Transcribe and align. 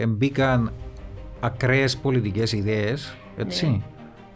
Εμπήκαν 0.00 0.72
ακραίες 1.40 1.96
πολιτικές 1.96 2.52
ιδέες, 2.52 3.16
έτσι. 3.36 3.82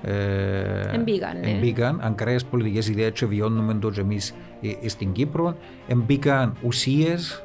Ναι. 0.02 0.12
Ε, 0.12 0.94
Εμπήκαν, 0.94 1.40
ναι. 1.40 1.50
εμπήκαν 1.50 2.00
ακραίες 2.02 2.44
πολιτικές 2.44 2.88
ιδέες 2.88 3.12
και 3.12 3.26
βιώνουμε 3.26 3.74
το 3.74 3.90
και 3.90 4.00
εμείς 4.00 4.34
ε, 4.60 4.68
ε, 4.82 4.88
στην 4.88 5.12
Κύπρο. 5.12 5.56
Εμπήκαν 5.86 6.56
ουσίες, 6.62 7.44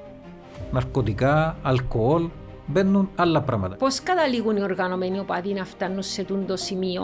ναρκωτικά, 0.71 1.57
αλκοόλ, 1.61 2.27
μπαίνουν 2.65 3.09
άλλα 3.15 3.41
πράγματα. 3.41 3.75
Πώς 3.75 3.99
καταλήγουν 3.99 4.57
οι 4.57 4.61
οργανωμένοι 4.61 5.19
οπαδοί 5.19 5.53
να 5.53 5.65
φτάνουν 5.65 6.01
σε 6.01 6.23
τούν 6.23 6.45
το 6.45 6.55
σημείο, 6.55 7.01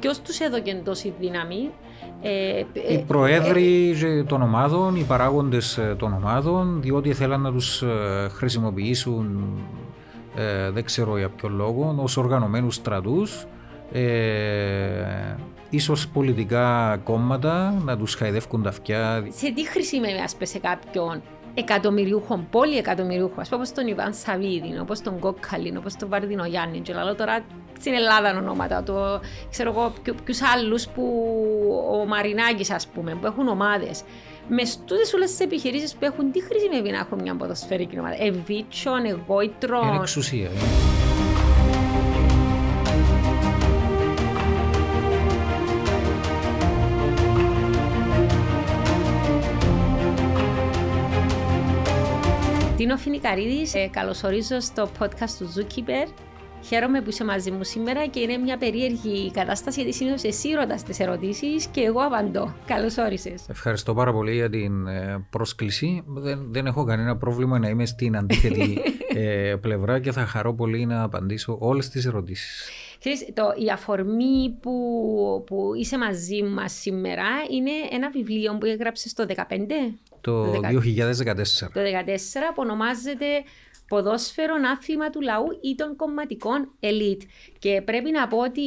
ποιος 0.00 0.20
τους 0.20 0.40
έδωκε 0.40 0.80
τόση 0.84 1.14
δύναμη; 1.20 1.70
Ε, 2.22 2.58
Οι 2.90 2.94
ε, 2.94 3.04
προέδροι 3.06 3.96
ε, 4.04 4.24
των 4.24 4.42
ομάδων, 4.42 4.96
οι 4.96 5.02
παράγοντες 5.02 5.78
ε, 5.78 5.94
των 5.98 6.12
ομάδων, 6.12 6.82
διότι 6.82 7.12
θέλαν 7.12 7.40
να 7.40 7.52
τους 7.52 7.82
ε, 7.82 8.28
χρησιμοποιήσουν, 8.28 9.44
ε, 10.36 10.70
δεν 10.70 10.84
ξέρω 10.84 11.18
για 11.18 11.28
ποιο 11.28 11.48
λόγο, 11.48 11.94
ως 11.98 12.16
οργανωμένους 12.16 12.74
στρατούς, 12.74 13.46
ε, 13.92 15.34
ίσως 15.70 16.08
πολιτικά 16.08 16.96
κόμματα, 17.04 17.74
να 17.84 17.96
τους 17.96 18.14
χαϊδεύκουν 18.14 18.62
τα 18.62 18.68
αυτιά. 18.68 19.26
σε 19.28 19.52
τι 19.52 19.66
χρησιμεύει 19.66 20.18
ας 20.20 20.32
πούμε, 20.32 20.44
σε 20.46 20.58
κάποιον 20.58 21.22
εκατομμυριούχων, 21.54 22.46
πόλη 22.50 22.76
εκατομμυριούχων, 22.76 23.40
ας 23.40 23.48
πούμε 23.48 23.60
όπως 23.62 23.74
τον 23.74 23.86
Ιβάν 23.86 24.14
Σαββίδη, 24.14 24.78
όπως 24.80 25.00
τον 25.00 25.18
Κόκκαλιν, 25.18 25.76
όπως 25.76 25.96
τον 25.96 26.08
Βαρδινό 26.08 26.44
Γιάννη 26.44 26.80
και 26.80 26.92
λέω 26.94 27.14
τώρα 27.14 27.40
στην 27.78 27.92
Ελλάδα 27.94 28.38
ονόματα, 28.38 28.82
το, 28.82 29.20
ξέρω 29.50 29.70
εγώ 29.70 29.92
ποιου- 30.02 30.16
ποιους 30.24 30.40
άλλους 30.42 30.88
που 30.88 31.02
ο 32.02 32.06
Μαρινάκης 32.06 32.70
ας 32.70 32.86
πούμε, 32.86 33.14
που 33.20 33.26
έχουν 33.26 33.48
ομάδες. 33.48 34.02
Μες 34.48 34.78
τούτες 34.84 35.12
όλες 35.12 35.30
τις 35.30 35.40
επιχειρήσεις 35.40 35.94
που 35.94 36.04
έχουν, 36.04 36.32
τι 36.32 36.42
χρησιμεύει 36.42 36.90
να 36.90 36.98
έχουν 36.98 37.20
μια 37.22 37.36
ποδοσφαιρική 37.36 37.98
ομάδα; 37.98 38.22
Εβίτσον, 38.22 39.04
εγώιτρον. 39.04 39.88
Είναι 39.88 39.96
εξουσία. 39.96 40.50
είναι. 40.50 40.96
Τίνο 52.76 52.96
Φινικαρίδης, 52.96 53.74
ε, 53.74 53.88
καλωσορίζω 53.92 54.60
στο 54.60 54.88
podcast 54.98 55.30
του 55.38 55.52
Zookeeper. 55.56 56.08
Χαίρομαι 56.66 57.00
που 57.00 57.08
είσαι 57.08 57.24
μαζί 57.24 57.50
μου 57.50 57.64
σήμερα 57.64 58.06
και 58.06 58.20
είναι 58.20 58.36
μια 58.36 58.56
περίεργη 58.56 59.30
κατάσταση 59.30 59.80
γιατί 59.80 59.96
συνήθως 59.96 60.22
εσύ 60.22 60.52
ρωτάς 60.52 60.82
τις 60.82 61.00
ερωτήσεις 61.00 61.66
και 61.66 61.80
εγώ 61.80 62.00
απαντώ. 62.00 62.54
Καλώς 62.66 62.96
όρισες. 62.96 63.48
Ευχαριστώ 63.48 63.94
πάρα 63.94 64.12
πολύ 64.12 64.34
για 64.34 64.50
την 64.50 64.86
ε, 64.86 65.26
πρόσκληση. 65.30 66.02
Δεν, 66.06 66.46
δεν 66.50 66.66
έχω 66.66 66.84
κανένα 66.84 67.16
πρόβλημα 67.16 67.58
να 67.58 67.68
είμαι 67.68 67.86
στην 67.86 68.16
αντίθετη 68.16 68.78
ε, 69.14 69.54
πλευρά 69.60 70.00
και 70.00 70.12
θα 70.12 70.26
χαρώ 70.26 70.54
πολύ 70.54 70.86
να 70.86 71.02
απαντήσω 71.02 71.56
όλες 71.60 71.88
τις 71.88 72.06
ερωτήσεις. 72.06 72.70
Ξέρεις, 72.98 73.24
το, 73.34 73.42
η 73.66 73.70
αφορμή 73.70 74.58
που, 74.60 74.72
που 75.46 75.72
είσαι 75.78 75.98
μαζί 75.98 76.42
μας 76.42 76.72
σήμερα 76.72 77.26
είναι 77.50 77.70
ένα 77.90 78.10
βιβλίο 78.10 78.58
που 78.58 78.66
έγραψες 78.66 79.12
το 79.12 79.26
2015, 79.28 79.34
Το 80.20 80.44
Το 80.44 80.60
2014. 80.60 80.68
το 81.72 81.80
2014 81.80 81.84
που 82.54 82.62
ονομάζεται 82.62 83.26
ποδόσφαιρο 83.88 84.54
άθλημα 84.72 85.10
του 85.10 85.20
λαού 85.20 85.46
ή 85.62 85.74
των 85.74 85.96
κομματικών 85.96 86.72
ελίτ. 86.80 87.22
Και 87.58 87.82
πρέπει 87.84 88.10
να 88.10 88.28
πω 88.28 88.38
ότι 88.38 88.62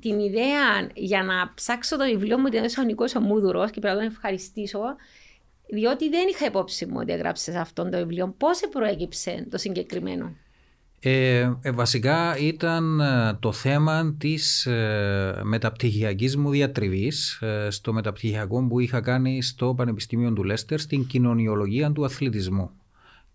την 0.00 0.18
ιδέα 0.18 0.88
για 0.94 1.22
να 1.22 1.52
ψάξω 1.54 1.96
το 1.96 2.04
βιβλίο 2.04 2.38
μου 2.38 2.48
την 2.48 2.58
έδωσε 2.58 2.80
ο 2.80 2.84
Νικός 2.84 3.14
ο 3.14 3.20
Μούδουρος 3.20 3.70
και 3.70 3.80
πρέπει 3.80 3.96
να 3.96 4.02
τον 4.02 4.10
ευχαριστήσω 4.10 4.80
διότι 5.66 6.08
δεν 6.08 6.28
είχα 6.28 6.46
υπόψη 6.46 6.86
μου 6.86 6.96
ότι 7.00 7.12
έγραψες 7.12 7.54
αυτό 7.54 7.88
το 7.88 7.96
βιβλίο. 7.98 8.34
Πώς 8.38 8.60
προέκυψε 8.70 9.46
το 9.50 9.58
συγκεκριμένο; 9.58 10.36
Ε, 11.00 11.50
ε, 11.62 11.70
βασικά 11.70 12.36
ήταν 12.38 13.00
ε, 13.00 13.36
το 13.40 13.52
θέμα 13.52 14.14
της 14.18 14.66
ε, 14.66 15.40
μεταπτυχιακής 15.42 16.36
μου 16.36 16.50
διατριβής 16.50 17.38
ε, 17.42 17.70
στο 17.70 17.92
μεταπτυχιακό 17.92 18.66
που 18.66 18.80
είχα 18.80 19.00
κάνει 19.00 19.42
στο 19.42 19.74
Πανεπιστήμιο 19.74 20.32
του 20.32 20.44
Λέστερ 20.44 20.80
στην 20.80 21.06
κοινωνιολογία 21.06 21.92
του 21.92 22.04
αθλητισμού. 22.04 22.70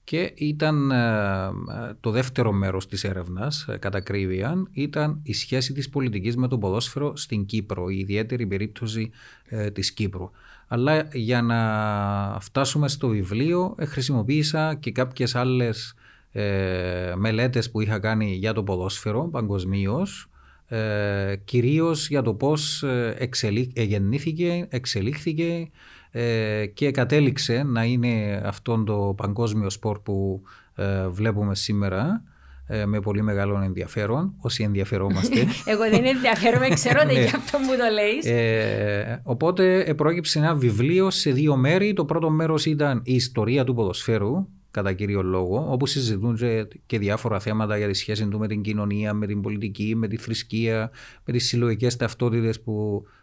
Και 0.10 0.32
ήταν 0.36 0.92
ε, 0.92 0.96
ε, 0.96 1.52
το 2.00 2.12
δεύτερο 2.12 2.52
μέρος 2.52 2.88
της 2.88 3.04
έρευνας, 3.04 3.68
ε, 3.68 3.78
κατά 3.78 3.98
ακρίβεια, 3.98 4.68
ήταν 4.72 5.20
η 5.24 5.34
σχέση 5.34 5.74
της 5.74 5.90
πολιτικής 5.90 6.38
με 6.38 6.48
το 6.48 6.58
ποδόσφαιρο 6.58 7.16
στην 7.16 7.46
Κύπρο, 7.46 7.90
η 7.90 7.98
ιδιαίτερη 7.98 8.48
περίπτωση 8.48 9.12
ε, 9.44 9.72
της 9.72 9.92
Κύπρου. 9.92 10.30
Αλλά 10.68 11.08
για 11.14 11.42
να 11.42 12.38
φτάσουμε 12.40 12.88
στο 12.88 13.08
βιβλίο 13.08 13.76
ε, 13.78 13.86
χρησιμοποίησα 13.86 14.76
και 14.76 14.92
κάποιες 14.92 15.36
άλλες 15.36 15.94
ε, 16.32 17.14
μελέτες 17.16 17.72
που 17.72 17.82
είχα 17.82 18.00
κάνει 18.00 18.34
για 18.34 18.54
το 18.54 18.64
ποδόσφαιρο 18.64 19.28
παγκοσμίως, 19.28 20.30
ε, 20.72 21.36
κυρίως 21.46 22.08
για 22.10 22.22
το 22.22 22.34
πώς 22.34 22.84
ε, 22.84 23.16
εξελί, 23.18 23.72
ε, 23.76 23.84
γεννήθηκε, 23.84 24.68
εξελίχθηκε 24.70 25.70
ε, 26.12 26.66
και 26.66 26.92
κατέληξε 26.92 27.64
να 27.64 27.84
είναι 27.84 28.42
αυτόν 28.46 28.86
το 28.86 29.14
παγκόσμιο 29.18 29.70
σπορ 29.70 30.00
που 30.00 30.42
ε, 30.76 31.08
βλέπουμε 31.08 31.56
σήμερα 31.56 32.24
ε, 32.72 32.86
με 32.86 33.00
πολύ 33.00 33.22
μεγάλο 33.22 33.62
ενδιαφέρον, 33.64 34.34
όσοι 34.40 34.64
ενδιαφερόμαστε. 34.64 35.40
Εγώ 35.72 35.90
δεν 35.90 36.06
ενδιαφέρομαι, 36.06 36.68
ξέρω 36.70 37.00
ότι 37.04 37.14
Ναι. 37.14 37.20
για 37.20 37.32
αυτό 37.36 37.58
που 37.58 37.78
το 37.78 37.94
λέεις. 37.94 38.26
Ε, 38.26 39.22
οπότε 39.24 39.80
ε, 39.80 39.94
πρόκειψε 39.94 40.40
ένα 40.40 40.56
βιβλίο 40.56 41.10
σε 41.10 41.32
δύο 41.32 41.56
μέρη. 41.56 41.94
Το 41.94 42.06
πρώτο 42.06 42.30
μέρος 42.30 42.66
ήταν 42.66 43.02
η 43.04 43.14
ιστορία 43.14 43.64
του 43.64 43.74
ποδοσφαίρου, 43.74 44.48
κατά 44.72 44.94
κύριο 44.94 45.22
λόγο, 45.22 45.68
όπου 45.70 45.86
συζητούν 45.86 46.36
και, 46.36 46.68
και 46.86 47.00
διάφορα 47.00 47.40
θέματα 47.40 47.78
για 47.78 47.88
τη 47.88 47.94
σχέση 47.94 48.28
του 48.28 48.40
με 48.40 48.48
την 48.48 48.62
κοινωνία, 48.62 49.14
με 49.14 49.28
την 49.28 49.42
πολιτική, 49.42 49.94
με 49.96 50.08
τη 50.08 50.18
θρησκεία, 50.18 50.92
με 51.26 51.34
τις 51.34 51.48
συλλογικές 51.48 51.96
ταυτότητες 51.96 52.62
που, 52.62 53.04
ε, 53.06 53.19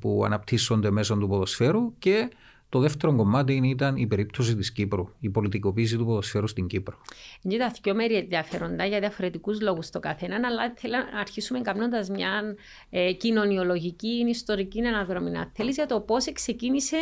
που 0.00 0.22
αναπτύσσονται 0.24 0.90
μέσω 0.90 1.16
του 1.16 1.28
ποδοσφαίρου 1.28 1.98
και 1.98 2.28
το 2.68 2.78
δεύτερο 2.78 3.16
κομμάτι 3.16 3.60
ήταν 3.64 3.96
η 3.96 4.06
περίπτωση 4.06 4.56
της 4.56 4.72
Κύπρου, 4.72 5.08
η 5.20 5.28
πολιτικοποίηση 5.28 5.96
του 5.96 6.04
ποδοσφαίρου 6.04 6.46
στην 6.46 6.66
Κύπρο. 6.66 6.98
Είναι 7.42 7.56
τα 7.56 7.72
δυο 7.82 7.94
μέρη 7.94 8.14
ενδιαφέροντα 8.14 8.84
για 8.84 9.00
διαφορετικούς 9.00 9.60
λόγους 9.60 9.90
το 9.90 10.00
καθέναν, 10.00 10.44
αλλά 10.44 10.72
θέλω 10.76 10.96
να 11.12 11.20
αρχίσουμε 11.20 11.60
κάνοντας 11.60 12.08
μια 12.08 12.54
ε, 12.90 13.12
κοινωνιολογική, 13.12 14.24
ιστορική 14.28 14.80
αναδρομή. 14.80 15.36
Αν 15.36 15.50
θέλεις 15.54 15.74
για 15.74 15.86
το 15.86 16.00
πώς 16.00 16.32
ξεκίνησε 16.32 16.96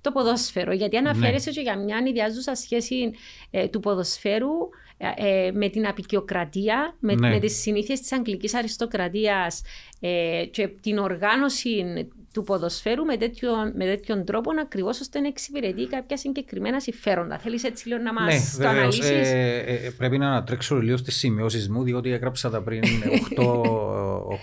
το 0.00 0.12
ποδόσφαιρο. 0.12 0.72
Γιατί 0.72 0.96
αναφέρεσαι 0.96 1.50
και 1.50 1.60
για 1.60 1.78
μια 1.78 2.02
ιδιάζουσα 2.06 2.54
σχέση 2.54 3.10
ε, 3.50 3.68
του 3.68 3.80
ποδοσφαίρου 3.80 4.50
ε, 4.98 5.46
ε, 5.46 5.52
με 5.52 5.68
την 5.68 5.86
απεικιοκρατία, 5.86 6.96
με, 6.98 7.14
Ναι. 7.14 7.28
με 7.28 7.38
τις 7.38 7.60
συνήθειες 7.60 8.00
της 8.00 8.12
αγγλικής 8.12 8.54
αριστοκρατίας 8.54 9.62
ε, 10.00 10.44
και 10.50 10.68
την 10.68 10.98
οργάνωση 10.98 11.84
του 12.32 12.42
ποδοσφαίρου 12.42 13.04
με 13.04 13.16
τέτοιον, 13.16 13.72
με 13.76 13.84
τέτοιον 13.84 14.24
τρόπο 14.24 14.50
ακριβώς 14.60 15.00
ώστε 15.00 15.20
να 15.20 15.26
εξυπηρετεί 15.28 15.86
κάποια 15.86 16.16
συγκεκριμένα 16.16 16.80
συμφέροντα. 16.80 17.38
Θέλεις 17.38 17.64
έτσι 17.64 17.88
λίγο 17.88 18.00
να 18.02 18.12
μας 18.12 18.24
Ναι, 18.34 18.64
το 18.64 18.68
βεβαίως. 18.70 19.00
αναλύσεις; 19.00 19.30
Ε, 19.32 19.64
ε, 19.84 19.90
πρέπει 19.90 20.18
να 20.18 20.26
ανατρέξω 20.26 20.76
λίγο 20.76 20.96
στις 20.96 21.16
σημειώσεις 21.16 21.68
μου, 21.68 21.82
διότι 21.82 22.10
έγραψα 22.12 22.50
τα 22.50 22.62
πριν 22.62 22.82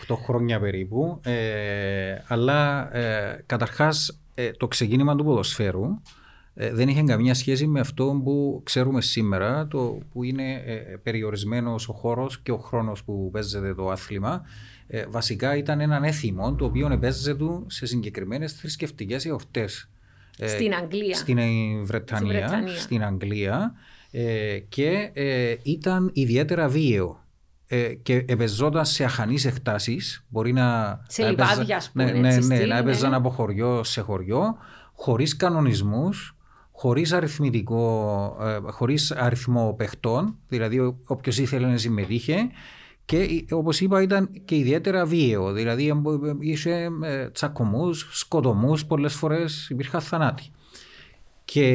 8, 0.08 0.16
χρόνια 0.16 0.60
περίπου. 0.60 1.20
Ε, 1.24 2.16
αλλά 2.28 2.90
ε, 2.98 3.44
καταρχάς 3.46 4.20
ε, 4.36 4.52
το 4.52 4.68
ξεκίνημα 4.68 5.16
του 5.16 5.24
ποδοσφαίρου 5.24 5.84
ε, 5.84 6.00
δεν 6.54 6.88
είχε 6.88 7.04
καμία 7.04 7.34
σχέση 7.34 7.68
με 7.68 7.80
αυτό 7.80 8.22
που 8.24 8.62
ξέρουμε 8.64 9.02
σήμερα, 9.02 9.68
το 9.68 9.98
που 10.12 10.24
είναι 10.24 10.54
ε, 10.66 10.76
περιορισμένος 11.04 11.90
ο 11.90 11.94
χώρος 11.94 12.40
και 12.40 12.52
ο 12.52 12.58
χρόνος 12.58 13.04
που 13.04 13.30
παίζεται 13.32 13.74
το 13.74 13.90
άθλημα. 13.90 14.42
Ε, 14.88 15.06
βασικά 15.10 15.58
ήταν 15.58 15.80
έναν 15.80 16.04
έθιμο 16.04 16.56
το 16.56 16.66
οποίο 16.66 16.98
παίζεται 17.02 17.46
σε 17.68 17.86
συγκεκριμένες 17.86 18.54
θρησκευτικές 18.54 19.26
εορτές. 19.26 19.90
Ε, 20.38 20.48
Στην 20.48 20.74
Αγγλία. 20.74 21.16
Στην 21.16 21.38
ε, 21.38 21.44
Βρετανία, 21.84 22.18
Στην 22.18 22.28
Βρετανία. 22.28 22.80
στην 22.80 23.04
Αγγλία 23.04 23.74
ε, 24.12 24.58
και 24.70 25.10
ε, 25.14 25.56
ήταν 25.64 26.10
ιδιαίτερα 26.14 26.68
βίαιο. 26.68 27.22
Ε, 27.68 27.94
και 27.94 28.26
επεζόταν 28.28 28.86
σε 28.86 29.04
αχανείς 29.04 29.46
εκτάσεις, 29.46 30.26
μπορεί 30.30 30.54
να... 30.54 31.00
Σε 31.08 31.22
να 31.24 31.30
λιβάδια, 31.30 31.54
έπαιζα- 31.56 31.76
ας 31.76 31.92
πούμε, 31.92 32.12
ναι, 32.12 32.20
ναι, 32.20 32.36
έτσι, 32.36 32.48
ναι, 32.48 32.56
στυλ, 32.56 32.68
να 32.68 32.74
ναι. 32.74 32.80
έπαιζαν 32.80 33.14
από 33.14 33.30
χωριό 33.30 33.84
σε 33.84 34.02
χωριό, 34.02 34.58
χωρίς 34.94 35.36
κανονισμούς, 35.36 36.36
χωρίς 36.84 37.14
αριθμητικό, 37.14 38.38
ε, 38.42 38.72
χωρίς 38.72 39.12
αριθμό 39.12 39.74
παιχτών, 39.78 40.36
δηλαδή 40.48 40.80
ο- 40.80 40.98
όποιος 41.06 41.38
ήθελε 41.38 41.68
να 41.68 41.78
συμμετείχε 41.78 42.50
και 43.06 43.18
ε, 43.18 43.54
όπως 43.54 43.82
είπα 43.82 44.02
ήταν 44.02 44.30
και 44.46 44.56
ιδιαίτερα 44.56 45.06
βίαιο, 45.06 45.52
δηλαδή 45.52 45.88
ε, 45.88 45.94
είχε 46.40 46.90
ε, 47.04 47.30
τσακωμούς, 47.30 48.08
σκοτωμούς, 48.12 48.86
πολλές 48.86 49.14
φορές 49.14 49.70
υπήρχαν 49.70 50.02
θανάτοι. 50.02 50.52
Και 51.46 51.68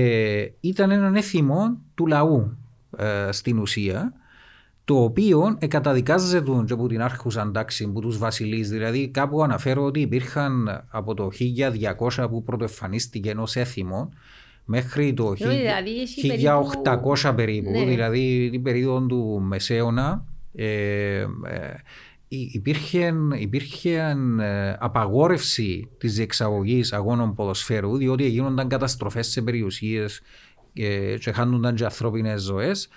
ήταν 0.60 0.90
έναν 0.90 1.14
έθιμο 1.14 1.78
του 1.94 2.06
λαού 2.06 2.56
ε, 2.96 3.28
στην 3.32 3.58
ουσία, 3.58 4.12
το 4.84 5.02
οποίο 5.02 5.56
εκαταδικάζεται 5.58 6.52
και 6.66 6.72
από 6.72 6.86
την 6.88 7.02
άρχουσαν 7.02 7.52
τάξη 7.52 7.88
που 7.88 8.00
τους 8.00 8.18
βασιλείς. 8.18 8.68
Δηλαδή 8.70 9.08
κάπου 9.08 9.42
αναφέρω 9.42 9.84
ότι 9.84 10.00
υπήρχαν 10.00 10.84
από 10.88 11.14
το 11.14 11.30
1200 12.18 12.26
που 12.30 12.42
πρωτοεμφανίστηκε 12.42 13.30
ενός 13.30 13.56
έθιμο 13.56 14.10
μέχρι 14.70 15.14
το 15.14 15.22
Νομίζω 15.22 15.58
δηλαδή 15.58 16.00
έχει 16.00 16.46
1800 17.22 17.32
περίπου, 17.36 17.70
Ναι. 17.70 17.84
δηλαδή 17.84 18.48
την 18.50 18.62
περίοδο 18.62 19.06
του 19.06 19.40
Μεσαίωνα, 19.42 20.24
ε, 20.54 20.66
ε, 21.20 21.26
υπήρχε, 22.28 23.14
υπήρχε 23.38 24.16
ε, 24.40 24.76
απαγόρευση 24.78 25.88
της 25.98 26.14
διεξαγωγής 26.14 26.92
αγώνων 26.92 27.34
ποδοσφαίρου 27.34 27.96
διότι 27.96 28.28
γίνονταν 28.28 28.68
καταστροφές 28.68 29.26
σε 29.26 29.42
περιουσίες 29.42 30.20
ε, 30.74 31.16
και 31.18 31.32
χάνονταν 31.32 31.74
και 31.74 31.84
ανθρώπινες 31.84 32.42
ζωές 32.42 32.88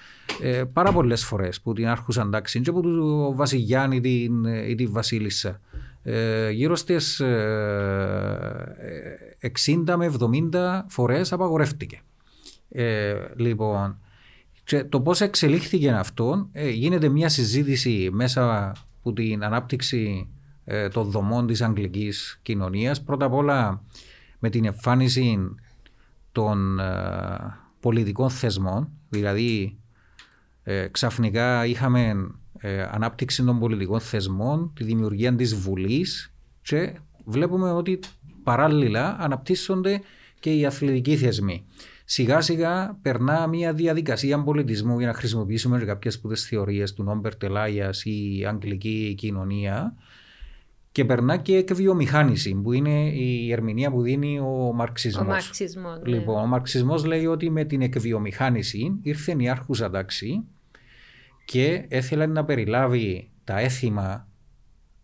ε, 0.42 0.64
πάρα 0.74 0.92
πολλές 0.92 1.26
φορές 1.26 1.62
που 1.62 1.74
την 1.74 1.88
άρχουσαν 1.88 2.32
τάξη 2.32 2.62
και 2.62 2.70
από 2.70 2.82
τον 2.82 3.36
Βασιλιάν 3.36 3.92
ή 3.92 4.00
την, 4.02 4.46
ή 4.46 4.76
τη 4.76 4.86
Βασίλισσα. 4.86 5.62
Ε, 6.04 6.50
γύρω 6.50 6.76
στις 6.76 7.20
ε, 7.20 8.76
ε, 9.40 9.52
60 9.86 9.96
με 9.98 10.12
70 10.52 10.82
φορές 10.88 11.32
απαγορεύτηκε. 11.32 12.02
Ε, 12.70 13.16
λοιπόν, 13.36 13.98
και 14.64 14.84
το 14.84 15.02
πώς 15.02 15.22
εξελίχθηκε 15.22 15.92
αυτό, 15.92 16.50
ε, 16.52 16.70
γίνεται 16.70 17.10
μια 17.10 17.30
συζήτηση 17.30 18.10
μέσα 18.12 18.72
από 19.00 19.14
την 19.14 19.44
ανάπτυξη 19.44 20.30
ε, 20.66 20.88
των 20.88 21.10
δομών 21.10 21.48
της 21.48 21.62
αγγλικής 21.62 22.40
κοινωνίας. 22.42 23.02
Πρώτα 23.04 23.26
απ' 23.26 23.34
όλα 23.34 23.84
με 24.40 24.50
την 24.50 24.66
εμφάνιση 24.66 25.56
των 26.32 26.80
ε, 26.80 26.96
πολιτικών 27.80 28.30
θεσμών, 28.30 28.90
δηλαδή 29.10 29.78
ε, 30.64 30.88
ξαφνικά 30.88 31.66
είχαμε 31.66 32.32
ε, 32.62 32.82
ανάπτυξη 32.82 33.44
των 33.44 33.60
πολιτικών 33.60 34.00
θεσμών, 34.00 34.72
τη 34.76 34.84
δημιουργία 34.84 35.36
της 35.36 35.56
Βουλής 35.56 36.34
και 36.62 36.94
βλέπουμε 37.26 37.72
ότι 37.72 38.00
παράλληλα 38.44 39.18
αναπτύσσονται 39.20 40.02
και 40.40 40.54
οι 40.54 40.66
αθλητικοί 40.66 41.18
θεσμοί. 41.18 41.66
Σιγά 42.06 42.42
σιγά 42.42 42.98
περνά 43.02 43.48
μια 43.48 43.74
διαδικασία 43.74 44.44
πολιτισμού 44.44 44.98
για 44.98 45.08
να 45.08 45.14
χρησιμοποιήσουμε 45.14 45.80
και 45.80 45.86
κάποιες 45.86 46.16
από 46.16 46.28
τις 46.28 46.46
θεωρίες 46.46 46.94
του 46.94 47.04
Νόμπερ 47.04 47.36
Τελάγιας 47.36 48.06
ή 48.06 48.38
η 48.38 48.46
αγγλική 48.46 49.16
κοινωνία 49.18 49.96
και 50.92 51.06
περνά 51.06 51.38
και 51.38 51.56
εκβιομηχάνηση 51.56 52.56
που 52.56 52.74
είναι 52.74 53.10
η 53.10 53.52
ερμηνεία 53.52 53.92
που 53.92 54.02
δίνει 54.02 54.40
ο 54.40 54.72
μαρξισμός. 54.76 55.26
Ο 55.26 55.30
μαρξισμός. 55.30 56.00
ναι. 56.04 56.10
Λοιπόν, 56.10 56.44
ο 56.44 56.46
μαρξισμός 56.46 57.06
λέει 57.06 57.26
ότι 57.26 57.50
με 57.50 57.64
την 57.64 57.82
εκβιομηχάνηση 57.82 59.00
ήρθε 59.02 59.36
η 59.38 59.50
άρχουσα 59.50 59.90
τάξη 59.90 60.44
και 61.52 61.86
έθελε 61.88 62.26
να 62.26 62.46
περιλάβει 62.46 63.30
τα 63.44 63.60
έθιμα 63.60 64.28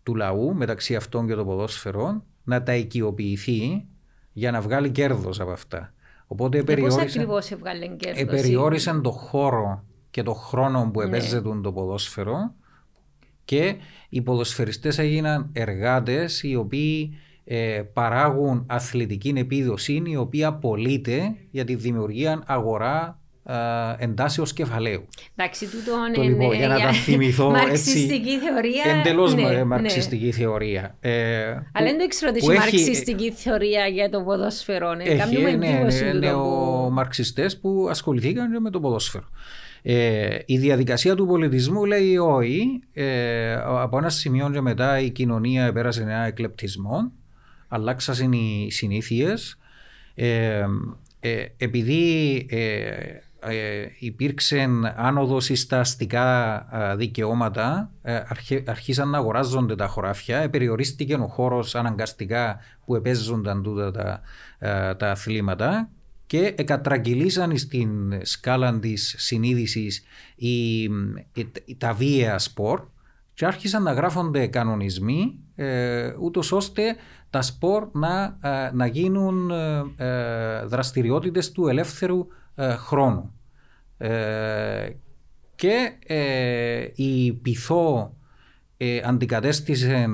του 0.02 0.14
λαού 0.14 0.54
μεταξύ 0.54 0.96
αυτών 0.96 1.26
και 1.26 1.34
των 1.34 1.46
ποδόσφαιρων 1.46 2.22
να 2.44 2.62
τα 2.62 2.74
οικειοποιηθεί 2.74 3.86
για 4.32 4.50
να 4.50 4.60
βγάλει 4.60 4.90
κέρδος 4.90 5.40
από 5.40 5.50
αυτά. 5.50 5.92
Οπότε 6.26 6.58
Και 6.58 6.64
πώς 6.64 6.74
περιόρισε, 6.74 7.00
ακριβώς 7.00 7.50
έβγαλε 7.50 7.86
κέρδος. 7.86 8.22
επεριόρισαν 8.22 9.02
το 9.02 9.10
χώρο 9.10 9.84
και 10.10 10.22
το 10.22 10.34
χρόνο 10.34 10.90
που 10.92 11.00
Ναι. 11.00 11.06
επέζεται 11.06 11.60
το 11.62 11.72
ποδόσφαιρο 11.72 12.54
και 13.44 13.76
οι 14.08 14.22
ποδοσφαιριστές 14.22 14.98
έγιναν 14.98 15.50
εργάτες 15.52 16.42
οι 16.42 16.54
οποίοι 16.54 17.18
ε, 17.44 17.82
παράγουν 17.92 18.64
αθλητική 18.68 19.32
επίδοση 19.36 20.02
η 20.06 20.16
οποία 20.16 20.48
απολύται 20.48 21.36
για 21.50 21.64
τη 21.64 21.74
δημιουργία 21.74 22.42
αγορά 22.46 23.17
ε, 23.48 24.04
εντάσεως 24.04 24.52
κεφαλαίου. 24.52 25.08
Εντάξει, 25.36 25.66
τούτο 25.66 25.92
Το 26.14 26.22
είναι 26.22 26.30
λοιπόν, 26.32 26.54
για 26.56 26.68
να 26.68 26.80
τα 26.80 26.92
θυμηθώ 27.04 27.46
έτσι, 27.54 27.66
Μαρξιστική 27.66 28.38
θεωρία. 28.38 28.98
εντελώς 28.98 29.34
ναι, 29.34 29.42
ναι, 29.42 29.48
ναι. 29.54 29.64
μαρξιστική 29.64 30.30
θεωρία. 30.32 30.96
Ε, 31.00 31.44
Αλλά 31.72 31.86
δεν 31.86 31.98
το 31.98 32.04
ήξερα 32.04 32.30
ότι 32.30 32.40
που 32.40 32.50
έχει 32.50 32.60
έχει- 32.60 32.74
μαρξιστική 32.76 33.30
θεωρία 33.32 33.86
για 33.86 34.08
το 34.10 34.22
ποδόσφαιρο. 34.22 34.94
Ναι. 34.94 35.02
Έχει, 35.02 35.16
Κάνουμε 35.18 35.50
ναι, 35.52 35.66
εντύπωση 35.68 36.04
ναι, 36.04 36.10
τούτο 36.12 36.26
ναι, 36.26 36.32
που- 36.32 36.82
ο 36.84 36.90
μαρξιστές 36.90 37.58
που 37.58 37.86
ασχοληθήκαν 37.90 38.52
και 38.52 38.58
με 38.58 38.70
το 38.70 38.80
ποδόσφαιρο. 38.80 39.28
Ε, 39.82 40.38
η 40.46 40.58
διαδικασία 40.58 41.14
του 41.14 41.26
πολιτισμού 41.26 41.84
λέει 41.84 42.16
όχι. 42.16 42.80
Ε, 42.92 43.54
από 43.64 43.98
ένα 43.98 44.08
σημείο 44.08 44.50
και 44.52 44.60
μετά 44.60 45.00
η 45.00 45.10
κοινωνία 45.10 45.64
επέρασε 45.66 46.02
ένα 46.02 46.24
εκλεπτισμό. 46.24 47.12
Αλλάξασαν 47.68 48.32
οι 48.32 48.68
συνήθειες. 48.70 49.58
Ε, 50.14 50.64
ε, 51.20 51.44
επειδή 51.56 52.46
ε, 53.40 53.56
ε, 53.80 53.90
υπήρξε 53.98 54.68
άνοδος 54.96 55.50
στα 55.54 55.80
αστικά 55.80 56.54
α, 56.54 56.96
δικαιώματα, 56.96 57.90
ε, 58.02 58.14
αρχι- 58.28 58.68
αρχίσαν 58.68 59.08
να 59.08 59.18
αγοράζονται 59.18 59.74
τα 59.74 59.86
χωράφια, 59.86 60.38
ε, 60.38 60.48
περιορίστηκε 60.48 61.14
ο 61.14 61.26
χώρος 61.26 61.74
αναγκαστικά 61.74 62.58
που 62.84 62.94
επέζονταν 62.94 63.62
τούτα 63.62 63.90
τα, 63.90 64.20
ε, 64.58 64.94
τα 64.94 65.10
αθλήματα 65.10 65.88
και 66.26 66.54
εκατραγγυλίσαν 66.56 67.56
στην 67.56 67.90
σκάλα 68.22 68.78
της 68.78 69.14
συνείδησης 69.18 70.02
η, 70.34 70.82
η- 70.82 71.76
τα 71.78 71.92
βία 71.92 72.38
σπορ 72.38 72.80
και 73.34 73.46
άρχισαν 73.46 73.82
να 73.82 73.92
γράφονται 73.92 74.46
κανονισμοί 74.46 75.38
ε, 75.54 76.12
ούτως 76.20 76.52
ώστε 76.52 76.96
τα 77.30 77.42
σπορ 77.42 77.88
να, 77.92 78.38
ε, 78.40 78.70
να 78.72 78.86
γίνουν 78.86 79.50
ε, 79.50 79.84
ε, 79.96 80.64
δραστηριότητες 80.64 81.52
του 81.52 81.68
ελεύθερου 81.68 82.26
ε, 82.58 82.74
χρόνου. 82.74 83.32
Ε, 83.98 84.90
και 85.54 85.92
ε, 86.06 86.86
η 86.94 87.32
πειθό 87.32 88.16
ε, 88.76 89.00
αντικατέστησε 89.04 90.06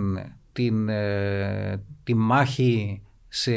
την, 0.52 0.88
ε, 0.88 1.82
τη 2.04 2.14
μάχη 2.14 3.02
σε, 3.28 3.52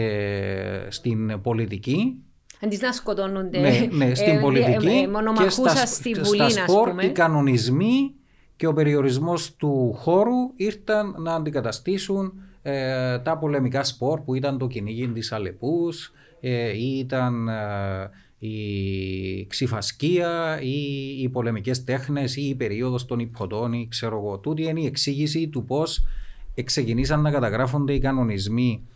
στην 0.91 1.41
πολιτική 1.41 2.21
Αντί 2.63 2.77
να 2.81 2.91
σκοτώνονται 2.91 3.59
ναι, 3.59 3.87
ναι, 3.91 4.15
στην 4.15 4.35
ε, 4.35 4.39
πολιτική 4.39 4.87
ε, 4.87 4.97
ε, 4.97 5.01
και 5.01 5.07
μονομαχούσα 5.07 5.69
στα, 5.69 5.85
στη 5.85 6.13
στα 6.13 6.23
Βουλή, 6.23 6.41
ας 6.41 6.53
σπορ 6.53 6.89
πούμε. 6.89 7.03
οι 7.03 7.11
κανονισμοί 7.11 8.13
και 8.55 8.67
ο 8.67 8.73
περιορισμός 8.73 9.55
του 9.55 9.93
χώρου 9.93 10.53
ήρθαν 10.55 11.15
να 11.17 11.33
αντικαταστήσουν 11.33 12.33
ε, 12.61 13.19
τα 13.19 13.37
πολεμικά 13.37 13.83
σπορ 13.83 14.21
που 14.21 14.33
ήταν 14.33 14.57
το 14.57 14.67
κυνήγι 14.67 15.07
της 15.07 15.31
Αλεπούς 15.31 16.13
ε, 16.39 16.77
ή 16.77 16.97
ήταν 16.97 17.47
ε, 17.47 18.09
η 18.39 19.45
ξυφασκία 19.45 20.59
ή 20.61 20.75
οι 21.21 21.29
πολεμικές 21.29 21.83
τέχνες 21.83 22.35
ή 22.35 22.41
η 22.41 22.55
περίοδος 22.55 23.05
των 23.05 23.19
υποτών 23.19 23.73
ή 23.73 23.87
ξέρω 23.89 24.17
εγώ. 24.17 24.37
Τούτη 24.37 24.63
είναι 24.63 24.81
η 24.81 24.85
εξήγηση 24.85 25.47
του 25.47 25.65
πώς 25.65 26.03
ξεκινήσαν 26.63 27.21
να 27.21 27.31
καταγράφονται 27.31 27.93
οι 27.93 27.99
κανονισμοί 27.99 28.87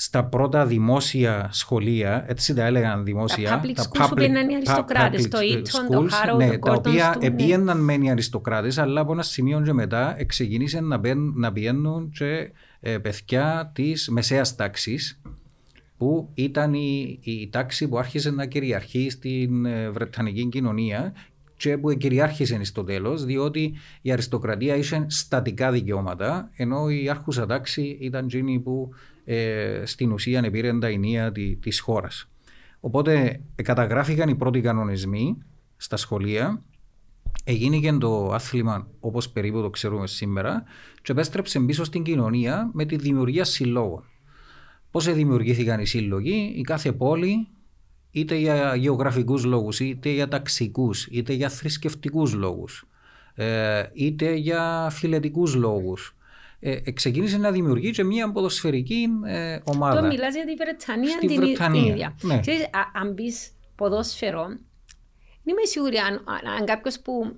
στα 0.00 0.24
πρώτα 0.24 0.66
δημόσια 0.66 1.48
σχολεία, 1.52 2.24
έτσι 2.28 2.54
τα 2.54 2.64
έλεγαν 2.64 3.04
δημόσια. 3.04 3.48
Τα 3.50 3.60
public 3.64 3.78
schools 3.80 4.06
που 4.08 4.14
πήγαιναν 4.14 4.48
οι 4.48 4.54
αριστοκράτες, 4.54 5.24
public 5.24 5.30
το 5.30 5.38
Eton, 5.38 5.62
το 5.90 6.06
schools, 6.08 6.32
Harrow, 6.32 6.36
ναι, 6.36 6.50
το 6.50 6.58
τα 6.58 6.72
οποία 6.72 7.14
Gordon's, 7.14 7.20
ναι. 7.20 7.26
επίεναν 7.26 7.84
μεν 7.84 8.02
οι 8.02 8.10
αριστοκράτες, 8.10 8.78
αλλά 8.78 9.00
από 9.00 9.12
ένα 9.12 9.22
σημείο 9.22 9.62
και 9.62 9.72
μετά 9.72 10.16
ξεκινήσαν 10.26 10.84
να, 10.84 10.96
μπαίν- 10.96 11.34
να 11.34 11.52
πηγαίνουν 11.52 12.10
και 12.10 12.52
ε, 12.80 12.98
παιδιά 12.98 13.70
της 13.74 14.08
μεσαίας 14.08 14.54
τάξης, 14.54 15.20
που 15.98 16.30
ήταν 16.34 16.74
η, 16.74 17.18
η 17.22 17.48
τάξη 17.48 17.88
που 17.88 17.98
άρχισε 17.98 18.30
να 18.30 18.46
κυριαρχεί 18.46 19.10
στην 19.10 19.64
ε, 19.64 19.90
Βρετανική 19.90 20.48
κοινωνία 20.48 21.12
και 21.56 21.78
που 21.78 21.92
κυριάρχησε 21.92 22.64
στο 22.64 22.84
τέλος 22.84 23.24
διότι 23.24 23.74
η 24.02 24.12
αριστοκρατία 24.12 24.76
είχε 24.76 25.06
στατικά 25.08 25.70
δικαιώματα 25.70 26.50
ενώ 26.56 26.88
η 26.88 27.08
άρχουσα 27.08 27.46
τάξη 27.46 27.98
ήταν 28.00 28.24
εκείνη 28.24 28.58
που 28.58 28.90
ε, 29.24 29.82
στην 29.84 30.12
ουσία 30.12 30.40
επήρε 30.44 30.78
τα 30.78 30.86
ενία 30.86 31.32
τη, 31.32 31.56
της 31.56 31.80
χώρας. 31.80 32.30
Οπότε 32.80 33.40
ε, 33.54 33.62
καταγράφηκαν 33.62 34.28
οι 34.28 34.34
πρώτοι 34.34 34.60
κανονισμοί 34.60 35.38
στα 35.76 35.96
σχολεία 35.96 36.62
Έγινε 37.44 37.78
και 37.78 37.92
το 37.92 38.32
άθλημα 38.32 38.86
όπως 39.00 39.30
περίπου 39.30 39.60
το 39.60 39.70
ξέρουμε 39.70 40.06
σήμερα 40.06 40.62
και 41.02 41.12
επέστρεψε 41.12 41.60
πίσω 41.60 41.84
στην 41.84 42.02
κοινωνία 42.02 42.70
με 42.72 42.84
τη 42.84 42.96
δημιουργία 42.96 43.44
συλλόγων. 43.44 44.04
Πώς 44.90 45.12
δημιουργήθηκαν 45.12 45.80
οι 45.80 45.86
σύλλογοι, 45.86 46.52
η 46.56 46.60
κάθε 46.60 46.92
πόλη 46.92 47.48
είτε 48.10 48.34
για 48.34 48.74
γεωγραφικούς 48.74 49.44
λόγους, 49.44 49.80
είτε 49.80 50.08
για 50.10 50.28
ταξικούς, 50.28 51.06
είτε 51.06 51.32
για 51.32 51.48
θρησκευτικούς 51.48 52.34
λόγους, 52.34 52.88
ε, 53.34 53.82
είτε 53.92 54.34
για 54.34 54.88
φιλετικούς 54.90 55.54
λόγους. 55.54 56.16
Ε, 56.60 56.78
ε, 56.84 56.92
ξεκίνησε 56.92 57.38
να 57.38 57.50
δημιουργεί 57.50 57.90
και 57.90 58.04
μια 58.04 58.32
ποδοσφαιρική 58.32 59.08
ε, 59.24 59.58
ομάδα. 59.64 60.00
Το 60.00 60.06
μιλάς 60.06 60.34
για 60.34 60.44
τη 60.44 60.54
Βρετανία 60.54 61.10
Στη 61.10 61.26
την, 61.26 61.36
Βρετανία, 61.36 61.82
την 61.82 61.90
ίδια. 61.90 62.16
ναι. 62.22 62.40
Ξέρεις, 62.40 62.62
α, 62.62 62.90
αν 62.92 63.14
πεις 63.14 63.50
ποδόσφαιρο, 63.74 64.46
δεν 65.42 65.56
είμαι 65.56 65.64
σίγουρη 65.64 65.96
αν, 65.96 66.14
αν, 66.14 66.52
αν 66.58 66.66
κάποιος 66.66 67.00
που... 67.00 67.36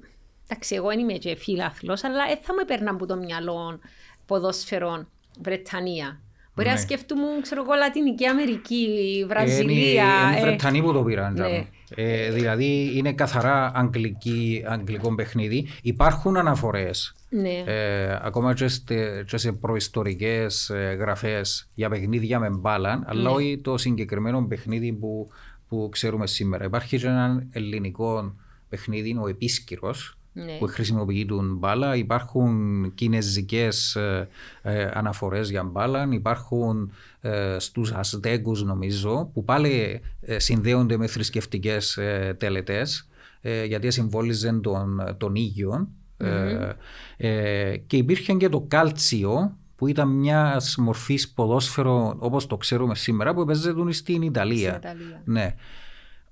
Εντάξει, 0.48 0.74
εγώ 0.74 0.88
δεν 0.88 0.98
είμαι 0.98 1.12
και 1.12 1.36
φίλαθλος, 1.36 2.04
αλλά 2.04 2.26
δεν 2.26 2.38
θα 2.42 2.52
μου 2.52 2.58
έπαιρνα 2.62 2.90
από 2.90 3.06
το 3.06 3.16
μυαλό 3.16 3.78
ποδόσφαιρο 4.26 5.06
Βρετανία. 5.40 6.20
Μπορεί 6.60 6.72
να 6.72 6.78
Ναι. 6.80 6.80
σκεφτούμε, 6.80 7.22
ξέρω 7.42 7.62
εγώ, 7.62 7.74
Λατινική 7.74 8.26
Αμερική, 8.26 8.86
Είναι, 9.16 9.26
Βραζιλία. 9.26 10.04
είναι 10.30 10.38
ε, 10.38 10.40
Βρετανοί 10.40 10.82
που 10.82 10.92
το 10.92 11.02
πήραν. 11.02 11.32
ναι. 11.32 11.38
τζάμε. 11.38 11.66
Ε, 11.94 12.30
δηλαδή 12.30 12.90
είναι 12.94 13.12
καθαρά 13.12 13.72
αγγλική, 13.74 14.62
αγγλικό 14.66 15.14
παιχνίδι. 15.14 15.66
Υπάρχουν 15.82 16.36
αναφορές 16.36 17.14
ναι. 17.28 17.62
ε, 17.66 18.18
ακόμα 18.22 18.54
και, 18.54 18.68
στε- 18.68 19.24
και 19.26 19.36
σε 19.36 19.52
προϊστορικές 19.52 20.70
ε, 20.70 20.96
γραφές 20.98 21.68
για 21.74 21.88
παιχνίδια 21.88 22.38
με 22.38 22.48
μπάλα, 22.48 23.02
αλλά 23.06 23.22
Ναι. 23.22 23.28
όχι 23.28 23.60
το 23.62 23.76
συγκεκριμένο 23.78 24.46
παιχνίδι 24.46 24.92
που, 24.92 25.28
που 25.68 25.88
ξέρουμε 25.92 26.26
σήμερα. 26.26 26.64
Υπάρχει 26.64 26.98
και 26.98 27.06
ένα 27.06 27.46
ελληνικό 27.50 28.34
παιχνίδι, 28.68 29.16
ο 29.22 29.28
Επίσκυρος, 29.28 30.18
Ναι. 30.32 30.56
που 30.58 30.66
χρησιμοποιούν 30.66 31.56
μπάλα. 31.56 31.96
Υπάρχουν 31.96 32.92
κινέζικες 32.94 33.96
ε, 33.96 34.28
ε, 34.62 34.90
αναφορές 34.94 35.50
για 35.50 35.62
μπάλα. 35.62 36.08
Υπάρχουν 36.10 36.92
ε, 37.20 37.56
στους 37.58 37.92
Αζτέκους 37.92 38.64
νομίζω 38.64 39.30
που 39.32 39.44
πάλι 39.44 40.00
ε, 40.20 40.38
συνδέονται 40.38 40.96
με 40.96 41.06
θρησκευτικές 41.06 41.96
ε, 41.96 42.36
τελετές 42.38 43.08
ε, 43.40 43.64
γιατί 43.64 43.90
συμβόλιζαν 43.90 44.62
τον, 44.62 45.14
τον 45.18 45.34
ήγιο. 45.34 45.88
Ε, 46.16 46.72
ε, 47.16 47.76
και 47.76 47.96
υπήρχε 47.96 48.32
και 48.32 48.48
το 48.48 48.64
κάλτσιο 48.68 49.56
που 49.76 49.86
ήταν 49.86 50.08
μιας 50.08 50.76
μορφής 50.78 51.30
ποδόσφαιρο 51.30 52.16
όπως 52.18 52.46
το 52.46 52.56
ξέρουμε 52.56 52.94
σήμερα 52.94 53.34
που 53.34 53.44
παίζεται 53.44 53.92
στην 53.92 54.22
Ιταλία. 54.22 54.68
Στην 54.68 54.90
Ιταλία. 54.90 55.22
Ναι. 55.24 55.54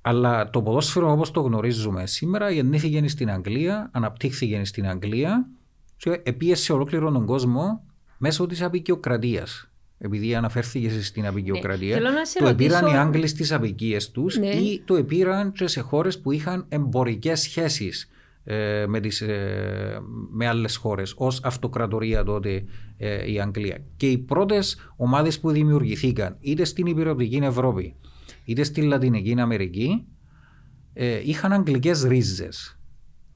Αλλά 0.01 0.51
το 0.51 0.63
ποδόσφαιρο 0.63 1.13
όπως 1.13 1.31
το 1.31 1.41
γνωρίζουμε 1.41 2.07
σήμερα 2.07 2.51
γεννήθηκε 2.51 3.09
στην 3.09 3.31
Αγγλία, 3.31 3.91
αναπτύχθηκε 3.93 4.65
στην 4.65 4.89
Αγγλία 4.89 5.47
και 5.97 6.21
επίεσε 6.23 6.73
ολόκληρο 6.73 7.13
τον 7.13 7.27
κόσμο 7.27 7.83
μέσω 8.19 8.47
της 8.47 8.63
απεικιοκρατίας. 8.63 9.71
Επειδή 9.99 10.35
αναφέρθηκες 10.35 11.07
στην 11.07 11.27
απεικιοκρατία, 11.27 11.95
Θέλω 11.97 12.11
να 12.11 12.25
σε 12.25 12.39
το 12.39 12.47
επήραν 12.47 12.81
ρωτήσω- 12.81 12.97
οι 12.97 13.01
Άγγλοι 13.01 13.27
στις 13.27 13.53
απικίες 13.53 14.11
τους 14.11 14.39
Ναι. 14.39 14.49
ή 14.49 14.83
το 14.85 14.95
επήραν 14.97 15.53
και 15.53 15.67
σε 15.67 15.81
χώρες 15.81 16.21
που 16.21 16.33
είχαν 16.33 16.65
εμπορικές 16.69 17.41
σχέσεις 17.41 18.09
ε, 18.45 18.85
με, 18.89 19.01
τις, 19.01 19.21
ε, 19.21 19.99
με 20.31 20.47
άλλες 20.47 20.77
χώρες 20.77 21.15
ως 21.17 21.41
αυτοκρατορία 21.45 22.25
τότε 22.25 22.65
ε, 22.97 23.33
η 23.33 23.41
Αγγλία. 23.41 23.79
Και 23.97 24.11
οι 24.11 24.19
πρώτες 24.19 24.91
ομάδες 24.97 25.41
που 25.41 25.51
δημιουργηθήκαν 25.51 26.37
είτε 26.41 26.65
στην 26.65 26.87
Υπηρετική 26.87 27.37
Ευρώπη 27.43 27.95
είτε 28.49 28.63
στη 28.63 28.83
Λατινική 28.83 29.41
Αμερική 29.41 30.05
ε, 30.93 31.21
είχαν 31.25 31.53
αγγλικές 31.53 32.03
ρίζες 32.03 32.79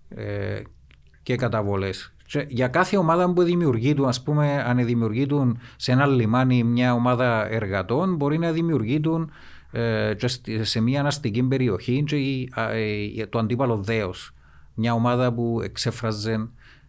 ε, 0.09 0.63
και 1.23 1.37
καταβολές. 1.37 2.15
Και 2.27 2.47
για 2.49 2.69
κάθε 2.69 2.97
ομάδα 2.97 3.33
που 3.33 3.43
δημιουργείται, 3.43 4.07
ας 4.07 4.23
πούμε, 4.23 4.63
αν 4.63 4.85
δημιουργείται 4.85 5.35
σε 5.77 5.93
ένα 5.93 6.07
λιμάνι 6.07 6.63
μια 6.65 6.93
ομάδα 6.95 7.49
εργατών, 7.51 8.15
μπορεί 8.17 8.39
να 8.39 8.53
δημιουργείται 8.53 9.11
ε, 9.73 10.15
και 10.15 10.29
στη- 10.29 10.65
σε 10.65 10.81
μια 10.81 11.05
αστική 11.05 11.43
περιοχή 11.43 12.03
και 12.07 12.17
η- 12.17 12.49
α, 12.55 12.71
ε, 12.71 13.27
το 13.29 13.39
αντίπαλο 13.39 13.83
δέος. 13.83 14.35
Μια 14.75 14.93
ομάδα 14.95 15.33
που 15.33 15.61
εξέφραζε 15.65 16.49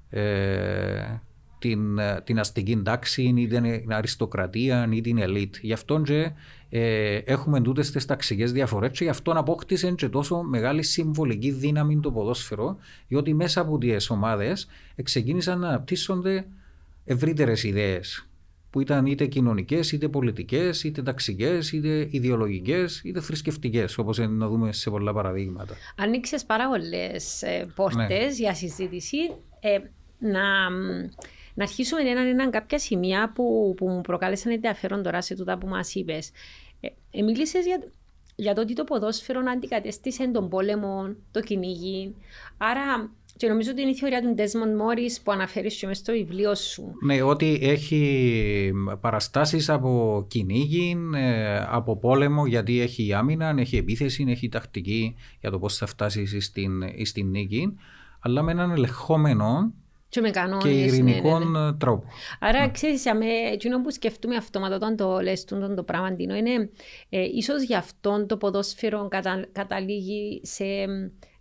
ε, 0.09 1.19
την, 1.59 1.97
ε, 1.97 2.21
την 2.23 2.39
αστική 2.39 2.81
τάξη 2.83 3.33
ή 3.35 3.47
την 3.47 3.93
αριστοκρατία 3.93 4.87
ή 4.91 5.01
την 5.01 5.17
ελίτ. 5.17 5.55
Γι' 5.61 5.73
αυτό 5.73 6.01
και 6.01 6.31
ε, 6.75 7.15
έχουμε 7.25 7.61
τούτες 7.61 7.91
τις 7.91 8.05
ταξικές 8.05 8.51
διαφορές 8.51 8.97
και 8.97 9.03
γι' 9.03 9.09
αυτό 9.09 9.31
απόκτησε 9.31 9.91
και 9.91 10.09
τόσο 10.09 10.41
μεγάλη 10.41 10.83
συμβολική 10.83 11.51
δύναμη 11.51 11.99
το 11.99 12.11
ποδόσφαιρο 12.11 12.77
διότι 13.07 13.33
μέσα 13.33 13.61
από 13.61 13.77
τις 13.77 14.09
ομάδες 14.09 14.67
ξεκίνησαν 15.03 15.59
να 15.59 15.67
αναπτύσσονται 15.67 16.45
ευρύτερες 17.05 17.63
ιδέες 17.63 18.27
που 18.69 18.79
ήταν 18.79 19.05
είτε 19.05 19.25
κοινωνικές, 19.25 19.91
είτε 19.91 20.07
πολιτικές, 20.07 20.83
είτε 20.83 21.01
ταξικές, 21.01 21.71
είτε 21.71 22.07
ιδεολογικές, 22.11 23.01
είτε 23.03 23.21
θρησκευτικές, 23.21 23.97
όπως 23.97 24.17
να 24.17 24.47
δούμε 24.47 24.71
σε 24.71 24.89
πολλά 24.89 25.13
παραδείγματα. 25.13 25.75
Ανοίξες 25.97 26.45
πάρα 26.45 26.69
πολλές 26.69 27.43
πόρτες 27.75 28.07
Ναι. 28.07 28.27
για 28.29 28.53
συζήτηση. 28.53 29.17
Ε, 29.59 29.77
να, 30.19 30.69
να 31.53 31.63
αρχίσουμε 31.63 32.01
έναν 32.01 32.27
έναν 32.27 32.51
κάποια 32.51 32.79
σημεία 32.79 33.31
που, 33.35 33.73
που 33.77 33.87
μου 33.87 34.01
προκάλεσαν 34.01 34.51
ενδιαφέρον 34.51 35.03
τώρα 35.03 35.21
σε 35.21 35.35
τούτα 35.35 35.57
που 35.57 35.67
μας 35.67 35.95
είπες. 35.95 36.31
Ε, 36.83 37.19
ε, 37.19 37.21
Μίλησε 37.21 37.59
για, 37.59 37.91
για 38.35 38.53
το 38.53 38.61
ότι 38.61 38.73
το 38.73 38.83
ποδόσφαιρο 38.83 39.41
αντικατέστησε 39.51 40.27
τον 40.27 40.49
πόλεμο, 40.49 41.15
το 41.31 41.39
κυνήγι. 41.39 42.15
Άρα, 42.57 43.11
και 43.37 43.47
νομίζω 43.47 43.71
ότι 43.71 43.81
είναι 43.81 43.89
η 43.89 43.95
θεωρία 43.95 44.21
του 44.21 44.35
Desmond 44.37 44.81
Morris 44.81 45.21
που 45.23 45.31
αναφέρεις 45.31 45.75
και 45.75 45.87
μέσα 45.87 46.01
στο 46.03 46.13
βιβλίο 46.13 46.55
σου. 46.55 46.93
Ναι, 47.03 47.21
ότι 47.21 47.59
έχει 47.61 48.71
παραστάσεις 49.01 49.69
από 49.69 50.25
κυνήγι, 50.29 50.97
ε, 51.15 51.57
από 51.67 51.97
πόλεμο, 51.97 52.45
γιατί 52.45 52.79
έχει 52.79 53.13
άμυνα, 53.13 53.55
έχει 53.57 53.77
επίθεση, 53.77 54.25
έχει 54.27 54.49
τακτική 54.49 55.15
για 55.39 55.51
το 55.51 55.59
πώς 55.59 55.77
θα 55.77 55.85
φτάσεις 55.85 56.45
στην, 56.45 56.83
στην 57.05 57.29
νίκη, 57.29 57.77
αλλά 58.19 58.41
με 58.41 58.51
έναν 58.51 58.71
ελεγχόμενο 58.71 59.73
Και 60.13 60.21
με 60.21 60.29
κανόνες, 60.29 60.63
και 60.63 60.69
ναι, 60.69 60.75
ναι, 60.75 60.81
ειρηνικό 60.81 61.39
ναι. 61.39 61.73
τρόπο. 61.73 62.03
Άρα, 62.39 62.69
ξέρεις, 62.69 63.07
αμέ, 63.07 63.25
εκείνο 63.51 63.81
που 63.81 63.91
σκεφτούμε 63.91 64.35
αυτόματα 64.35 64.75
όταν 64.75 64.95
το 64.95 65.19
λες 65.19 65.43
τούτο 65.43 65.73
το 65.73 65.83
πράγμα, 65.83 66.11
Ντίνο, 66.11 66.35
είναι 66.35 66.69
ε, 67.09 67.21
ίσως 67.21 67.63
γι' 67.63 67.75
αυτόν 67.75 68.27
το 68.27 68.37
ποδόσφαιρο 68.37 69.07
κατα, 69.07 69.45
καταλήγει 69.51 70.41
σε, 70.43 70.65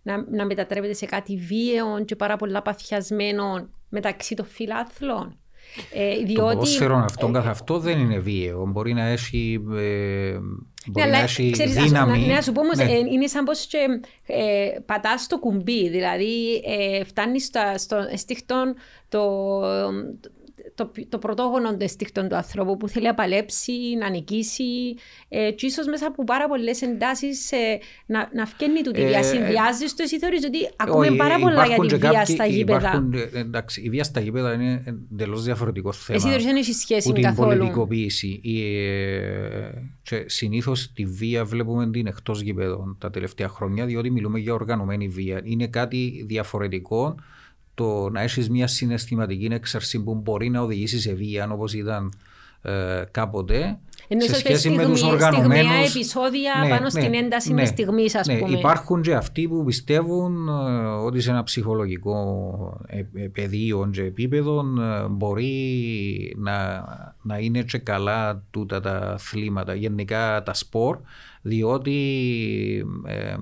να, 0.01 0.25
να 0.29 0.45
μετατρέπεται 0.45 0.93
σε 0.93 1.05
κάτι 1.05 1.35
βίαιο 1.37 2.03
και 2.05 2.15
πάρα 2.15 2.35
πολλά 2.35 2.61
παθιασμένο 2.61 3.69
μεταξύ 3.89 4.35
των 4.35 4.45
φιλάθλων. 4.45 5.37
Ε, 5.93 6.15
Το 6.15 6.25
διότι, 6.25 6.55
ποδόσφαιρο 6.55 6.95
αυτό 6.95 7.31
καθ' 7.31 7.47
αυτό 7.47 7.79
δεν 7.79 7.99
είναι 7.99 8.19
βίαιο. 8.19 8.65
Μπορεί 8.65 8.93
να 8.93 9.03
έχει, 9.03 9.65
ε, 9.75 10.37
Ναι, 10.85 10.91
μπορεί 10.91 11.09
να 11.11 11.15
αλλά 11.15 11.23
έχει 11.23 11.49
ξέρεις, 11.51 11.77
ας- 11.77 11.83
δύναμη. 11.83 12.25
Να, 12.25 12.33
να 12.35 12.41
σου 12.41 12.51
πω 12.51 12.61
όμως, 12.61 12.77
Ναι. 12.77 12.83
ε, 12.83 12.97
είναι 13.11 13.27
σαν 13.27 13.43
πως 13.43 13.65
και, 13.65 13.77
ε, 14.27 14.79
πατάς 14.85 15.27
το 15.27 15.39
κουμπί, 15.39 15.89
δηλαδή 15.89 16.61
ε, 16.65 17.03
φτάνεις 17.03 17.45
στα, 17.45 17.77
στο 17.77 17.95
αισθήκτον 18.11 18.75
το, 19.09 19.49
το, 20.19 20.29
το 21.09 21.17
πρωτόγωνο 21.17 21.69
των 21.69 21.81
αισθήκτων 21.81 22.29
του 22.29 22.35
ανθρώπου 22.35 22.77
που 22.77 22.87
θέλει 22.87 23.05
να 23.05 23.13
παλέψει, 23.13 23.73
να 23.99 24.09
νικήσει 24.09 24.63
ε, 25.29 25.51
και 25.51 25.65
ίσως 25.65 25.85
μέσα 25.87 26.07
από 26.07 26.23
πάρα 26.23 26.47
πολλές 26.47 26.81
εντάσεις 26.81 27.51
ε, 27.51 27.79
να, 28.05 28.29
να 28.33 28.45
φκένει 28.45 28.81
του 28.81 28.91
τη 28.91 29.01
Ε, 29.01 29.07
βία. 29.07 29.23
Συνδυάζεις 29.23 29.95
το 29.95 30.03
εσύ 30.03 30.19
θεωρείς 30.19 30.45
ότι 30.45 30.57
ακούμε 30.75 31.07
Όχι, 31.07 31.15
πάρα 31.15 31.39
πολλά 31.39 31.53
για 31.53 31.63
υπάρχουν 31.65 31.87
τη 31.87 31.93
και 31.93 31.99
βία 31.99 32.11
κάποιοι- 32.11 32.35
στα 32.35 32.45
γήπεδα; 32.45 32.77
υπάρχουν, 32.87 33.13
ε, 33.13 33.39
εντάξει, 33.39 33.81
η 33.81 33.89
βία 33.89 34.03
στα 34.03 34.19
γήπεδα 34.19 34.53
είναι 34.53 34.83
εντελώς 34.85 35.43
διαφορετικός 35.43 35.97
θέμα. 35.97 36.17
Εσύ 36.17 36.27
θεωρείς 36.27 36.43
ότι 36.45 36.53
δεν 36.53 36.61
έχει 36.61 36.73
σχέση 36.73 37.07
που 37.07 37.13
την 37.13 37.23
καθόλου; 37.23 37.57
πολιτικοποίηση. 37.57 38.39
Η, 38.43 38.77
ε, 38.85 39.71
και 40.01 40.23
συνήθως 40.25 40.91
τη 40.93 41.05
βία 41.05 41.45
βλέπουμε 41.45 41.89
την 41.89 42.07
εκτός 42.07 42.41
γηπέδων 42.41 42.97
τα 42.99 43.09
τελευταία 43.09 43.47
χρόνια 43.47 43.85
διότι 43.85 44.09
μιλούμε 44.11 44.39
για 44.39 44.53
οργανωμένη 44.53 45.07
βία. 45.07 45.41
Είναι 45.43 45.67
κάτι 45.67 46.23
διαφορετικό 46.27 47.15
το 47.75 48.09
να 48.09 48.21
έχεις 48.21 48.49
μια 48.49 48.67
συναισθηματική 48.67 49.47
έξαρση 49.51 50.03
που 50.03 50.15
μπορεί 50.15 50.49
να 50.49 50.61
οδηγήσει 50.61 50.99
σε 50.99 51.13
βία 51.13 51.49
όπως 51.51 51.73
ήταν 51.73 52.13
ε, 52.61 53.03
κάποτε 53.11 53.77
Εννοείς 54.07 54.29
σε 54.29 54.35
ότι 54.35 54.45
σχέση 54.45 54.69
με 54.69 54.73
στιγμή- 54.75 54.91
τους 54.93 55.03
οργανωμένους 55.03 55.55
στιγμιαία 55.55 55.85
επεισόδια 55.85 56.53
πάνω 56.69 56.89
στην 56.89 57.13
ένταση 57.13 57.53
μιας 57.53 57.67
στιγμής, 57.67 58.15
ας 58.15 58.27
ναι, 58.27 58.37
πούμε. 58.37 58.57
Υπάρχουν 58.57 59.01
και 59.01 59.13
αυτοί 59.13 59.47
που 59.47 59.63
πιστεύουν 59.63 60.47
ε, 60.47 60.85
ότι 60.85 61.21
σε 61.21 61.29
ένα 61.29 61.43
ψυχολογικό 61.43 62.79
ε, 62.87 62.97
ε, 63.13 63.27
πεδίο 63.27 63.89
και 63.93 64.01
επίπεδο 64.01 64.59
ε, 64.59 65.07
μπορεί 65.09 66.35
να, 66.37 66.85
να 67.21 67.37
είναι 67.37 67.61
και 67.61 67.77
καλά 67.77 68.43
τούτα 68.51 68.79
τα 68.79 68.97
αθλήματα, 68.97 69.73
γενικά 69.73 70.43
τα 70.43 70.53
σπορ, 70.53 70.97
διότι 71.41 71.97
ε, 73.05 73.35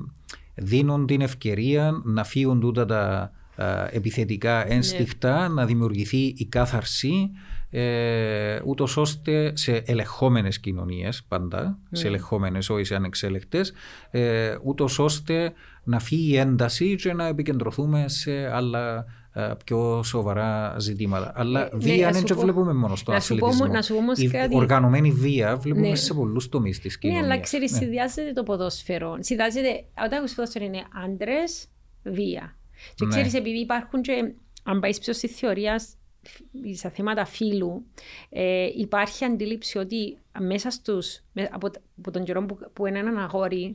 δίνουν 0.56 1.06
την 1.06 1.22
ευκαιρία 1.22 2.02
να 2.04 2.24
φύγουν 2.24 2.60
τούτα 2.60 2.86
τα 2.86 3.22
ε, 3.22 3.41
επιθετικά 3.92 4.72
ένστικτα, 4.72 5.48
να 5.48 5.66
δημιουργηθεί 5.66 6.34
η 6.38 6.46
κάθαρση 6.50 7.30
ε, 7.74 8.60
ούτως 8.66 8.98
ώστε 8.98 9.52
σε 9.56 9.84
ελεγχόμενες 9.86 10.60
κοινωνίες 10.60 11.24
πάντα, 11.28 11.78
σε 11.92 12.08
ελεγχόμενες 12.08 12.70
όχι 12.70 12.84
σε 12.84 12.96
ανεξέλεκτες, 12.96 13.74
ε, 14.12 14.56
ούτως 14.64 15.00
ώστε 15.00 15.54
να 15.84 16.00
φύγει 16.00 16.32
η 16.32 16.38
ένταση 16.38 16.96
και 16.96 17.14
να 17.14 17.26
επικεντρωθούμε 17.28 18.06
σε 18.08 18.32
άλλα 18.54 19.06
ε, 19.34 19.52
πιο 19.66 20.04
σοβαρά 20.04 20.76
ζητήματα. 20.80 21.32
Αλλά 21.36 21.66
Ε, 21.66 21.70
ναι, 21.72 21.78
βία 21.78 22.06
να 22.06 22.12
δεν 22.12 22.20
σου 22.20 22.26
και 22.26 22.34
πω- 22.34 22.42
βλέπουμε 22.42 22.74
μόνο 22.74 22.96
στο 22.96 23.12
να 23.12 23.20
σου 23.20 23.28
πω 23.28 23.36
αθλητισμό. 23.36 23.64
όμω- 23.66 23.76
να 23.76 23.82
σου 23.82 23.94
πω 23.94 24.00
όμως 24.00 24.18
Η 24.20 24.28
κάτι- 24.28 24.56
οργανωμένη 24.56 25.12
βία 25.12 25.56
βλέπουμε 25.58 25.88
Ναι. 25.90 25.96
σε 25.96 26.14
πολλούς 26.14 26.50
τομείς 26.50 26.80
της 26.80 26.94
Ναι, 26.94 27.00
κοινωνίας. 27.10 27.32
αλλά 27.34 27.42
ξέρεις, 27.42 27.72
Ναι. 27.72 27.78
συνδυάζεται 27.78 28.34
το 28.34 28.44
ποδόσφαιρο. 28.44 29.18
Συνδυάζεται, 29.20 29.84
όταν 30.06 30.18
ακούσει 30.18 30.36
ποδόσφαιρο 30.36 30.66
είναι 30.66 30.82
άντρες, 31.06 31.68
βία. 32.04 32.56
Και 32.96 33.06
Ναι. 33.06 33.10
ξέρεις, 33.12 33.34
επειδή 33.34 33.60
υπάρχουν 33.60 34.02
και, 34.02 34.34
αν 34.64 34.80
πάεις 34.80 34.98
πίσω 34.98 35.12
στη 35.12 35.28
θεωρία, 35.28 35.80
σ- 35.80 35.98
στα 36.76 36.90
θέματα 36.90 37.26
φύλου, 37.26 37.86
ε, 38.30 38.70
υπάρχει 38.76 39.26
αντίληψη 39.26 39.78
ότι 39.78 40.18
μέσα 40.40 40.70
στους, 40.70 41.20
με- 41.34 41.50
από, 41.52 41.70
τ- 41.70 41.82
από 41.98 42.12
τον 42.12 42.24
καιρό 42.24 42.46
που, 42.46 42.58
που 42.74 42.86
είναι 42.86 43.00
έναν 43.00 43.18
αγόρι, 43.20 43.74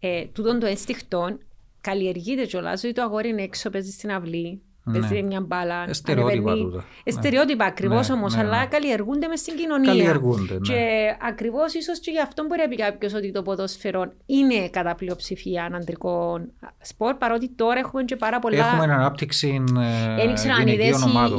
ε, 0.00 0.24
τούτον 0.24 0.58
το 0.58 0.66
ένστικτο 0.66 1.38
καλλιεργείται 1.80 2.46
κιόλας, 2.46 2.84
ότι 2.84 2.92
το 2.92 3.02
αγόρι 3.02 3.28
είναι 3.28 3.42
έξω, 3.42 3.70
παίζει 3.70 3.90
στην 3.90 4.10
αυλή, 4.12 4.60
ναι. 4.86 5.22
μια 5.22 5.40
μπάλα. 5.40 5.84
Εστερεότυπα 5.88 6.54
τούτα. 6.54 6.84
Εστερεότυπα 7.04 7.64
ακριβώς 7.64 8.08
ναι, 8.08 8.14
όμως, 8.14 8.34
ναι, 8.34 8.40
αλλά 8.42 8.58
ναι. 8.58 8.66
καλλιεργούνται 8.66 9.26
μες 9.26 9.40
στην 9.40 9.56
κοινωνία. 9.56 9.90
Καλλιεργούνται. 9.90 10.52
Ναι. 10.52 10.58
Και 10.60 10.80
ακριβώς 11.28 11.74
ίσως 11.74 11.98
και 12.00 12.10
γι' 12.10 12.20
αυτό 12.20 12.44
μπορεί 12.46 12.60
να 12.60 12.68
πει 12.68 12.76
κάποιος 12.76 13.14
ότι 13.14 13.32
το 13.32 13.42
ποδόσφαιρο 13.42 14.12
είναι 14.26 14.68
κατά 14.68 14.94
πλειοψηφία 14.94 15.70
αντρικό 15.74 16.40
σπορ, 16.80 17.14
παρότι 17.14 17.48
τώρα 17.48 17.78
έχουμε 17.78 18.04
και 18.04 18.16
πάρα 18.16 18.38
πολλά. 18.38 18.66
Έχουμε 18.66 18.94
ανάπτυξη. 18.94 19.64
Ε, 19.76 20.24
Δεν 20.24 20.34
ξέρω 20.34 20.54
αν 20.60 20.66
είδε 20.66 20.84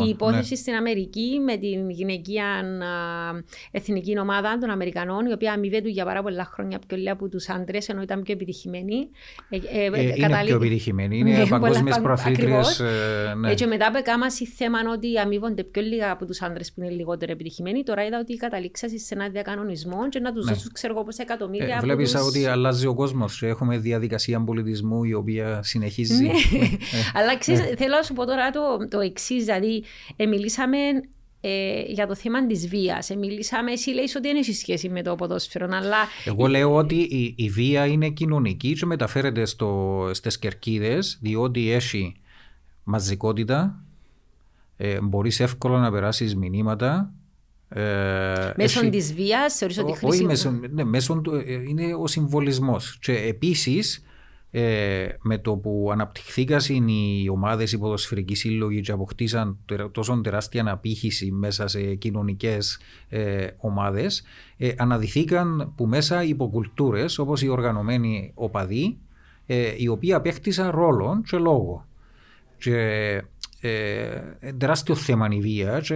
η 0.06 0.10
υπόθεση 0.10 0.54
ναι. 0.54 0.56
στην 0.56 0.74
Αμερική 0.74 1.39
με 1.46 1.58
την 1.58 1.89
γυναικεία 1.89 2.46
εθνική 3.72 4.20
ομάδα 4.20 4.58
των 4.58 4.70
Αμερικανών, 4.70 5.25
η 5.25 5.32
οποία 5.34 5.51
αμοιβέτου 5.51 5.88
για 5.88 6.06
πάρα 6.06 6.22
πολλά 6.22 6.46
χρόνια 6.46 6.80
πιο 6.88 6.98
λίγα 6.98 7.12
από 7.12 7.30
τους 7.30 7.50
άντρες, 7.50 7.89
ενώ 7.89 8.01
ήταν 8.01 8.22
πιο 8.22 8.34
επιτυχημένη. 8.34 9.10
Ε, 9.50 9.56
ε, 9.56 9.89
ε, 9.94 10.01
είναι 10.01 10.27
καταλή... 10.27 10.46
πιο 10.48 10.56
επιτυχημένη. 10.56 11.18
Είναι 11.18 11.38
ναι, 11.38 11.48
παγκόσμιες 11.48 12.00
προαθλήτριες. 12.00 12.82
Ναι. 13.39 13.53
Και 13.53 13.65
μετά 13.65 13.88
από 13.88 14.00
κάμα 14.03 14.32
θέμα 14.56 14.79
ότι 14.94 15.17
αμείβονται 15.17 15.63
πιο 15.63 15.82
λίγα 15.82 16.12
από 16.12 16.25
τους 16.25 16.41
άντρες 16.41 16.74
που 16.74 16.82
είναι 16.82 16.91
λιγότερο 16.91 17.32
επιτυχημένοι. 17.32 17.84
Τώρα 17.84 18.06
είδα 18.06 18.20
ότι 18.20 18.36
καταλήξατε 18.36 18.98
σε 18.98 19.13
ένα 19.13 19.29
διακανονισμό 19.29 20.10
και 20.10 20.20
να 20.20 20.34
τους 20.34 20.46
ναι. 20.46 20.51
δώσουν 20.51 20.72
ξέρω 20.74 20.94
εγώ 20.94 21.03
πόσα 21.03 21.22
εκατομμύρια. 21.22 21.75
Ε, 21.75 21.79
Βλέπεις 21.79 22.12
τους... 22.12 22.27
ότι 22.27 22.46
αλλάζει 22.46 22.88
ο 22.88 22.94
κόσμος. 22.94 23.41
Έχουμε 23.41 23.77
διαδικασία 23.77 24.44
πολιτισμού 24.44 25.03
η 25.03 25.13
οποία 25.13 25.63
συνεχίζει. 25.63 26.24
Ναι. 26.24 26.32
Αλλά 27.13 27.38
ξέρεις, 27.38 27.62
θέλω 27.77 27.96
να 27.96 28.01
σου 28.01 28.13
πω 28.13 28.25
τώρα 28.25 28.50
το, 28.50 28.88
το 28.89 29.00
εξής. 29.00 29.44
Δηλαδή, 29.44 29.84
ε, 30.15 30.25
μιλήσαμε 30.25 30.77
ε, 31.41 31.82
για 31.88 32.08
το 32.08 32.15
θέμα 32.15 32.46
της 32.46 32.67
βίας. 32.67 33.10
Ε, 33.10 33.15
μιλήσαμε, 33.15 33.72
εσύ 33.72 33.89
λέει 33.89 34.03
ότι 34.03 34.27
δεν 34.27 34.38
έχει 34.38 34.53
σχέση 34.53 34.89
με 34.89 35.01
το 35.01 35.15
ποδόσφαιρο, 35.15 35.67
αλλά. 35.72 35.98
Εγώ 36.25 36.48
λέω 36.48 36.75
ότι 36.75 36.96
η, 36.96 37.34
η 37.38 37.50
βία 37.50 37.86
είναι 37.86 38.10
κοινωνική 38.10 38.74
και 38.74 38.86
μεταφέρεται 38.86 39.44
στις 40.12 40.39
κερκίδες, 40.39 41.17
διότι 41.22 41.72
έχει 41.72 42.15
μαζικότητα, 42.88 43.84
ε, 44.77 45.01
μπορείς 45.01 45.39
εύκολα 45.39 45.79
να 45.79 45.91
περάσεις 45.91 46.36
μηνύματα. 46.36 47.12
Ε, 47.70 48.53
μέσω 48.56 48.79
έχει... 48.79 48.89
της 48.89 49.13
βίας, 49.13 49.56
θεωρείς 49.56 49.77
ότι 49.77 49.91
χρησιμοποιεί. 49.91 50.17
Όχι, 50.17 50.25
μέσω, 50.25 50.51
ναι, 50.72 50.84
μέσω, 50.84 51.22
ε, 51.46 51.53
είναι 51.53 51.94
ο 51.94 52.08
συμβολισμός. 52.08 52.98
Και 53.01 53.13
επίσης 53.13 54.03
ε, 54.51 55.08
με 55.22 55.38
το 55.38 55.56
που 55.56 55.89
αναπτυχθήκαν 55.91 56.88
οι 56.88 57.27
ομάδες 57.32 57.72
οι 57.72 57.77
ποδοσφαιρικοί 57.77 58.36
σύλλογοι 58.36 58.82
και 58.82 58.91
αποκτήσαν 58.91 59.58
τόσο 59.91 60.22
τεράστια 60.24 60.62
αναπήχηση 60.62 61.32
μέσα 61.32 61.67
σε 61.67 61.96
κοινωνικές 61.96 62.79
ε, 63.10 63.48
ομάδες, 63.58 64.24
ε, 64.58 64.74
αναδυθήκαν 64.77 65.74
που 65.75 65.86
μέσα 65.86 66.24
υποκουλτούρες 66.24 67.17
όπως 67.17 67.41
οι 67.41 67.48
οργανωμένοι 67.48 68.32
οπαδοί, 68.36 68.98
ε, 69.46 69.74
οι 69.77 69.88
οποίοι 69.88 70.13
απέκτησαν 70.13 70.70
ρόλο 70.70 71.22
και 71.25 71.38
λόγο. 71.38 71.86
Και 72.58 72.78
ε, 73.62 74.54
τεράστιο 74.58 74.96
θέμα 74.96 75.28
η 75.32 75.40
βία 75.40 75.80
και 75.80 75.96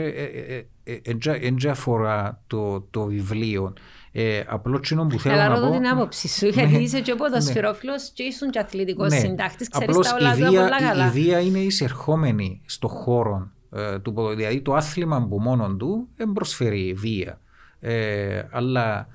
δεν 1.41 1.57
ε, 1.63 1.69
αφορά 1.69 2.41
το, 2.47 2.81
το 2.81 3.05
βιβλίο. 3.05 3.73
Ε, 4.11 4.43
απλό 4.47 4.79
τσινό 4.79 5.07
που 5.07 5.19
θέλω 5.19 5.35
να 5.35 5.45
πω... 5.45 5.51
Αλλά 5.51 5.59
ρωτώ 5.59 5.71
την 5.71 5.87
άποψη 5.87 6.27
σου, 6.27 6.47
γιατί 6.47 6.71
ναι. 6.71 6.77
είσαι 6.77 7.01
και 7.01 7.15
ποδοσφαιρόφιλος 7.15 8.09
και 8.13 8.23
ήσουν 8.23 8.49
και 8.49 8.59
αθλητικός 8.59 9.11
ναι. 9.11 9.19
συντάκτης, 9.19 9.69
ξέρεις 9.69 9.97
τα 9.97 10.15
όλα 10.19 10.35
του 10.35 10.53
πολλά 10.53 10.81
καλά. 10.81 11.07
Η 11.07 11.09
βία 11.09 11.39
είναι 11.39 11.59
εισερχόμενη 11.59 12.61
στο 12.65 12.87
χώρο 12.87 13.51
ε, 13.71 13.99
του 13.99 14.13
ποδοσφαιρού, 14.13 14.37
δηλαδή 14.37 14.61
το 14.61 14.73
άθλημα 14.73 15.27
που 15.27 15.39
μόνο 15.39 15.75
του 15.75 16.07
δεν 16.15 16.31
προσφέρει 16.31 16.93
βία. 16.93 17.39
Ε, 17.79 18.43
αλλά 18.51 19.07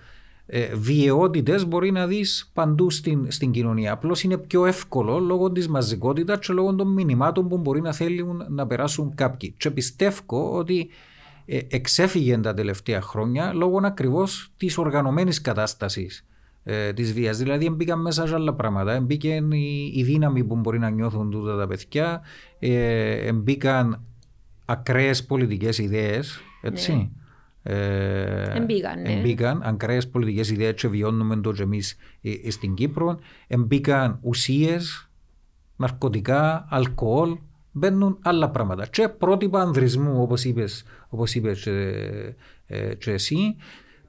ε, 0.46 0.74
βιαιότητες 0.74 1.66
μπορεί 1.66 1.90
να 1.90 2.06
δεις 2.06 2.50
παντού 2.54 2.90
στην, 2.90 3.30
στην 3.30 3.50
κοινωνία. 3.50 3.92
Απλώς 3.92 4.22
είναι 4.22 4.36
πιο 4.36 4.66
εύκολο 4.66 5.18
λόγω 5.18 5.52
της 5.52 5.68
μαζικότητας 5.68 6.38
και 6.38 6.52
λόγω 6.52 6.74
των 6.74 6.92
μηνυμάτων 6.92 7.48
που 7.48 7.58
μπορεί 7.58 7.80
να 7.80 7.92
θέλουν 7.92 8.42
να 8.48 8.66
περάσουν 8.66 9.14
κάποιοι. 9.14 9.54
Και 9.56 9.70
πιστεύω 9.70 10.56
ότι 10.56 10.88
ε, 11.46 11.58
εξέφυγε 11.68 12.38
τα 12.38 12.54
τελευταία 12.54 13.00
χρόνια 13.00 13.52
λόγω 13.52 13.80
ακριβώς 13.82 14.52
της 14.56 14.78
οργανωμένης 14.78 15.40
κατάστασης 15.40 16.26
ε, 16.64 16.92
της 16.92 17.12
βίας. 17.12 17.38
Δηλαδή, 17.38 17.70
μπήκαν 17.70 18.00
μέσα 18.00 18.26
σε 18.26 18.34
άλλα 18.34 18.54
πράγματα. 18.54 19.00
Μπήκε 19.00 19.42
η, 19.50 19.92
η 19.94 20.02
δύναμη 20.02 20.44
που 20.44 20.56
μπορεί 20.56 20.78
να 20.78 20.90
νιώθουν 20.90 21.30
τούτα 21.30 21.56
τα 21.56 21.66
παιδιά, 21.66 22.22
ε, 22.58 23.32
μπήκαν 23.32 24.02
ακραίες 24.64 25.24
πολιτικές 25.24 25.78
ιδέες. 25.78 26.40
Έτσι. 26.62 26.94
Ναι. 26.94 27.08
Ε, 27.68 28.56
εμπήκαν, 28.56 29.02
ναι. 29.02 29.12
εμπήκαν 29.12 29.62
ακραίε 29.64 30.00
πολιτικές 30.00 30.50
ιδέες 30.50 30.74
και 30.74 30.88
βιώνουμε 30.88 31.36
το 31.36 31.52
και 31.52 31.62
εμείς 31.62 31.96
ε, 32.22 32.50
στην 32.50 32.74
Κύπρο. 32.74 33.18
Εμπήκαν 33.46 34.18
ουσίες, 34.22 35.10
ναρκωτικά, 35.76 36.66
αλκοόλ, 36.70 37.38
μπαίνουν 37.72 38.18
άλλα 38.22 38.50
πράγματα. 38.50 38.86
Και 38.86 39.08
πρότυπα 39.08 39.60
ανδρισμού, 39.60 40.22
όπως 40.22 40.44
είπες 40.44 40.84
όπως 41.08 41.34
είπες 41.34 41.62
και, 41.62 42.34
ε, 42.66 42.94
και 42.94 43.10
εσύ, 43.10 43.56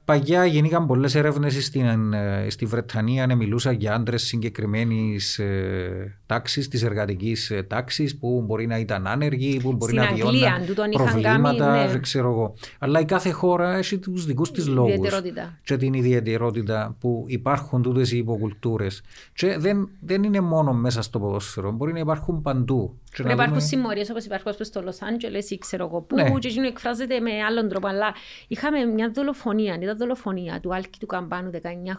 Παγιά 0.08 0.44
γεννήκαν 0.44 0.86
πολλές 0.86 1.14
έρευνες 1.14 1.70
ε, 1.74 2.50
στη 2.50 2.66
Βρετανία 2.66 3.26
να 3.26 3.34
μιλούσαν 3.34 3.74
για 3.74 3.94
άντρες 3.94 4.22
συγκεκριμένης 4.22 5.38
ε, 5.38 6.18
τάξης, 6.26 6.68
της 6.68 6.82
εργατικής 6.82 7.50
ε, 7.50 7.62
τάξης, 7.62 8.18
που 8.18 8.42
μπορεί 8.46 8.66
να 8.66 8.78
ήταν 8.78 9.06
άνεργοι, 9.06 9.60
που 9.62 9.72
μπορεί 9.72 9.92
Στην 9.92 10.04
να 10.04 10.14
βιώνουν 10.14 10.92
προβλήματα, 10.92 11.66
κάνει, 11.66 11.92
ναι. 11.92 11.98
ξέρω 11.98 12.30
εγώ. 12.30 12.54
Αλλά 12.78 13.00
η 13.00 13.04
κάθε 13.04 13.30
χώρα 13.30 13.76
έχει 13.76 13.98
τους 13.98 14.24
δικούς 14.24 14.50
της 14.50 14.66
λόγους. 14.66 15.20
Και 15.62 15.76
την 15.76 15.92
ιδιαιτερότητα 15.92 16.96
που 17.00 17.24
υπάρχουν 17.26 17.82
τούτες 17.82 18.12
οι 18.12 18.16
υποκουλτούρες. 18.16 19.02
Και 19.34 19.58
δεν, 19.58 19.88
δεν 20.00 20.22
είναι 20.22 20.40
μόνο 20.40 20.72
μέσα 20.72 21.02
στο 21.02 21.18
ποδόσφαιρο, 21.18 21.70
μπορεί 21.70 21.92
να 21.92 21.98
υπάρχουν 21.98 22.42
παντού. 22.42 22.98
Πρέπει 23.12 23.28
να 23.28 23.34
υπάρχουν 23.34 23.60
συμμορίες 23.60 24.10
όπως 24.10 24.24
υπάρχουν 24.24 24.52
στο 24.60 24.82
Λος 24.82 25.02
Άντζελες 25.02 25.50
ή 25.50 25.58
ξέρω 25.58 25.84
εγώ 25.84 26.00
πού, 26.00 26.16
ναι. 26.16 26.38
και 26.38 26.60
εκφράζεται 26.66 27.20
με 27.20 27.30
άλλον 27.48 27.68
τρόπο. 27.68 27.86
Αλλά 27.86 28.14
είχαμε 28.48 28.84
μια 28.84 29.10
δολοφονία, 29.14 29.78
ήταν 29.82 29.97
δολοφονία 29.98 30.60
του 30.60 30.74
Άλκη 30.74 30.98
του 30.98 31.06
Καμπάνου 31.06 31.50
19 31.54 31.56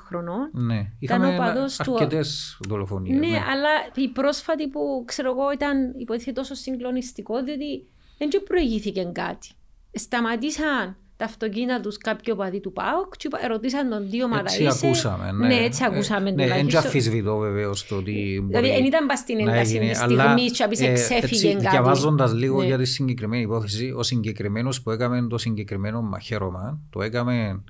χρονών. 0.08 0.50
Ναι, 0.52 0.92
είχαμε 1.00 1.28
αρκετέ 1.78 2.22
του... 2.58 2.68
δολοφονίες. 2.68 3.20
Ναι, 3.20 3.28
ναι, 3.28 3.38
αλλά 3.38 3.70
η 3.96 4.08
πρόσφατη 4.10 4.68
που 4.68 5.04
ξέρω 5.06 5.30
εγώ 5.32 5.52
ήταν 5.52 5.94
υποτίθεται 5.98 6.32
τόσο 6.32 6.54
συγκλονιστικό, 6.54 7.44
διότι 7.44 7.88
δεν 8.18 8.44
προηγήθηκε 8.44 9.10
κάτι. 9.14 9.50
Σταματήσαν 9.92 10.98
τα 11.20 11.26
αυτοκίνητα 11.26 11.80
τους 11.80 11.98
κάποιο 11.98 12.36
παδί 12.36 12.60
του 12.60 12.74
ΠΑΟΚ 12.74 13.16
και 13.18 13.30
ρωτήσαν 13.48 13.90
τον 13.90 14.10
δύο 14.10 14.26
ομάδα 14.26 14.42
Έτσι 14.42 14.64
είσαι. 14.64 14.86
ακούσαμε. 14.86 15.32
Ναι, 15.32 15.48
ναι 15.48 15.56
έτσι 15.56 15.84
ακούσαμε. 15.86 16.32
Ναι, 16.32 16.48
δεν 16.48 16.78
αφισβητώ 16.78 17.38
βεβαίως 17.38 17.86
το 17.86 17.96
ότι 17.96 18.46
Δηλαδή 18.48 18.68
δεν 18.68 18.86
ήταν 18.86 19.06
πας 19.06 19.20
στην 19.20 19.40
ένταση 19.40 19.80
τη 19.80 19.94
στιγμή 19.94 20.50
και 20.50 20.64
απείς 20.64 20.82
εξέφυγε 20.82 21.54
κάτι. 21.54 21.68
Διαβάζοντας 21.70 22.34
λίγο 22.34 22.60
ναι. 22.60 22.66
για 22.66 22.78
τη 22.78 22.86
συγκεκριμένη 22.86 23.44
υπόθεση, 23.44 23.94
ο 23.98 24.04
συγκεκριμένος 24.04 24.82
που 24.82 24.92
έκαμε 24.92 25.28
το 25.30 25.38
συγκεκριμένο 25.38 26.02
μαχαίρωμα, 26.02 26.80
το 26.90 27.02
έκαμε 27.02 27.64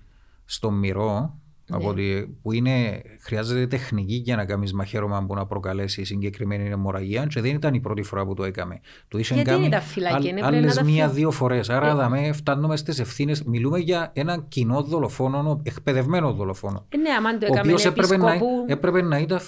στο 0.51 0.71
μυρό, 0.71 1.39
ναι. 1.69 1.77
Από 1.77 1.87
ότι, 1.89 2.37
που 2.41 2.51
είναι, 2.51 3.01
χρειάζεται 3.21 3.67
τεχνική 3.67 4.13
για 4.13 4.35
να 4.35 4.45
κάνεις 4.45 4.73
μαχαίρωμα 4.73 5.25
που 5.25 5.35
να 5.35 5.45
προκαλέσει 5.45 6.03
συγκεκριμένη 6.03 6.69
αιμορραγία 6.69 7.25
και 7.25 7.41
δεν 7.41 7.55
ήταν 7.55 7.73
η 7.73 7.79
πρώτη 7.79 8.03
φορά 8.03 8.25
που 8.25 8.33
το 8.33 8.43
έκαμε. 8.43 8.79
Το 9.07 9.17
είχε 9.17 9.33
Γιατί 9.33 9.49
κάνει 9.49 9.69
τα 9.69 9.81
φυλακή, 9.81 10.33
άλλες 10.41 10.81
μία-δύο 10.81 11.31
φορές. 11.31 11.69
Άρα, 11.69 11.89
ε. 11.89 11.93
δαμε, 11.93 12.31
φτάνουμε 12.31 12.77
στις 12.77 12.99
ευθύνες. 12.99 13.43
Μιλούμε 13.43 13.79
για 13.79 14.11
έναν 14.13 14.47
κοινό 14.47 14.81
δολοφόνο, 14.81 15.61
εκπαιδευμένο 15.63 16.33
δολοφόνο. 16.33 16.85
Ε, 16.89 16.97
ναι, 16.97 17.09
άμα 17.09 17.37
το 17.37 17.45
έκαμε, 17.45 17.71
ο 17.71 17.75
οποίο 17.75 17.89
έπρεπε, 17.89 18.17
να, 18.17 18.33
έπρεπε 18.67 19.01
να 19.01 19.17
ήταν, 19.17 19.39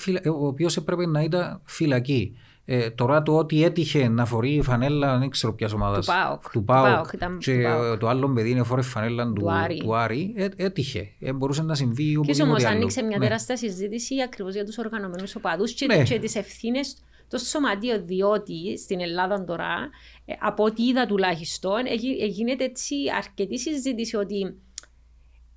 έπρεπε 0.75 1.07
να 1.07 1.21
ήταν 1.21 1.61
φυλακή. 1.63 2.35
Ε, 2.65 2.89
τώρα 2.89 3.23
το 3.23 3.37
ότι 3.37 3.63
έτυχε 3.63 4.07
να 4.07 4.25
φορεί 4.25 4.61
φανέλα, 4.61 5.17
δεν 5.17 5.29
ξέρω 5.29 5.53
ποιας 5.53 5.73
ομάδας. 5.73 6.05
Του 6.05 6.11
ΠΑΟΚ. 6.11 6.51
Του 6.51 6.63
ΠΑΟΚ. 6.63 7.07
Και 7.39 7.63
το 7.99 8.07
άλλο 8.07 8.29
παιδί 8.29 8.49
είναι 8.49 8.63
φορέ 8.63 8.81
φανέλα 8.81 9.25
του, 9.25 9.33
του 9.33 9.51
Άρη. 9.51 9.77
Του 9.77 9.95
Άρη 9.95 10.33
ε, 10.37 10.47
έτυχε. 10.55 11.11
Ε, 11.19 11.33
μπορούσε 11.33 11.63
να 11.63 11.75
συμβεί 11.75 12.19
Και 12.31 12.41
όμως 12.41 12.63
άνοιξε 12.63 13.01
μια 13.01 13.17
ναι. 13.17 13.25
τεράστια 13.25 13.57
συζήτηση 13.57 14.21
ακριβώς 14.21 14.53
για 14.53 14.65
τους 14.65 14.77
οργανωμένους 14.77 15.35
οπαδούς 15.35 15.73
και, 15.73 15.85
ναι. 15.85 16.03
και 16.03 16.19
τις 16.19 16.35
ευθύνες 16.35 16.95
το 17.27 17.37
σωματείο, 17.37 18.01
διότι 18.01 18.77
στην 18.77 19.01
Ελλάδα 19.01 19.43
τώρα, 19.43 19.89
ε, 20.25 20.33
από 20.39 20.63
ό,τι 20.63 20.83
είδα 20.83 21.05
τουλάχιστον, 21.05 21.85
γίνεται 22.29 22.63
έτσι 22.63 22.95
αρκετή 23.17 23.59
συζήτηση 23.59 24.15
ότι 24.15 24.55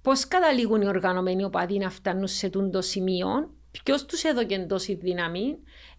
πώς 0.02 0.28
καταλήγουν 0.28 0.80
οι 0.80 0.86
οργανωμένοι 0.86 1.44
οπαδοί 1.44 1.78
να 1.78 1.90
φτάνουν 1.90 2.26
σε 2.26 2.48
το 2.48 2.80
σημείο, 2.80 3.28
ποιος 3.84 4.04
τους 4.04 4.22
έδωκε 4.22 4.58
τόση 4.58 4.94
δύναμη, 4.94 5.56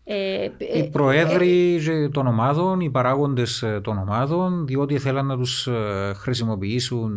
ε, 0.08 0.44
οι 0.58 0.80
ε, 0.80 0.84
προέδροι 0.84 1.82
ε, 1.88 2.10
των 2.10 2.28
ομάδων, 2.28 2.80
οι 2.80 2.89
παράγοντες 2.89 3.63
των 3.82 3.98
ομάδων, 3.98 4.68
διότι 4.68 4.98
θέλαν 4.98 5.26
να 5.26 5.38
τους 5.38 5.70
χρησιμοποιήσουν, 6.15 7.12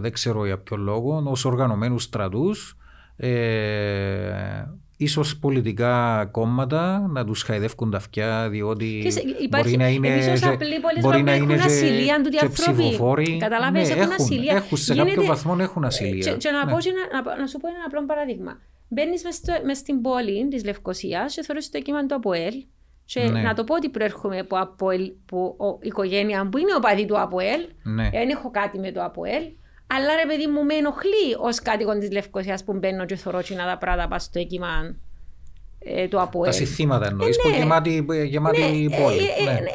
δεν 0.00 0.12
ξέρω 0.12 0.46
για 0.46 0.58
ποιο 0.58 0.76
λόγο, 0.76 1.22
ως 1.26 1.44
οργανωμένους 1.44 2.02
στρατούς, 2.02 2.76
ίσως 4.96 5.38
πολιτικά 5.38 6.28
κόμματα 6.30 7.08
να 7.08 7.24
τους 7.24 7.42
χαϊδεύουν 7.42 7.90
τα 7.90 7.96
αυτιά 7.96 8.48
διότι 8.48 8.86
υπάρχει, 9.42 9.48
μπορεί 9.48 9.76
να 9.76 9.88
είναι 9.88 10.38
μπορεί 11.00 11.22
να 11.22 11.34
είναι 11.34 11.56
και, 11.56 11.62
ασυλία 11.62 12.20
του 12.22 12.30
και 12.30 12.48
ψηφοφόροι. 12.48 13.36
Καταλάβεις, 13.36 13.88
ναι, 13.88 13.94
έχουν, 13.94 14.02
έχουν 14.02 14.14
ασυλία. 14.22 14.54
έχουν, 14.54 14.76
σε 14.76 14.92
Γίνεται... 14.92 15.10
κάποιο 15.10 15.24
βαθμό 15.24 15.56
έχουν 15.58 15.84
ασυλία. 15.84 16.32
και, 16.32 16.36
και 16.36 16.50
να, 16.50 16.64
ναι. 16.64 16.70
πω, 16.70 16.76
να, 16.76 17.36
να, 17.36 17.46
σου 17.46 17.58
πω 17.58 17.68
ένα 17.68 17.84
απλό 17.86 18.06
παράδειγμα 18.06 18.58
Μπαίνεις 18.88 19.22
μες 19.64 19.78
στην 19.78 20.00
πόλη 20.00 20.48
της 20.48 20.64
Λευκοσίας 20.64 21.34
και 21.34 21.42
θεωρεί 21.42 21.68
το 21.68 21.80
κείμενο 21.80 22.06
του 22.06 22.14
ΑΠΟΕΛ 22.14 22.54
Και 23.04 23.20
ναι. 23.20 23.40
να 23.40 23.54
το 23.54 23.64
πω 23.64 23.74
ότι 23.74 23.88
προέρχομαι 23.88 24.38
από 24.38 24.56
Αποέλ, 24.58 25.12
που 25.26 25.56
ο, 25.58 25.66
η 25.66 25.86
οικογένεια 25.86 26.48
που 26.48 26.58
είναι 26.58 26.74
ο 26.76 26.80
παδί 26.80 27.06
του 27.06 27.20
ΑΠΟΕΛ. 27.20 27.60
Ναι. 27.82 28.10
Δεν 28.10 28.28
έχω 28.28 28.50
κάτι 28.50 28.78
με 28.78 28.92
το 28.92 29.02
ΑΠΟΕΛ. 29.02 29.42
Αλλά 29.86 30.16
ρε 30.16 30.26
παιδί 30.26 30.46
μου 30.46 30.64
με 30.64 30.74
ενοχλεί 30.74 31.34
ως 31.38 31.60
κάτοικο 31.60 31.98
της 31.98 32.10
Λευκοσίας 32.10 32.64
που 32.64 32.72
μπαίνω 32.72 33.04
και 33.04 33.16
θωρώ 33.16 33.42
τα 33.42 33.76
πράγματα 33.80 34.08
πας 34.08 34.22
στο 34.22 34.38
έκημα 34.38 34.68
ε, 34.68 34.96
το 36.08 36.20
ΑΠΟΕΛ. 36.20 36.50
Τα 36.50 36.56
συστήματα 36.56 37.06
εννοείς, 37.06 37.36
ε, 37.36 37.48
ναι. 37.48 37.54
που 37.54 37.58
γεμάτη, 37.58 38.06
γεμάτη 38.24 38.60
ναι, 38.60 39.00
πόλη. 39.00 39.16
Ε, 39.38 39.44
ναι. 39.44 39.52
ναι. 39.52 39.70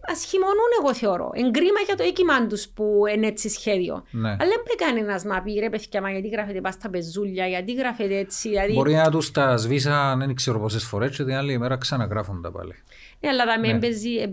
ασχημονούν 0.00 0.70
εγώ 0.80 0.94
θεωρώ. 0.94 1.30
Εγκρίμα 1.34 1.80
για 1.86 1.96
το 1.96 2.02
έκημα 2.02 2.46
τους 2.46 2.68
που 2.68 3.02
είναι 3.14 3.26
έτσι 3.26 3.48
σχέδιο. 3.48 4.04
Ναι. 4.10 4.28
Αλλά 4.28 4.38
δεν 4.38 4.62
πρέπει 4.64 4.84
κανένας 4.84 5.24
να 5.24 5.42
πει 5.42 5.52
ρε 5.52 5.70
παιδιά, 5.70 6.00
μα 6.00 6.10
γιατί 6.10 6.28
γράφετε 6.28 6.60
πας 6.60 6.74
στα 6.74 6.90
πεζούλια, 6.90 7.46
γιατί 7.46 7.72
γράφετε 7.72 8.16
έτσι. 8.16 8.48
Δηλαδή... 8.48 8.72
Μπορεί 8.72 8.94
να 8.94 9.10
τους 9.10 9.30
τα 9.30 9.56
σβήσαν, 9.56 10.18
δεν 10.18 10.34
ξέρω 10.34 10.60
πόσες 10.60 10.84
φορές, 10.84 11.16
και 11.16 11.24
την 11.24 11.34
άλλη 11.34 11.52
ημέρα 11.52 11.76
ξαναγράφουν 11.76 12.42
τα 12.42 12.50
πάλι. 12.50 12.74
Ναι, 13.20 13.28
αλλά 13.28 13.44
θα 13.44 13.60
με 13.60 13.78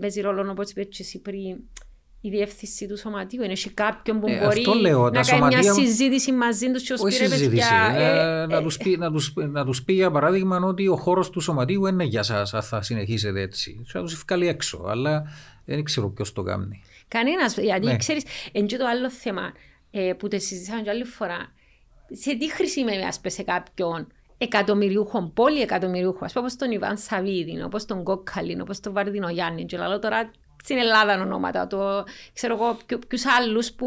παίζει 0.00 0.20
ρόλο 0.20 0.50
όπως 0.50 0.70
είπες 0.70 1.00
εσύ 1.00 1.18
πριν 1.18 1.56
η 2.20 2.28
διεύθυνση 2.28 2.86
του 2.86 2.98
σωματείου. 2.98 3.42
Είναι 3.42 3.52
και 3.52 3.70
κάποιον 3.74 4.20
που 4.20 4.26
ε, 4.28 4.38
μπορεί 4.44 4.64
λέω, 4.80 5.10
να 5.10 5.20
κάνει 5.20 5.46
μια 5.46 5.72
συζήτηση 5.72 6.32
μαζί 6.32 6.70
τους 6.70 6.82
και 6.82 6.92
ως 6.92 7.00
πήρε 7.02 7.28
παιδιά. 7.28 7.92
Ε, 7.96 8.42
ε, 8.42 8.46
να, 8.46 8.62
τους 8.62 8.76
πει, 8.76 8.96
να, 8.96 9.12
τους, 9.12 9.32
να 9.34 9.64
τους 9.64 9.82
πει 9.82 9.92
για 9.92 10.10
παράδειγμα 10.10 10.56
ότι 10.56 10.88
ο 10.88 10.96
χώρος 10.96 11.30
του 11.30 11.40
σωματείου 11.40 11.86
είναι 11.86 12.04
για 12.04 12.22
σας 12.22 12.54
αν 12.54 12.62
θα 12.62 12.82
συνεχίσετε 12.82 13.40
έτσι. 13.40 13.84
Θα 13.86 14.00
τους 14.00 14.12
ευκάλει 14.12 14.48
έξω, 14.48 14.84
αλλά 14.88 15.24
δεν 15.64 15.84
ξέρω 15.84 16.10
ποιος 16.10 16.32
το 16.32 16.42
κάνει. 16.42 16.82
Κανένας, 17.08 17.56
γιατί 17.56 17.86
ναι. 17.86 17.96
ξέρεις, 17.96 18.24
είναι 18.52 18.66
και 18.66 18.76
το 18.76 18.86
άλλο 18.86 19.10
θέμα 19.10 19.52
ε, 19.90 20.12
που 20.18 20.28
το 20.28 20.38
συζητήσαμε 20.38 20.82
και 20.82 20.90
άλλη 20.90 21.04
φορά. 21.04 21.52
Σε 22.12 22.36
τι 22.36 22.50
χρησιμεύει 22.50 23.04
σε 23.26 23.42
κάποιον 23.42 24.06
εκατομμυριούχων, 24.38 25.32
πολύ 25.32 25.60
εκατομμυριούχων, 25.60 26.24
ας 26.24 26.32
πούμε 26.32 26.44
όπως 26.44 26.58
τον 26.58 26.70
Ιβάν 26.70 26.96
Σαβίδη, 26.96 27.62
όπως 27.62 27.84
τον 27.84 28.04
Κόκκαλιν, 28.04 28.60
όπως 28.60 28.80
τον 28.80 28.92
Βαρδινό 28.92 29.28
Γιάννη 29.28 29.64
και 29.64 29.76
λέω 29.76 29.98
τώρα 29.98 30.30
στην 30.62 30.76
Ελλάδα 30.76 31.22
ονόματα, 31.22 31.66
το, 31.66 32.04
ξέρω 32.32 32.54
εγώ 32.54 32.78
ποιους 33.08 33.26
άλλους 33.26 33.72
που 33.72 33.86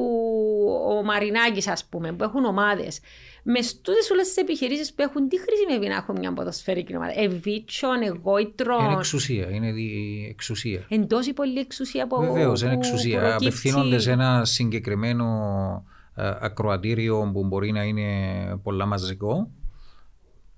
ο 0.90 1.04
Μαρινάκης 1.04 1.68
ας 1.68 1.86
πούμε, 1.86 2.12
που 2.12 2.24
έχουν 2.24 2.46
ομάδες. 2.46 3.00
Μες 3.44 3.68
στούτες 3.68 4.10
όλες 4.12 4.28
τις 4.28 4.38
επιχειρήσεις 4.38 4.94
που 4.94 5.02
έχουν, 5.02 5.28
τι 5.28 5.38
χρησιμεύει 5.40 5.88
να 5.88 5.96
έχουν 5.96 6.16
μια 6.20 6.34
ποδοσφαιρική 6.34 6.96
ομάδα; 6.96 7.20
Εβίτσον, 7.20 8.02
εγώιτρον. 8.02 8.84
Είναι 8.84 8.94
εξουσία, 8.94 9.50
είναι 9.50 9.68
η 9.68 10.28
εξουσία. 10.30 10.86
Εν 10.90 11.08
τόση 11.08 11.34
πολύ 11.34 11.60
εξουσία 11.60 12.04
από 12.04 12.20
Βεβαίως, 12.20 12.62
είναι 12.62 12.74
εξουσία. 12.74 13.36
Απευθύνονται 13.36 14.00
σε 14.00 14.12
ένα 14.12 14.46
συγκεκριμένο 14.46 15.26
ε, 16.16 16.32
ακροατήριο 16.40 17.30
που 17.34 17.44
μπορεί 17.44 17.72
να 17.72 17.84
είναι 17.84 18.08
πολλά 18.64 18.86
μαζικό 18.86 19.52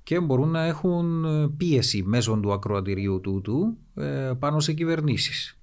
και 0.03 0.19
μπορούν 0.19 0.49
να 0.49 0.65
έχουν 0.65 1.25
πίεση 1.57 2.03
μέσω 2.03 2.39
του 2.41 2.53
ακροατηρίου 2.53 3.21
τούτου 3.21 3.77
ε, 3.95 4.31
πάνω 4.39 4.59
σε 4.59 4.73
κυβερνήσεις. 4.73 5.54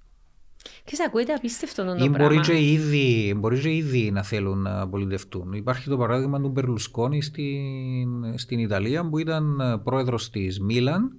Και 0.84 0.94
σε 0.94 1.02
ακούεται 1.06 1.32
απίστευτο 1.32 1.84
το 1.84 2.04
Ή 2.04 2.08
μπορεί 2.08 2.40
και, 2.40 2.70
ήδη, 2.70 3.34
μπορεί 3.36 3.60
και 3.60 3.74
ήδη 3.74 4.10
να 4.10 4.22
θέλουν 4.22 4.58
να 4.58 4.88
πολιτευτούν. 4.88 5.52
Υπάρχει 5.52 5.88
το 5.88 5.96
παράδειγμα 5.96 6.40
του 6.40 6.48
Μπερλουσκόνη 6.48 7.22
στην, 7.22 8.38
στην 8.38 8.58
Ιταλία 8.58 9.08
που 9.08 9.18
ήταν 9.18 9.60
πρόεδρος 9.84 10.30
της 10.30 10.60
Μίλαν 10.60 11.16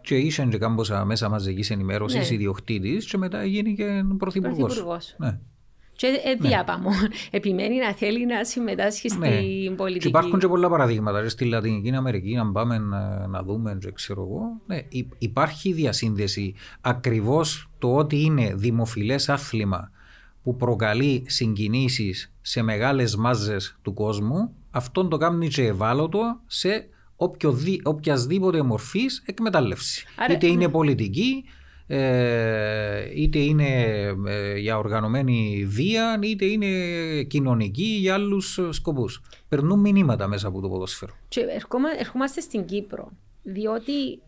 και 0.00 0.16
ήσαν 0.16 0.50
και 0.50 0.58
κάμποσα 0.58 1.04
μέσα 1.04 1.28
μαζικής 1.28 1.70
ενημέρωσης 1.70 2.28
ναι. 2.28 2.34
ιδιοκτήτης 2.34 3.06
και 3.06 3.18
μετά 3.18 3.40
έγινε 3.40 3.70
και 3.70 4.04
πρωθυπουργός. 4.18 5.14
Ναι. 5.18 5.38
Και 5.96 6.06
ε, 6.06 6.34
διάπαμο. 6.48 6.90
Ναι. 6.90 7.08
Επιμένει 7.30 7.78
να 7.78 7.94
θέλει 7.94 8.26
να 8.26 8.44
συμμετάσχει 8.44 9.08
ναι. 9.18 9.26
στην 9.26 9.76
πολιτική. 9.76 10.02
Και 10.02 10.08
υπάρχουν 10.08 10.38
και 10.38 10.48
πολλά 10.48 10.68
παραδείγματα. 10.68 11.28
Στη 11.28 11.44
Λατινική 11.44 11.90
Αμερική, 11.90 12.34
να 12.34 12.52
πάμε 12.52 12.78
να, 12.78 13.26
να 13.26 13.42
δούμε, 13.42 13.76
και 13.80 13.90
ξέρω 13.92 14.22
εγώ. 14.22 14.60
Ναι, 14.66 14.78
υπάρχει 15.18 15.72
διασύνδεση. 15.72 16.54
Ακριβώς 16.80 17.71
το 17.82 17.94
ότι 17.94 18.20
είναι 18.20 18.54
δημοφιλές 18.54 19.28
άθλημα 19.28 19.90
που 20.42 20.56
προκαλεί 20.56 21.24
συγκινήσεις 21.26 22.32
σε 22.40 22.62
μεγάλες 22.62 23.16
μάζες 23.16 23.78
του 23.82 23.94
κόσμου, 23.94 24.54
αυτόν 24.70 25.08
το 25.08 25.16
κάνει 25.16 25.48
και 25.48 25.66
ευάλωτο 25.66 26.40
σε 26.46 26.88
οποιασδήποτε 27.82 28.62
μορφής 28.62 29.22
εκμετάλλευσης. 29.26 30.04
Άρα, 30.16 30.34
Είτε 30.34 30.46
είναι 30.46 30.66
ναι. 30.66 30.70
πολιτική, 30.70 31.44
ε, 31.86 33.10
είτε 33.14 33.38
είναι 33.38 33.68
ε, 34.26 34.58
για 34.58 34.78
οργανωμένη 34.78 35.64
βία, 35.68 36.18
είτε 36.22 36.44
είναι 36.44 36.68
κοινωνική 37.22 37.96
για 38.00 38.14
άλλους 38.14 38.60
σκοπούς. 38.70 39.22
Περνούν 39.48 39.80
μηνύματα 39.80 40.28
μέσα 40.28 40.48
από 40.48 40.60
το 40.60 40.68
ποδόσφαιρο. 40.68 41.12
Και 41.28 41.40
ερχόμαστε 41.98 42.40
στην 42.40 42.64
Κύπρο, 42.64 43.12
διότι 43.42 44.20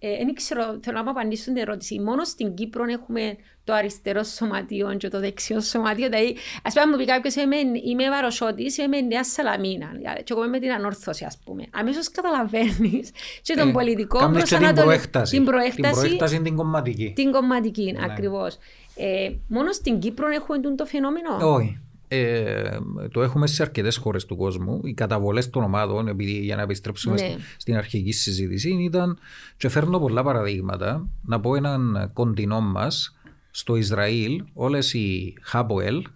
δεν 0.00 0.28
ε, 0.28 0.32
ξέρω, 0.32 0.78
θέλω 0.82 0.96
να 0.96 1.02
μου 1.02 1.10
απαντήσουν 1.10 1.54
την 1.54 1.62
ερώτηση. 1.62 2.00
Μόνο 2.00 2.24
στην 2.24 2.54
Κύπρο 2.54 2.84
έχουμε 2.84 3.36
το 3.64 3.72
αριστερό 3.72 4.22
σωματείο 4.22 4.94
και 4.94 5.08
το 5.08 5.20
δεξιό 5.20 5.60
σωματείο. 5.60 6.08
Δηλαδή, 6.08 6.36
ας 6.62 6.74
πούμε, 6.74 6.86
μου 6.86 6.96
πει 6.96 7.04
κάποιος, 7.04 7.34
είμαι, 7.34 7.56
είμαι 7.84 8.08
βαροσότης, 8.08 8.78
είμαι 8.78 9.00
Νέας 9.00 9.26
Σαλαμίνα. 9.26 9.90
Δηλαδή, 9.96 10.22
και 10.22 10.32
εγώ 10.32 10.40
είμαι 10.40 10.50
με 10.50 10.58
την 10.58 10.70
ανόρθωση, 10.70 11.24
ας 11.24 11.38
πούμε. 11.44 11.64
Αμέσως 11.70 12.10
καταλαβαίνεις 12.10 13.10
και 13.42 13.54
τον 13.54 13.68
ε, 13.68 13.72
πολιτικό 13.72 14.30
προσανατολισμό. 14.30 14.72
Την 14.72 14.84
προέκταση. 14.84 15.36
Την 15.36 15.44
προέκταση. 15.44 15.92
Την 15.92 16.00
προέκταση 16.00 16.42
την 16.42 16.56
κομματική. 16.56 17.12
Την 17.14 17.32
κομματική, 17.32 17.92
ναι. 17.92 18.04
ακριβώς. 18.04 18.58
Ε, 18.96 19.30
μόνο 19.48 19.72
στην 19.72 19.98
Κύπρο 19.98 20.28
έχουμε 20.28 20.74
το 20.74 20.86
φαινόμενο; 20.86 21.52
Όχι. 21.54 21.80
Ε, 22.12 22.78
το 23.12 23.22
έχουμε 23.22 23.46
σε 23.46 23.62
αρκετές 23.62 23.96
χώρες 23.96 24.26
του 24.26 24.36
κόσμου. 24.36 24.80
Οι 24.84 24.94
καταβολές 24.94 25.50
των 25.50 25.62
ομάδων, 25.62 26.08
επειδή 26.08 26.32
για 26.32 26.56
να 26.56 26.62
επιστρέψουμε 26.62 27.14
ναι. 27.14 27.36
στην 27.56 27.76
αρχική 27.76 28.12
συζήτηση, 28.12 28.70
ήταν. 28.70 29.18
Και 29.56 29.68
φέρνω 29.68 29.98
πολλά 29.98 30.22
παραδείγματα. 30.22 31.08
Να 31.22 31.40
πω 31.40 31.54
έναν 31.54 32.10
κοντινό 32.12 32.60
μας, 32.60 33.16
στο 33.50 33.76
Ισραήλ, 33.76 34.44
όλες 34.52 34.94
οι 34.94 35.34
Χάποελ, 35.42 36.06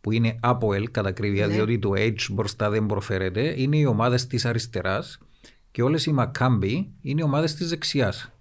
που 0.00 0.12
είναι 0.12 0.38
Αποελ 0.40 0.90
κατά 0.90 1.12
κρύβια, 1.12 1.46
ναι. 1.46 1.54
διότι 1.54 1.78
το 1.78 1.92
H 1.96 2.26
μπροστά 2.30 2.70
δεν 2.70 2.86
προφέρεται, 2.86 3.54
είναι 3.56 3.76
οι 3.76 3.84
ομάδες 3.84 4.26
της 4.26 4.44
αριστεράς 4.44 5.18
και 5.70 5.82
όλες 5.82 6.06
οι 6.06 6.12
Μακάμπι 6.12 6.90
είναι 7.00 7.20
οι 7.20 7.24
ομάδες 7.24 7.54
της 7.54 7.68
δεξιάς. 7.68 8.32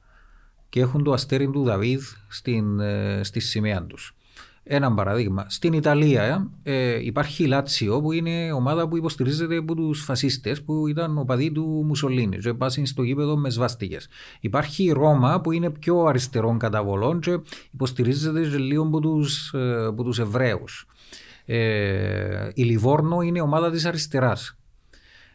Και 0.69 0.79
έχουν 0.79 1.03
το 1.03 1.11
αστέρι 1.11 1.49
του 1.49 1.63
Δαβίδ 1.63 2.01
στην, 2.27 2.79
ε, 2.79 3.23
στη 3.23 3.39
σημαία 3.39 3.83
τους. 3.83 4.15
Ένα 4.65 4.93
παράδειγμα. 4.93 5.45
Στην 5.49 5.73
Ιταλία 5.73 6.51
ε, 6.63 7.03
υπάρχει 7.03 7.43
η 7.43 7.47
Λάτσιο 7.47 8.01
που 8.01 8.11
είναι 8.11 8.51
ομάδα 8.51 8.87
που 8.87 8.97
υποστηρίζεται 8.97 9.57
από 9.57 9.75
τους 9.75 10.03
φασίστες 10.03 10.61
που 10.61 10.87
ήταν 10.87 11.17
ο 11.17 11.23
παδί 11.23 11.51
του 11.51 11.83
Μουσολίνη. 11.85 12.37
Και 12.37 12.53
πάσει 12.53 12.85
στο 12.85 13.03
γήπεδο 13.03 13.37
με 13.37 13.49
σβάστηκες. 13.49 14.07
Υπάρχει 14.39 14.83
η 14.83 14.91
Ρώμα 14.91 15.41
που 15.41 15.51
είναι 15.51 15.69
πιο 15.69 16.03
αριστερών 16.03 16.57
καταβολών 16.57 17.19
και 17.19 17.39
υποστηρίζεται 17.71 18.39
λίγο 18.39 18.83
από 18.83 18.99
τους 18.99 19.53
τους 19.95 20.19
ε, 20.19 20.21
Εβραίους. 20.21 20.87
Ε, 21.45 22.49
η 22.53 22.63
Λιβόρνο 22.63 23.21
είναι 23.21 23.41
ομάδα 23.41 23.71
της 23.71 23.85
αριστεράς. 23.85 24.57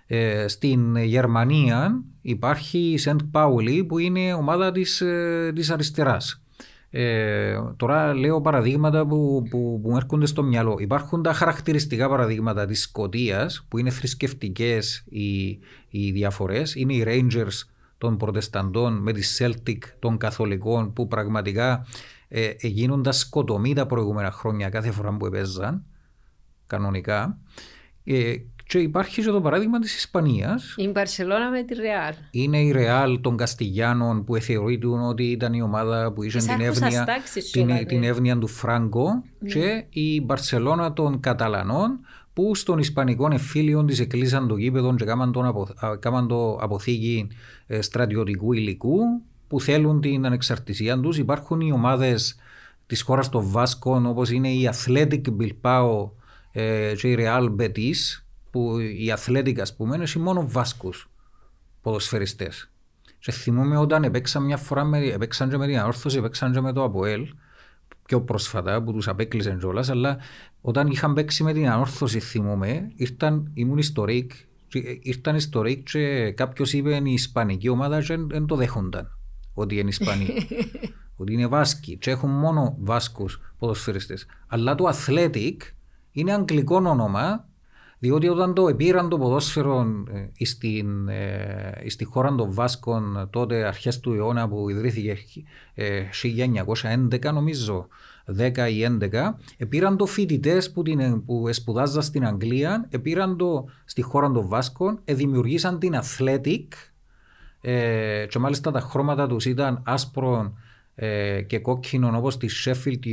Ε, 0.06 0.48
στην 0.48 0.96
Γερμανία 0.96 2.02
υπάρχει 2.20 2.78
η 2.78 2.98
Σεντ 2.98 3.20
Πάουλη 3.30 3.84
που 3.84 3.98
είναι 3.98 4.32
ομάδα 4.32 4.72
της, 4.72 5.00
ε, 5.00 5.52
της 5.54 5.70
αριστεράς. 5.70 6.42
Ε, 6.90 7.58
τώρα 7.76 8.14
λέω 8.14 8.40
παραδείγματα 8.40 9.06
που, 9.06 9.42
που, 9.50 9.80
που 9.82 9.88
μου 9.90 9.96
έρχονται 9.96 10.26
στο 10.26 10.42
μυαλό. 10.42 10.76
Υπάρχουν 10.78 11.22
τα 11.22 11.32
χαρακτηριστικά 11.32 12.08
παραδείγματα 12.08 12.66
της 12.66 12.82
Σκοτίας 12.82 13.66
που 13.68 13.78
είναι 13.78 13.90
θρησκευτικές 13.90 15.04
οι, 15.08 15.48
οι 15.88 16.10
διαφορές. 16.10 16.74
Είναι 16.74 16.92
οι 16.94 17.04
Rangers 17.06 17.68
των 17.98 18.16
Προτεσταντών 18.16 18.96
με 18.96 19.12
τη 19.12 19.22
Celtic 19.38 19.78
των 19.98 20.18
Καθολικών 20.18 20.92
που 20.92 21.08
πραγματικά 21.08 21.86
ε, 22.28 22.52
γίνονταν 22.60 23.12
σκοτωμοί 23.12 23.74
τα 23.74 23.86
προηγούμενα 23.86 24.30
χρόνια 24.30 24.68
κάθε 24.68 24.90
φορά 24.90 25.16
που 25.16 25.26
έπαιζαν 25.26 25.84
κανονικά. 26.66 27.38
Ε, 28.04 28.34
και 28.68 28.78
υπάρχει 28.78 29.22
και 29.22 29.30
το 29.30 29.40
παράδειγμα 29.40 29.78
της 29.78 29.96
Ισπανίας. 29.96 30.74
Η 30.76 30.88
Μπαρσελόνα 30.88 31.50
με 31.50 31.62
τη 31.62 31.74
Ρεάλ. 31.74 32.14
Είναι 32.30 32.58
η 32.58 32.70
Ρεάλ 32.70 33.20
των 33.20 33.36
Καστιγιάνων 33.36 34.24
που 34.24 34.36
θεωρείται 34.36 34.86
ότι 34.86 35.22
ήταν 35.22 35.52
η 35.52 35.62
ομάδα 35.62 36.12
που 36.12 36.22
είχε 36.22 36.38
την 36.38 36.60
εύνοια, 36.60 37.06
την, 37.52 37.86
την 37.86 38.02
εύνοια 38.04 38.38
του 38.38 38.46
Φράγκο 38.46 39.22
ναι. 39.38 39.48
και 39.50 39.84
η 39.88 40.20
Μπαρσελόνα 40.20 40.92
των 40.92 41.20
Καταλανών 41.20 42.00
που 42.32 42.54
στον 42.54 42.78
Ισπανικό 42.78 43.28
εφήλιο 43.32 43.84
της 43.84 44.00
εκλείσαν 44.00 44.48
το 44.48 44.56
γήπεδο 44.56 44.94
και 44.94 45.04
κάμαν 45.98 46.28
το 46.28 46.58
αποθήκη 46.60 47.28
ε, 47.66 47.80
στρατιωτικού 47.80 48.52
υλικού 48.52 48.98
που 49.48 49.60
θέλουν 49.60 50.00
την 50.00 50.26
ανεξαρτησία 50.26 51.00
τους. 51.00 51.18
Υπάρχουν 51.18 51.60
οι 51.60 51.72
ομάδες 51.72 52.36
της 52.86 53.02
χώρας 53.02 53.28
των 53.28 53.50
Βάσκων 53.50 54.06
όπως 54.06 54.30
είναι 54.30 54.48
η 54.48 54.70
Athletic 54.72 55.22
Bilbao 55.40 56.10
ε, 56.52 56.92
και 56.96 57.08
η 57.08 57.16
Real 57.18 57.54
Betis 57.60 58.22
που 58.58 58.78
η 58.78 59.10
αθλέτικα, 59.10 59.62
ας 59.62 59.76
πούμε, 59.76 59.96
έχει 59.96 60.18
μόνο 60.18 60.48
Βάσκους 60.48 61.10
ποδοσφαιριστές. 61.82 62.70
Και 63.18 63.32
θυμούμαι 63.32 63.76
όταν 63.76 64.04
έπαιξαν 64.04 64.44
μια 64.44 64.56
φορά 64.56 64.84
με, 64.84 64.98
έπαιξαν 64.98 65.50
και 65.50 65.56
με 65.56 65.66
την 65.66 65.78
Ανόρθωση, 65.78 66.18
έπαιξαν 66.18 66.52
και 66.52 66.60
με 66.60 66.72
το 66.72 66.84
Αποέλ, 66.84 67.34
πιο 68.06 68.20
πρόσφατα 68.20 68.82
που 68.82 68.92
τους 68.92 69.08
απέκλεισαν 69.08 69.58
κιόλας, 69.58 69.88
αλλά 69.90 70.18
όταν 70.60 70.86
είχαν 70.86 71.14
παίξει 71.14 71.42
με 71.42 71.52
την 71.52 71.68
Ανόρθωση, 71.68 72.20
θυμούμαι, 72.20 72.92
ήρθαν, 72.94 73.50
ήμουν 73.54 73.78
ιστορικ, 73.78 74.32
ήρθαν 75.02 75.36
ιστορικ 75.36 75.90
και 75.90 76.30
κάποιος 76.30 76.72
είπε 76.72 77.00
η 77.04 77.12
Ισπανική 77.12 77.68
ομάδα 77.68 78.02
και 78.02 78.16
δεν 78.16 78.46
το 78.46 78.56
δέχονταν 78.56 79.18
ότι 79.54 79.78
είναι 79.78 79.88
Ισπανοί. 79.88 80.34
ότι 81.20 81.32
είναι 81.32 81.46
Βάσκοι 81.46 81.96
και 81.96 82.10
έχουν 82.10 82.30
μόνο 82.30 82.76
Βάσκους 82.80 83.40
ποδοσφαιριστές. 83.58 84.26
Αλλά 84.46 84.74
το 84.74 84.90
Athletic 84.92 85.56
είναι 86.12 86.32
αγγλικό 86.32 86.76
όνομα 86.76 87.47
διότι 87.98 88.28
όταν 88.28 88.54
το 88.54 88.68
επήραν 88.68 89.08
το 89.08 89.18
ποδόσφαιρο 89.18 90.04
ε, 90.38 90.44
στην, 90.44 91.08
ε, 91.08 91.84
στη 91.86 92.04
χώρα 92.04 92.34
των 92.34 92.52
Βάσκων 92.52 93.28
τότε 93.30 93.64
αρχές 93.64 94.00
του 94.00 94.12
αιώνα 94.12 94.48
που 94.48 94.68
ιδρύθηκε 94.68 95.16
ε, 95.74 96.02
1911 97.10 97.32
νομίζω 97.32 97.88
10 98.38 98.70
ή 98.70 98.98
11, 99.00 99.34
επήραν 99.56 99.96
το 99.96 100.06
φοιτητές 100.06 100.72
που, 100.72 100.82
που 101.26 101.48
σπουδάζαν 101.50 102.02
στην 102.02 102.26
Αγγλία, 102.26 102.86
επήραν 102.90 103.36
το 103.36 103.64
στη 103.84 104.02
χώρα 104.02 104.30
των 104.30 104.48
Βάσκων, 104.48 105.00
δημιουργήσαν 105.04 105.78
την 105.78 105.94
Athletic 105.94 106.66
ε, 107.60 108.26
και 108.28 108.38
μάλιστα 108.38 108.70
τα 108.70 108.80
χρώματα 108.80 109.26
τους 109.26 109.44
ήταν 109.44 109.82
άσπρο 109.86 110.52
ε, 110.94 111.42
και 111.42 111.58
κόκκινο 111.58 112.16
όπως 112.16 112.36
τη 112.36 112.48
Sheffield 112.64 113.04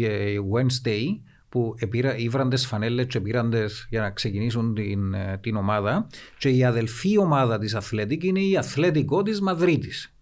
Wednesday 0.53 1.19
που 1.49 1.75
ήβραν 2.17 2.49
τις 2.49 2.67
φανέλες 2.67 3.05
και 3.05 3.19
πήραν 3.19 3.53
για 3.89 4.01
να 4.01 4.09
ξεκινήσουν 4.09 4.73
την, 4.73 5.13
ε, 5.13 5.37
την 5.41 5.55
ομάδα 5.55 6.07
και 6.37 6.49
η 6.49 6.63
αδελφή 6.63 7.17
ομάδα 7.17 7.57
της 7.57 7.75
Αθλέτικ 7.75 8.23
είναι 8.23 8.39
η 8.39 8.57
Αθλέτικο 8.57 9.23
της 9.23 9.41
Μαδρίτης. 9.41 10.15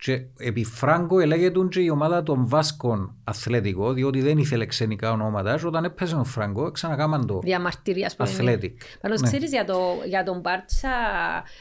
Και 0.00 0.24
επί 0.38 0.64
Φράγκο 0.64 1.20
ελέγεται 1.20 1.60
και 1.70 1.80
η 1.80 1.88
ομάδα 1.88 2.22
των 2.22 2.48
Βάσκων 2.48 3.16
Αθλέτικο, 3.24 3.92
διότι 3.92 4.20
δεν 4.20 4.38
ήθελε 4.38 4.66
ξενικά 4.66 5.12
ονόματα. 5.12 5.58
Και 5.58 5.66
όταν 5.66 5.84
έπαιζε 5.84 6.16
ο 6.16 6.24
Φράγκο, 6.24 6.70
ξανακάμαν 6.70 7.26
το 7.26 7.38
Διαμαρτυρίας 7.38 8.14
Αθλέτικ. 8.18 8.82
Πάντω, 9.00 9.14
ναι. 9.14 9.28
ξέρεις 9.28 9.50
για, 9.50 9.64
το, 9.64 9.78
για 10.06 10.22
τον 10.22 10.40
Μπάρτσα 10.40 10.88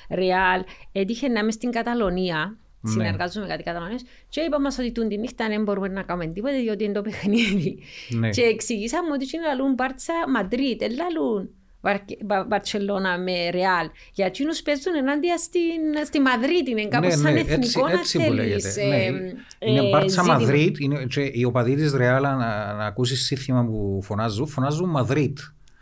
Ρεάλ, 0.09 0.63
έτυχε 0.91 1.27
να 1.27 1.39
είμαι 1.39 1.51
στην 1.51 1.71
Καταλωνία 1.71 2.37
ναι. 2.37 2.66
Συνεργάζομαι 2.83 3.45
με 3.45 3.51
κάτι 3.51 3.63
Καταλωνίες 3.63 4.03
και 4.29 4.41
είπαμε 4.41 4.63
μας 4.63 4.77
ότι 4.77 4.91
την 4.91 5.19
νύχτα 5.19 5.47
δεν 5.47 5.63
μπορούμε 5.63 5.87
να 5.87 6.03
κάνουμε 6.03 6.27
τίποτα 6.27 6.53
διότι 6.53 6.83
είναι 6.83 6.93
το 6.93 7.01
παιχνίδι. 7.01 7.79
Ναι. 8.09 8.29
Και 8.29 8.41
εξηγήσαμε 8.41 9.11
ότι 9.11 9.25
είναι 9.33 9.45
λαλούν 9.47 9.73
Μπάρτσα 9.73 10.13
Μαντρίτ, 10.27 10.79
δεν 10.79 10.91
λαλούν 10.95 11.49
Μπαρτσελώνα 12.47 13.17
με 13.19 13.49
Ρεάλ. 13.49 13.89
Για 14.13 14.25
εκείνους 14.25 14.61
παίζουν 14.61 14.95
ενάντια 14.95 15.37
στην, 15.37 16.05
στη 16.05 16.19
Μαδρίτη, 16.19 16.71
είναι 16.71 16.87
κάπως 16.87 17.15
ναι, 17.15 17.21
σαν 17.21 17.33
ναι, 17.33 17.39
εθνικό 17.39 17.87
έτσι, 17.87 18.17
να 18.17 18.23
θέλεις. 18.23 18.77
Ε, 18.77 18.85
ναι. 18.85 19.33
Ε, 19.59 19.71
είναι 19.71 19.89
Μπάρτσα 19.89 20.23
Μαδρίτ, 20.23 20.79
είναι, 20.79 21.05
και 21.05 21.29
οι 21.33 21.43
οπαδοί 21.43 21.75
της 21.75 21.93
Ρεάλ 21.93 22.21
να, 22.21 22.37
να 22.73 22.85
ακούσεις 22.85 23.25
σύστημα 23.25 23.65
που 23.65 23.99
φωνάζουν, 24.03 24.47
φωνάζουν 24.47 24.89
Μαδρίτ. 24.89 25.37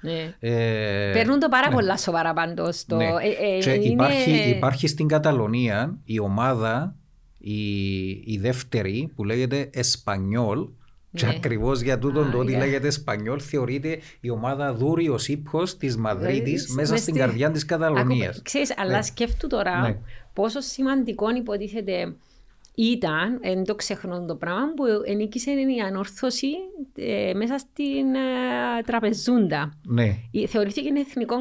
Ναι. 0.05 0.35
Ε, 0.39 1.11
Παίρνουν 1.13 1.39
το 1.39 1.47
πάρα 1.49 1.67
ναι. 1.69 1.73
πολλά 1.73 1.97
σοβαρά 1.97 2.33
πάντως. 2.33 2.85
Το, 2.85 2.95
ναι. 2.95 3.05
ε, 3.05 3.69
ε, 3.69 3.73
είναι... 3.73 3.85
υπάρχει, 3.85 4.31
υπάρχει 4.31 4.87
στην 4.87 5.07
Καταλωνία 5.07 5.97
η 6.03 6.19
ομάδα, 6.19 6.95
η, 7.37 8.09
η 8.09 8.37
δεύτερη 8.41 9.11
που 9.15 9.23
λέγεται 9.23 9.69
Εσπανιόλ, 9.73 10.67
και 11.15 11.25
ναι. 11.25 11.33
ακριβώς 11.35 11.81
για 11.81 11.99
τούτο 11.99 12.29
το 12.31 12.37
ότι 12.37 12.53
yeah. 12.55 12.57
λέγεται 12.57 12.87
Εσπανιόλ 12.87 13.39
θεωρείται 13.43 13.99
η 14.19 14.29
ομάδα 14.29 14.73
δούριο 14.73 15.19
ύπχο 15.27 15.63
της 15.63 15.97
Μαδρίτης 15.97 16.69
μέσα 16.69 16.97
στην 16.97 17.15
καρδιά 17.15 17.51
της 17.51 17.65
Καταλωνίας. 17.65 18.41
Ξέρεις, 18.41 18.73
αλλά 18.77 19.03
σκέφτου 19.03 19.47
τώρα 19.47 20.01
πόσο 20.33 20.59
σημαντικό 20.59 21.35
υποτίθεται 21.35 22.15
ήταν, 22.75 23.39
δεν 23.41 23.63
το 23.63 23.75
ξεχνώ 23.75 24.25
το 24.25 24.35
πράγμα, 24.35 24.73
που 24.75 24.83
ενίκησε 25.05 25.51
η 25.51 25.79
ανόρθωση 25.87 26.47
ε, 26.95 27.33
μέσα 27.35 27.57
στην 27.57 28.15
ε, 28.15 28.81
τραπεζούντα. 28.85 29.79
Ναι. 29.87 30.17
Θεωρήθηκε 30.47 30.89
εθνικό 30.99 31.35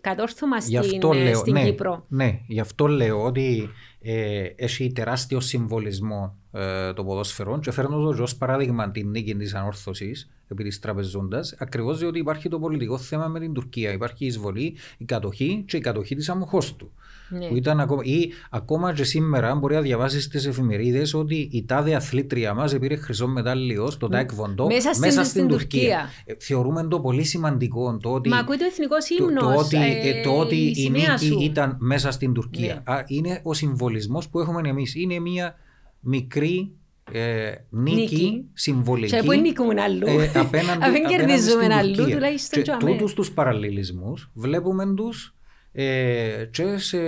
κατόρθωμα 0.00 0.60
στην, 0.60 1.12
λέω, 1.12 1.34
στην 1.34 1.52
ναι, 1.52 1.64
Κύπρο. 1.64 2.04
Ναι, 2.08 2.38
γι' 2.48 2.60
αυτό 2.60 2.86
λέω 2.86 3.24
ότι 3.24 3.70
ε, 4.02 4.44
έχει 4.56 4.92
τεράστιο 4.92 5.40
συμβολισμό 5.40 6.36
ε, 6.52 6.92
το 6.92 7.04
ποδόσφαιρο 7.04 7.58
και 7.58 7.70
φέρνω 7.70 8.12
το 8.12 8.22
ως 8.22 8.36
παράδειγμα 8.36 8.90
την 8.90 9.10
νίκη 9.10 9.34
της 9.34 9.54
Ανόρθωσης 9.54 10.30
επί 10.48 10.64
της 10.64 10.78
Τραπεζούντας 10.78 11.54
ακριβώς 11.58 11.98
διότι 11.98 12.18
υπάρχει 12.18 12.48
το 12.48 12.58
πολιτικό 12.58 12.98
θέμα 12.98 13.28
με 13.28 13.40
την 13.40 13.52
Τουρκία. 13.52 13.92
Υπάρχει 13.92 14.24
η 14.24 14.26
εισβολή, 14.26 14.76
η 14.98 15.04
κατοχή 15.04 15.64
και 15.66 15.76
η 15.76 15.80
κατοχή 15.80 16.14
της 16.14 16.28
Αμμοχώστου. 16.28 16.92
Ναι. 17.28 17.46
Που 17.48 17.56
ήταν 17.56 17.80
ακόμα, 17.80 18.02
ή 18.04 18.30
ακόμα 18.50 18.92
και 18.92 19.04
σήμερα 19.04 19.54
μπορεί 19.54 19.74
να 19.74 19.80
διαβάσεις 19.80 20.24
στις 20.24 20.48
εφημερίδες 20.48 21.14
ότι 21.14 21.48
η 21.52 21.64
τάδε 21.64 21.94
αθλήτρια 21.94 22.54
μας 22.54 22.78
πήρε 22.78 22.96
χρυσό 22.96 23.26
μετάλλιο 23.26 23.90
στο 23.90 24.08
Τάε 24.08 24.34
Κβον 24.34 24.52
Ντο 24.52 24.66
μέσα, 24.66 24.90
μέσα, 24.98 25.24
στην, 25.24 25.48
Τουρκία. 25.48 25.80
Τουρκία. 25.80 26.10
Ε, 26.24 26.34
θεωρούμε 26.38 26.84
το 26.84 27.00
πολύ 27.00 27.24
σημαντικό 27.24 27.96
το 28.02 28.12
ότι. 28.12 28.28
Μα 28.28 28.36
ακούει 28.36 28.56
το 28.56 28.64
εθνικό 28.64 28.94
ύμνο. 29.18 29.40
Το, 29.40 29.46
το, 29.46 29.58
ότι, 29.58 29.76
ε, 29.76 30.22
το 30.22 30.38
ότι 30.38 30.56
η, 30.56 30.74
η 30.76 30.90
νίκη 30.90 31.26
σου. 31.26 31.38
ήταν 31.40 31.76
μέσα 31.80 32.10
στην 32.10 32.32
Τουρκία. 32.32 32.82
Ναι. 32.88 32.94
Α, 32.94 33.04
είναι 33.06 33.40
ο 33.42 33.54
συμβολισμός 34.00 34.28
που 34.28 34.40
έχουμε 34.40 34.68
εμείς. 34.68 34.94
Είναι 34.94 35.18
μια 35.18 35.54
μικρή 36.00 36.76
ε, 37.12 37.54
νίκη, 37.70 37.94
νίκη, 37.94 38.44
συμβολική. 38.52 39.16
Και 39.16 39.22
που 39.22 39.32
νικούμε 39.32 39.82
αλλού. 39.82 40.06
Ε, 40.06 40.30
απέναντι, 40.34 40.84
Αν 40.86 40.94
κερδίζουμε 41.08 41.74
αλλού, 41.74 42.10
τουλάχιστον 42.10 42.62
και 42.62 42.76
τούτους 42.78 43.14
τους 43.14 43.32
παραλληλισμούς 43.32 44.30
βλέπουμε 44.34 44.94
τους 44.94 45.36
ε, 45.72 46.48
και 46.50 46.78
σε 46.78 46.98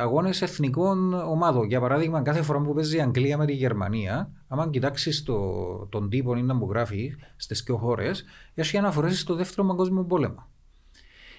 αγώνες 0.00 0.42
εθνικών 0.42 1.12
ομάδων. 1.14 1.66
Για 1.66 1.80
παράδειγμα, 1.80 2.22
κάθε 2.22 2.42
φορά 2.42 2.60
που 2.60 2.74
παίζει 2.74 2.96
η 2.96 3.00
Αγγλία 3.00 3.38
με 3.38 3.46
τη 3.46 3.52
Γερμανία, 3.52 4.30
άμα 4.48 4.68
κοιτάξεις 4.70 5.22
το, 5.22 5.38
τον 5.90 6.08
τύπο 6.08 6.36
είναι 6.36 6.54
που 6.54 6.70
γράφει 6.70 7.14
στις 7.36 7.62
δύο 7.62 7.76
χώρες, 7.76 8.24
έχει 8.54 8.76
αναφορές 8.76 9.20
στο 9.20 9.34
δεύτερο 9.34 9.66
παγκόσμιο 9.66 10.04
πόλεμο. 10.04 10.48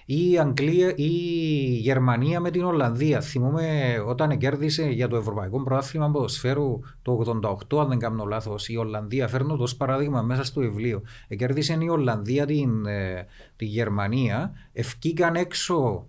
Ή 0.08 0.30
η 0.30 0.38
Αγγλία 0.38 0.88
ή 0.88 0.94
η 0.96 1.78
Γερμανία 1.80 2.40
με 2.40 2.50
την 2.50 2.64
Ολλανδία. 2.64 3.20
Θυμούμε 3.20 3.96
όταν 4.06 4.38
κέρδισε 4.38 4.82
για 4.82 5.08
το 5.08 5.16
Ευρωπαϊκό 5.16 5.62
Πρωτάθλημα 5.62 6.10
Ποδοσφαίρου 6.10 6.80
το 7.02 7.40
88, 7.72 7.80
αν 7.80 7.88
δεν 7.88 7.98
κάνω 7.98 8.24
λάθος, 8.24 8.68
η 8.68 8.76
Ολλανδία, 8.76 9.28
φέρνω 9.28 9.56
το 9.56 9.72
παράδειγμα 9.76 10.22
μέσα 10.22 10.44
στο 10.44 10.60
βιβλίο. 10.60 11.02
Κέρδισε 11.36 11.78
η 11.80 11.88
Ολλανδία 11.88 12.46
την, 12.46 12.86
ε, 12.86 13.26
τη 13.56 13.64
Γερμανία, 13.64 14.52
ευκήκαν 14.72 15.34
έξω 15.34 16.06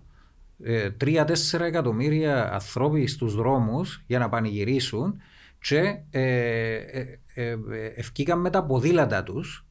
3-4 0.98 1.60
ε, 1.60 1.66
εκατομμύρια 1.66 2.52
ανθρώποι 2.52 3.06
στους 3.06 3.34
δρόμους 3.34 4.02
για 4.06 4.18
να 4.18 4.28
πανηγυρίσουν 4.28 5.14
και 5.60 5.98
ε, 6.10 6.74
ε, 6.74 7.18
ε, 7.34 7.56
ευκήκαν 7.96 8.40
με 8.40 8.50
τα 8.50 8.64
ποδήλατα 8.64 9.22
τους 9.22 9.66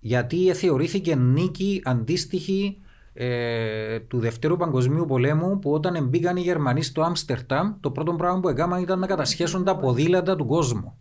γιατί 0.00 0.54
θεωρήθηκε 0.54 1.14
νίκη 1.14 1.80
αντίστοιχη 1.84 2.78
του 4.08 4.18
Δευτέρου 4.18 4.56
Παγκοσμίου 4.56 5.04
Πολέμου 5.04 5.58
που 5.58 5.72
όταν 5.72 6.08
μπήκαν 6.08 6.36
οι 6.36 6.40
Γερμανοί 6.40 6.82
στο 6.82 7.02
Άμστερνταμ 7.02 7.74
το 7.80 7.90
πρώτο 7.90 8.12
πράγμα 8.12 8.40
που 8.40 8.48
έκαναν 8.48 8.82
ήταν 8.82 8.98
να 8.98 9.06
κατασχέσουν 9.06 9.64
τα 9.64 9.76
ποδήλατα 9.76 10.36
του 10.36 10.46
κόσμου. 10.46 10.98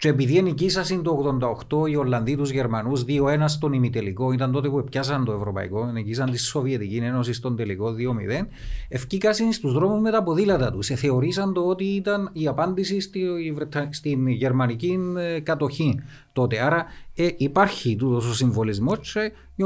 Και 0.00 0.08
επειδή 0.08 0.42
νικήσασαν 0.42 1.02
το 1.02 1.38
88 1.68 1.88
οι 1.88 1.96
Ολλανδοί 1.96 2.36
τους 2.36 2.50
Γερμανούς 2.50 3.04
2-1 3.08 3.44
στον 3.46 3.72
ημιτελικό, 3.72 4.32
ήταν 4.32 4.52
τότε 4.52 4.68
που 4.68 4.84
πιάσαν 4.90 5.24
το 5.24 5.32
Ευρωπαϊκό, 5.32 5.84
νικήσαν 5.84 6.30
τη 6.30 6.38
Σοβιετική 6.38 6.96
Ένωση 6.96 7.32
στον 7.32 7.56
τελικό 7.56 7.94
2-0, 8.40 8.46
ευκήκασαν 8.88 9.52
στους 9.52 9.72
δρόμους 9.72 10.00
με 10.00 10.10
τα 10.10 10.22
ποδήλατα 10.22 10.72
τους. 10.72 10.90
Ε, 10.90 10.94
θεωρήσαν 10.94 11.52
το 11.52 11.60
ότι 11.60 11.84
ήταν 11.84 12.30
η 12.32 12.46
απάντηση 12.46 13.00
στη, 13.00 13.22
στην 13.90 14.28
γερμανική 14.28 14.98
ε, 15.16 15.40
κατοχή 15.40 16.00
τότε. 16.32 16.60
Άρα 16.60 16.86
ε, 17.14 17.28
υπάρχει 17.36 17.96
τούτος 17.96 18.26
ο 18.26 18.34
συμβολισμός. 18.34 19.16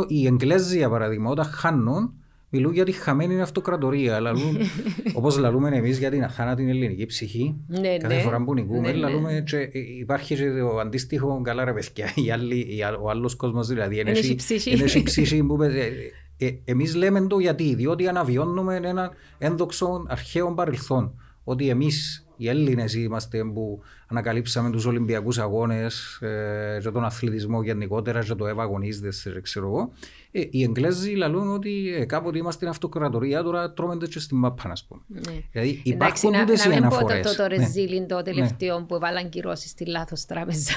Οι 0.08 0.26
Εγγλέζοι, 0.26 0.76
για 0.76 0.88
παράδειγμα, 0.88 1.30
όταν 1.30 1.44
χάνουν, 1.44 2.12
Μιλούν 2.56 2.72
για 2.72 2.84
τη 2.84 2.92
χαμένη 2.92 3.40
αυτοκρατορία. 3.40 4.20
Όπως 5.18 5.38
λαλούμε 5.38 5.76
εμείς 5.76 5.98
για 5.98 6.10
την 6.10 6.24
αθάνατη 6.24 6.68
ελληνική 6.68 7.06
ψυχή. 7.06 7.56
Ναι, 7.66 7.96
κάθε 7.96 8.14
ναι. 8.14 8.20
φορά 8.20 8.44
που 8.44 8.54
νικούμε, 8.54 8.90
ναι, 8.90 8.92
λαλούμε 8.92 9.42
και 9.46 9.56
ε, 9.56 9.70
υπάρχει 9.98 10.34
και 10.34 10.50
το 10.50 10.78
αντίστοιχο 10.78 11.40
καλά 11.42 11.64
ρε 11.64 11.72
παιδιά. 11.72 12.98
ο 13.02 13.10
άλλος 13.10 13.34
κόσμος 13.34 13.68
δηλαδή. 13.68 14.00
Είναι 14.00 14.10
η 14.10 14.34
ψυχή 15.02 15.42
που 15.42 15.62
ε, 15.62 15.90
ε, 16.38 16.50
εμείς 16.64 16.94
λέμε 16.94 17.26
το 17.26 17.38
γιατί. 17.38 17.74
Διότι 17.74 18.08
αναβιώνουμε 18.08 18.80
ένα 18.82 19.10
ένδοξο 19.38 20.04
αρχαίο 20.08 20.54
παρελθόν. 20.54 21.14
Ότι 21.44 21.68
εμείς 21.68 22.23
οι 22.36 22.48
Έλληνες 22.48 22.94
είμαστε 22.94 23.44
που 23.44 23.82
ανακαλύψαμε 24.06 24.70
τους 24.70 24.84
Ολυμπιακούς 24.84 25.38
Αγώνες 25.38 26.18
ε, 26.22 26.78
και 26.82 26.90
τον 26.90 27.04
αθλητισμό 27.04 27.62
γενικότερα 27.62 28.24
και 28.24 28.34
το 28.34 28.46
ευαγωνίζεται, 28.46 29.40
ξέρω 29.40 29.66
εγώ. 29.66 29.92
Ε, 30.36 30.40
οι 30.50 30.62
Εγγλέζοι 30.62 31.10
λαλούν 31.10 31.54
ότι 31.54 31.94
ε, 31.96 32.04
κάποτε 32.04 32.38
είμαστε 32.38 32.54
στην 32.54 32.68
αυτοκρατορία, 32.68 33.42
τώρα 33.42 33.72
τρώμε 33.72 34.06
και 34.06 34.18
στην 34.18 34.38
μάπα, 34.38 34.68
α 34.68 34.74
πούμε. 34.88 35.02
Ναι. 35.08 35.42
Δηλαδή 35.52 35.80
υπάρχουν 35.84 36.34
Εντάξει, 36.34 36.68
να, 36.68 36.74
να 36.74 36.80
μην 36.80 36.90
πω 36.90 36.98
το, 36.98 37.20
το, 37.22 37.36
το 37.36 37.42
ναι. 37.42 37.56
ρεζίλιν 37.56 38.06
το 38.06 38.22
τελευταίο 38.22 38.78
ναι. 38.78 38.84
που 38.84 38.94
έβαλαν 38.94 39.28
κυρώσεις 39.28 39.70
στη 39.70 39.86
λάθος 39.86 40.24
τράπεζα. 40.24 40.72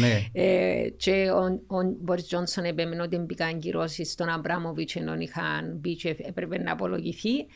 Ναι. 0.00 0.26
ε, 0.42 0.88
και 0.96 1.30
ο, 1.30 1.76
ο 1.76 1.82
Μπόρις 2.00 2.26
Τζόνσον 2.26 2.64
επέμενε 2.64 3.02
ότι 3.02 3.16
μπήκαν 3.16 3.58
κυρώσεις 3.58 4.10
στον 4.10 4.28
Αμπράμοβιτ 4.28 4.90
ενώ 4.94 5.14
είχαν 5.14 5.76
μπει 5.80 5.94
και 5.94 6.16
έπρεπε 6.18 6.58
να 6.58 6.72
απολογηθεί. 6.72 7.46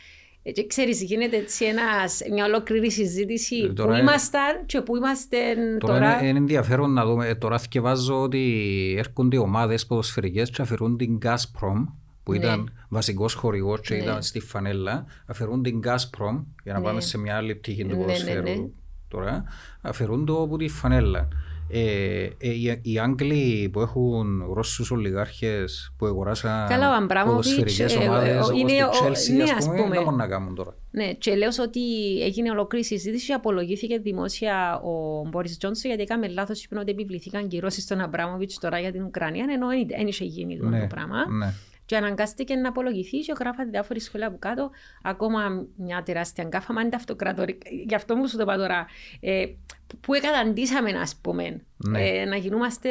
Ε, 0.49 0.51
και 0.53 0.67
ξέρεις, 0.67 1.03
γίνεται 1.03 1.37
έτσι 1.37 1.65
ένας, 1.65 2.21
μια 2.33 2.45
ολόκληρη 2.45 2.91
συζήτηση 2.91 3.57
ε, 3.57 3.83
που 3.83 3.93
ήμασταν 3.93 4.67
και 4.67 4.81
που 4.81 4.97
είμαστε 4.97 5.37
τώρα. 5.79 5.95
Τώρα 5.95 6.19
είναι, 6.19 6.29
είναι 6.29 6.39
ενδιαφέρον 6.39 6.93
να 6.93 7.05
δούμε. 7.05 7.35
Τώρα 7.35 7.59
θυκευάζω 7.59 8.23
ότι 8.23 8.95
έρχονται 8.99 9.39
ομάδες 9.39 9.87
ποδοσφαιρικές 9.87 10.51
και 10.51 10.63
αφαιρούν 10.63 10.97
την 10.97 11.19
Gazprom 11.23 11.87
που 12.23 12.33
ναι. 12.33 12.39
ήταν 12.39 12.73
βασικός 12.89 13.35
χορηγός 13.35 13.81
και 13.81 13.95
ναι. 13.95 14.03
ήταν 14.03 14.23
στη 14.23 14.41
φανέλα. 14.41 15.07
Αφαιρούν 15.27 15.63
την 15.63 15.81
Gazprom 15.85 16.45
για 16.63 16.73
να 16.73 16.79
ναι. 16.79 16.85
πάμε 16.85 17.01
σε 17.01 17.19
μια 17.19 17.37
άλλη 17.37 17.55
πτυχή 17.55 17.83
του 17.83 17.89
ναι, 17.89 17.95
ναι, 17.95 18.01
ποδοσφαίρου. 18.01 18.73
τώρα, 19.09 19.45
αφαιρούν 19.81 20.27
το 20.27 20.43
από 20.43 20.57
τη 20.57 20.69
φανέλα. 20.69 21.29
Ε, 21.71 22.29
ε, 22.39 22.51
οι, 22.51 22.81
οι 22.83 22.99
Άγγλοι 22.99 23.69
που 23.73 23.81
έχουν 23.81 24.45
Ρώσους 24.55 24.91
ολιγάρχες 24.91 25.93
που 25.99 26.07
αγοράσαν 26.07 26.69
Καλά, 26.69 26.91
ο 26.91 26.95
Αμπράμοβιτς, 26.95 27.55
ποδοσφαιρικές 27.55 27.95
ε, 27.95 27.99
ομάδες 28.09 28.29
ε, 28.29 28.37
όπως 28.39 28.61
είναι 28.61 28.73
τη 28.73 28.83
ο- 28.83 28.89
Chelsea 28.91 29.37
ναι, 29.37 29.43
ας 29.43 29.51
ας 29.51 29.65
πούμε, 29.65 29.77
πούμε. 29.77 29.89
δεν 29.95 30.03
μπορούν 30.03 30.19
να 30.19 30.27
κάνουν 30.27 30.55
τώρα. 30.55 30.75
Ναι, 30.91 31.13
και 31.13 31.35
λέω 31.35 31.49
ότι 31.63 31.81
έγινε 32.23 32.51
ολόκληρη 32.51 32.85
συζήτηση 32.85 33.27
και 33.27 33.33
απολογήθηκε 33.33 33.99
δημόσια 33.99 34.81
ο 34.81 35.25
Μπόρις 35.29 35.59
Τζόνσον 35.59 35.89
γιατί 35.91 36.03
έκαμε 36.03 36.29
λάθος 36.29 36.65
είπε 36.65 36.79
ότι 36.79 36.91
επιβληθήκαν 36.91 37.49
κυρώσεις 37.49 37.83
στον 37.83 38.01
Αμπράμοβιτς 38.01 38.59
τώρα 38.59 38.79
για 38.79 38.93
την 38.93 39.03
Ουκρανία 39.03 39.47
ενώ 39.55 39.67
δεν 39.97 40.07
είχε 40.07 40.25
γίνει 40.25 40.57
το 40.59 40.67
Ναι, 40.69 40.87
πράγμα. 40.87 41.31
ναι. 41.31 41.53
Και 41.87 41.97
αναγκάστηκε 41.97 42.55
να 42.55 42.69
απολογηθεί 42.69 43.19
και 43.19 43.35
γράφατε 43.41 43.71
διάφοροι 43.71 44.01
σχόλια 44.01 44.27
από 44.27 44.37
κάτω. 44.39 44.71
Ακόμα 45.03 45.41
μια 45.77 46.03
τεράστια 46.03 46.45
γκάφα, 46.45 46.73
μα 46.73 46.81
είναι 46.81 46.91
τα 46.91 46.97
αυτοκρατορικά. 46.97 47.69
Γι' 47.87 47.95
αυτό 47.95 48.17
μου 48.17 48.27
σου 48.29 48.37
το 48.37 48.43
είπα 48.43 48.57
τώρα. 48.57 48.87
Ε, 49.21 49.45
που 50.01 50.15
εκαταντήσαμε, 50.15 50.91
ας 50.91 51.17
πούμε, 51.23 51.61
Ναι. 51.77 52.01
ε, 52.09 52.25
να 52.25 52.37
γινόμαστε 52.37 52.89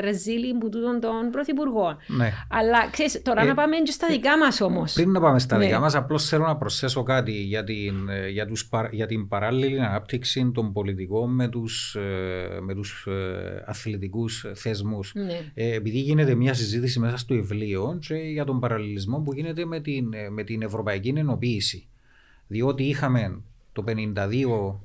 ρεζίλοι 0.00 0.54
που 0.54 0.68
τούτον 0.68 1.00
των 1.00 1.30
πρωθυπουργών. 1.30 1.96
Ναι. 2.06 2.32
Αλλά 2.50 2.88
ξέρεις, 2.90 3.22
τώρα 3.22 3.42
Ε, 3.42 3.44
να 3.44 3.54
πάμε 3.54 3.76
και 3.76 3.90
στα 3.90 4.06
δικά 4.10 4.38
μας 4.38 4.60
όμως. 4.60 4.92
Πριν 4.92 5.10
να 5.10 5.20
πάμε 5.20 5.38
στα 5.38 5.56
Ναι. 5.56 5.64
δικά 5.64 5.80
μας, 5.80 5.94
απλώς 5.94 6.28
θέλω 6.28 6.46
να 6.46 6.56
προσθέσω 6.56 7.02
κάτι 7.02 7.32
για 7.32 7.64
την, 7.64 8.08
ε, 8.08 8.28
για 8.28 8.46
τους, 8.46 8.66
παρα- 8.68 8.88
για 8.92 9.06
την 9.06 9.28
παράλληλη 9.28 9.80
ανάπτυξη 9.80 10.50
των 10.54 10.72
πολιτικών 10.72 11.34
με 11.34 11.48
τους, 11.48 11.94
ε, 11.94 12.58
με 12.60 12.74
τους 12.74 13.06
ε, 13.06 13.62
αθλητικούς 13.66 14.46
θεσμούς. 14.54 15.12
Ναι. 15.14 15.40
Ε, 15.54 15.74
επειδή 15.74 15.98
γίνεται 15.98 16.34
μια 16.34 16.54
συζήτηση 16.54 16.98
μέσα 16.98 17.16
στο 17.16 17.34
βιβλίο 17.34 17.98
και 18.06 18.14
για 18.14 18.44
τον 18.44 18.60
παραλληλισμό 18.60 19.18
που 19.18 19.32
γίνεται 19.32 19.64
με 19.64 19.80
την, 19.80 20.12
ε, 20.12 20.28
με 20.30 20.42
την 20.44 20.62
ευρωπαϊκή 20.62 21.08
ενοποίηση. 21.16 21.86
Διότι 22.46 22.82
είχαμε 22.82 23.40
το 23.72 23.82
52 23.82 24.80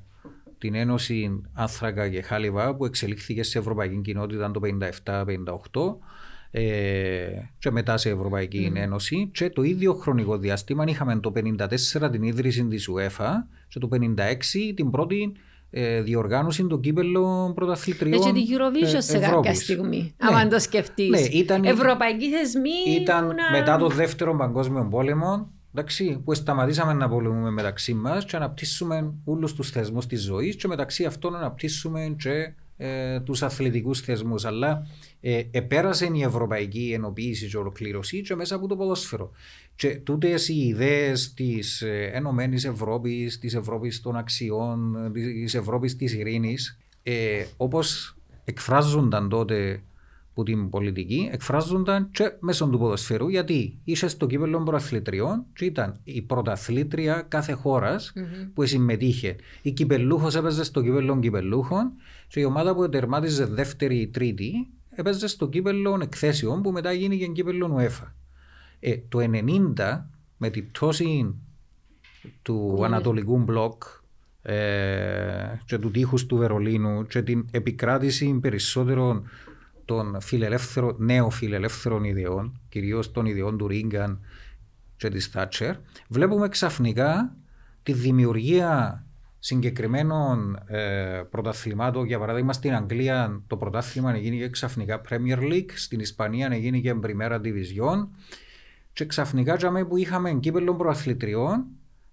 την 0.61 0.75
Ένωση 0.75 1.41
Άνθρακα 1.53 2.09
και 2.09 2.21
Χάλιβα 2.21 2.75
που 2.75 2.85
εξελίχθηκε 2.85 3.43
σε 3.43 3.59
Ευρωπαϊκή 3.59 4.01
Κοινότητα 4.01 4.51
το 4.51 4.59
57-58 5.05 5.95
ε, 6.51 6.61
και 7.59 7.71
μετά 7.71 7.97
σε 7.97 8.09
Ευρωπαϊκή 8.09 8.71
Ένωση 8.75 9.29
και 9.33 9.49
το 9.49 9.61
ίδιο 9.63 9.93
χρονικό 9.93 10.37
διάστημα 10.37 10.83
είχαμε 10.87 11.19
το 11.19 11.33
54 11.35 12.11
την 12.11 12.23
ίδρυση 12.23 12.65
της 12.65 12.89
UEFA 12.95 13.29
και 13.67 13.79
το 13.79 13.89
56 13.91 13.97
την 14.75 14.89
πρώτη 14.89 15.31
ε, 15.69 16.01
διοργάνωση 16.01 16.67
των 16.67 16.79
κύπελων 16.81 17.53
πρωταθλητριών 17.53 18.13
Έτσι 18.13 18.31
τη 18.33 18.41
Eurovision 18.49 18.95
ε, 18.95 19.01
σε 19.01 19.13
κάποια 19.13 19.27
Ευρώπης. 19.27 19.57
στιγμή. 19.63 20.15
Ναι. 20.31 20.35
Αν 20.37 20.49
το 20.49 20.59
σκεφτείς. 20.59 21.09
Ναι, 21.09 21.19
ήταν- 21.19 21.63
Ευρωπαϊκοί 21.65 22.29
θεσμοί. 22.29 23.01
Ήταν 23.01 23.27
που 23.27 23.33
να- 23.33 23.57
μετά 23.59 23.77
το 23.77 23.87
δεύτερο 23.87 24.35
παγκόσμιο 24.35 24.87
πόλεμο 24.91 25.51
εντάξει, 25.73 26.21
που 26.23 26.33
σταματήσαμε 26.33 26.93
να 26.93 27.09
πολεμούμε 27.09 27.49
μεταξύ 27.49 27.93
μας 27.93 28.25
και 28.25 28.35
αναπτύσσουμε 28.35 29.13
όλους 29.23 29.53
τους 29.53 29.69
θεσμούς 29.69 30.05
της 30.05 30.21
ζωής 30.21 30.55
και 30.55 30.67
μεταξύ 30.67 31.05
αυτών 31.05 31.35
αναπτύσσουμε 31.35 32.15
και 32.17 32.53
ε, 32.77 33.19
τους 33.19 33.41
αθλητικούς 33.43 33.99
θεσμούς. 33.99 34.45
Αλλά 34.45 34.87
ε, 35.21 35.43
επέρασε 35.51 36.09
η 36.13 36.21
ευρωπαϊκή 36.21 36.91
ενοποίηση 36.93 37.47
και 37.47 37.57
ολοκλήρωση 37.57 38.21
και 38.21 38.35
μέσα 38.35 38.55
από 38.55 38.67
το 38.67 38.75
ποδόσφαιρο. 38.75 39.31
Και 39.75 39.95
τούτες 39.95 40.47
οι 40.47 40.67
ιδέες 40.67 41.33
της 41.33 41.81
ε, 41.81 42.09
Ενωμένης 42.13 42.65
Ευρώπης, 42.65 43.39
της 43.39 43.55
Ευρώπης 43.55 44.01
των 44.01 44.15
αξιών, 44.15 45.11
της 45.13 45.53
Ευρώπης 45.53 45.95
της 45.95 46.13
ειρήνης, 46.13 46.77
ε, 47.03 47.45
όπως 47.57 48.15
εκφράζονταν 48.43 49.29
τότε 49.29 49.81
που 50.33 50.43
την 50.43 50.69
πολιτική 50.69 51.29
εκφράζονταν 51.31 52.09
και 52.11 52.31
μέσω 52.39 52.67
του 52.67 52.77
ποδοσφαίρου 52.77 53.29
γιατί 53.29 53.79
είσαι 53.83 54.07
στο 54.07 54.27
κύπελο 54.27 54.63
προαθλητριών 54.63 55.45
και 55.53 55.65
ήταν 55.65 55.99
η 56.03 56.21
πρωταθλήτρια 56.21 57.25
κάθε 57.27 57.53
χώρας 57.53 58.13
που 58.53 58.65
συμμετείχε. 58.65 59.35
Η 59.61 59.71
κυπελούχος 59.71 60.35
έπαιζε 60.35 60.63
στο 60.63 60.81
κύπελο 60.81 61.19
κυπελούχων 61.19 61.91
και 62.27 62.39
η 62.39 62.43
ομάδα 62.43 62.75
που 62.75 62.89
τερμάτιζε 62.89 63.45
δεύτερη 63.45 63.97
ή 63.97 64.07
τρίτη 64.07 64.67
έπαιζε 64.89 65.27
στο 65.27 65.47
κύπελο 65.47 65.99
εκθέσεων 66.01 66.61
που 66.61 66.71
μετά 66.71 66.91
γίνηκε 66.91 67.25
κύπελο 67.25 67.77
UEFA. 67.77 68.11
Ε, 68.79 68.97
το 69.09 69.19
90 69.77 70.03
με 70.37 70.49
την 70.49 70.67
πτώση 70.67 71.35
του 72.41 72.79
Ανατολικού 72.83 73.37
μπλοκ 73.37 73.83
ε, 74.41 74.55
και 75.65 75.77
του 75.77 75.91
τείχους 75.91 76.25
του 76.25 76.35
Βερολίνου 76.37 77.05
και 77.05 77.21
την 77.21 77.45
επικράτηση 77.51 78.39
περισσότερων 78.41 79.29
των 79.91 80.21
φιλελεύθερων, 80.21 80.95
νέων 80.97 81.31
φιλελεύθερων 81.31 82.03
ιδεών, 82.03 82.59
κυρίως 82.69 83.11
των 83.11 83.25
ιδεών 83.25 83.57
του 83.57 83.67
Ρίγκαν 83.67 84.19
και 84.97 85.09
της 85.09 85.27
Θάτσερ, 85.27 85.75
βλέπουμε 86.07 86.49
ξαφνικά 86.49 87.35
τη 87.83 87.93
δημιουργία 87.93 89.05
συγκεκριμένων 89.39 90.59
ε, 90.67 91.21
πρωταθλημάτων. 91.29 92.05
Για 92.05 92.19
παράδειγμα, 92.19 92.53
στην 92.53 92.73
Αγγλία 92.73 93.41
το 93.47 93.57
πρωτάθλημα 93.57 94.13
έγινε 94.13 94.49
ξαφνικά 94.49 95.01
Premier 95.09 95.39
League, 95.39 95.71
στην 95.73 95.99
Ισπανία 95.99 96.49
έγινε 96.51 96.99
Primera 97.03 97.41
Division 97.41 98.07
και 98.93 99.05
ξαφνικά 99.05 99.55
τζαμέ 99.55 99.85
που 99.85 99.97
είχαμε 99.97 100.33
κύπελλον 100.33 100.77
προαθλητριών 100.77 101.65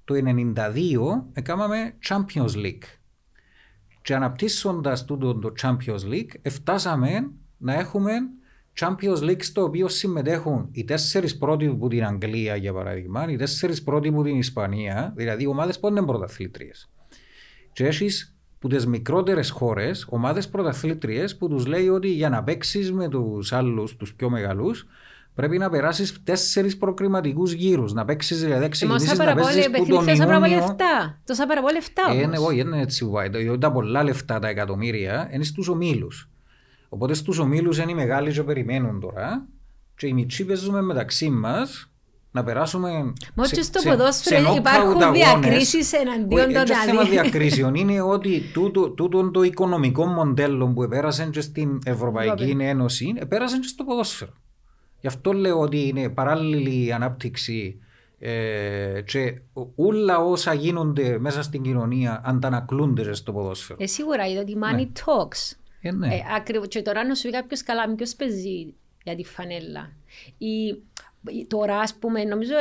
το 0.05 0.15
1992 0.15 0.65
έκαναμε 1.33 1.95
Champions 2.09 2.55
League. 2.55 2.83
Και 4.03 4.15
αναπτύσσοντας 4.15 5.05
τούτο 5.05 5.35
το 5.35 5.53
Champions 5.63 6.13
League, 6.13 6.51
φτάσαμε 6.51 7.31
να 7.59 7.75
έχουμε 7.75 8.11
Champions 8.81 9.19
League 9.23 9.43
στο 9.43 9.63
οποίο 9.63 9.89
συμμετέχουν 9.89 10.69
οι 10.73 10.85
τέσσερις 10.85 11.39
πρώτοι 11.39 11.67
από 11.67 11.89
την 11.89 12.05
Αγγλία 12.05 12.57
για 12.57 12.73
παράδειγμα, 12.73 13.31
οι 13.31 13.37
τέσσερις 13.37 13.83
πρώτοι 13.83 14.09
από 14.09 14.23
την 14.23 14.37
Ισπανία, 14.39 15.13
δηλαδή 15.17 15.47
ομάδες 15.47 15.79
που 15.81 15.89
είναι 15.89 16.03
πρωταθλήτριες. 16.03 16.91
Και 17.73 17.87
έχεις 17.87 18.37
που 18.59 18.69
τις 18.69 18.87
μικρότερες 18.87 19.51
χώρες, 19.51 20.07
ομάδες 20.09 20.49
πρωταθλήτριες 20.49 21.37
που 21.37 21.49
τους 21.49 21.67
λέει 21.67 21.89
ότι 21.89 22.09
για 22.09 22.29
να 22.29 22.43
παίξεις 22.43 22.93
με 22.93 23.09
τους 23.09 23.53
άλλους, 23.53 23.97
τους 23.97 24.15
πιο 24.15 24.31
μεγάλους, 24.31 24.87
πρέπει 25.35 25.59
να 25.59 25.71
περάσεις 25.71 26.23
τέσσερις 26.25 26.77
προκριματικούς 26.77 27.53
γύρους. 27.53 27.93
Να 27.93 28.05
παίξεις 28.05 28.37
δηλαδή, 28.41 28.53
να 28.59 28.65
Εμάς 28.65 28.71
ξεκινήσεις 28.77 29.09
θα 29.09 29.15
να 29.15 29.25
παραπώ 29.25 29.43
παίζεις 29.43 29.65
που 29.67 29.73
τον 29.73 29.87
παιχνίδια 29.87 30.15
θα 30.17 30.25
παραπώ 30.27 30.45
Ιούνιο. 30.45 30.61
λεφτά. 30.67 31.21
Τόσα 31.25 31.47
παραπώ 31.47 31.69
λεφτά 31.73 32.03
Ε, 32.11 32.13
όμως. 32.13 32.27
ναι, 32.27 32.39
όχι, 32.39 32.57
δεν 32.57 32.67
είναι 32.67 32.83
έτσι 32.83 33.11
white. 33.15 33.33
Διότι 33.33 33.59
τα 33.59 33.73
πολλά 33.73 34.03
λεφτά, 34.03 34.39
τα 34.39 34.49
εκατομμύρια, 34.49 35.29
είναι 35.33 35.45
στους 35.45 35.69
ομίλους. 35.69 36.29
Οπότε 36.89 37.15
στους 37.15 37.39
ομίλους 37.39 37.79
είναι 37.79 37.91
οι 37.91 37.95
μεγάλοι 37.95 38.33
και 38.33 38.43
περιμένουν 38.43 39.01
τώρα 39.01 39.47
και 39.97 40.07
οι 40.07 40.13
μητσοί 40.13 40.45
παίζουμε 40.45 40.83
μεταξύ 40.83 41.31
μας 41.31 41.91
να 42.31 42.45
περάσουμε 42.45 43.13
Μα 43.35 43.45
σε- 43.45 43.55
και 43.55 43.63
στο 43.63 43.79
σε- 43.79 43.89
ποδόσφαιρο 43.89 44.41
σε 44.41 44.49
knockout 44.53 44.57
υπάρχουν 44.57 45.03
αγώνες. 45.03 45.19
διακρίσεις 45.19 45.93
εναντίον 45.93 46.41
Όχι, 46.45 46.53
των 46.53 46.65
δεν 46.67 46.77
είναι 46.77 46.85
θέμα 46.85 47.01
αδύνατων. 47.01 47.31
διακρίσεων. 47.31 47.75
Είναι 47.75 48.01
ότι 48.01 48.41
τούτο, 48.53 48.91
τούτο 48.91 49.31
το 49.31 49.43
οικονομικό 49.43 50.07
μοντέλο 50.07 50.67
που 50.69 50.83
επέρασε 50.83 51.29
και 51.33 51.41
στην 51.41 51.79
Ευρωπαϊκή 51.85 52.45
Βέβαια. 52.47 52.69
Ένωση 52.69 53.15
επέρασε 53.17 53.59
και 53.59 53.67
στο 53.67 53.85
ποδόσφαιρο. 53.85 54.33
Γι' 55.01 55.07
αυτό 55.07 55.33
λέω 55.33 55.61
ότι 55.61 55.89
είναι 55.89 56.09
παράλληλη 56.09 56.93
ανάπτυξη 56.93 57.79
ε, 58.19 59.01
και 59.05 59.41
όλα 59.77 60.19
όσα 60.19 60.53
γίνονται 60.55 61.19
μέσα 61.19 61.43
στην 61.43 61.63
κοινωνία 61.63 62.23
αντανακλούνται 62.25 63.03
και 63.03 63.13
στο 63.13 63.33
ποδόσφαιρο. 63.33 63.79
Ε, 63.83 63.87
σίγουρα 63.87 64.27
είδα 64.29 64.41
ότι 64.41 64.57
money 64.63 64.83
talks. 64.99 65.57
Ε, 65.81 65.93
ναι. 65.93 66.07
Ε, 66.07 66.21
ακριβώς. 66.37 66.69
Και 66.69 66.83
τώρα 66.83 67.05
να 67.05 67.15
σου 67.15 67.23
πει 67.23 67.31
κάποιος 67.31 67.63
καλά, 67.63 67.95
ποιος 67.95 68.15
παίζει 68.15 68.75
για 69.05 69.15
τη 69.17 69.25
φανέλα. 69.25 69.93
Ή, 70.39 70.67
ή 71.39 71.47
τώρα, 71.49 71.79
ας 71.79 71.95
πούμε, 71.95 72.25
νομίζω 72.25 72.53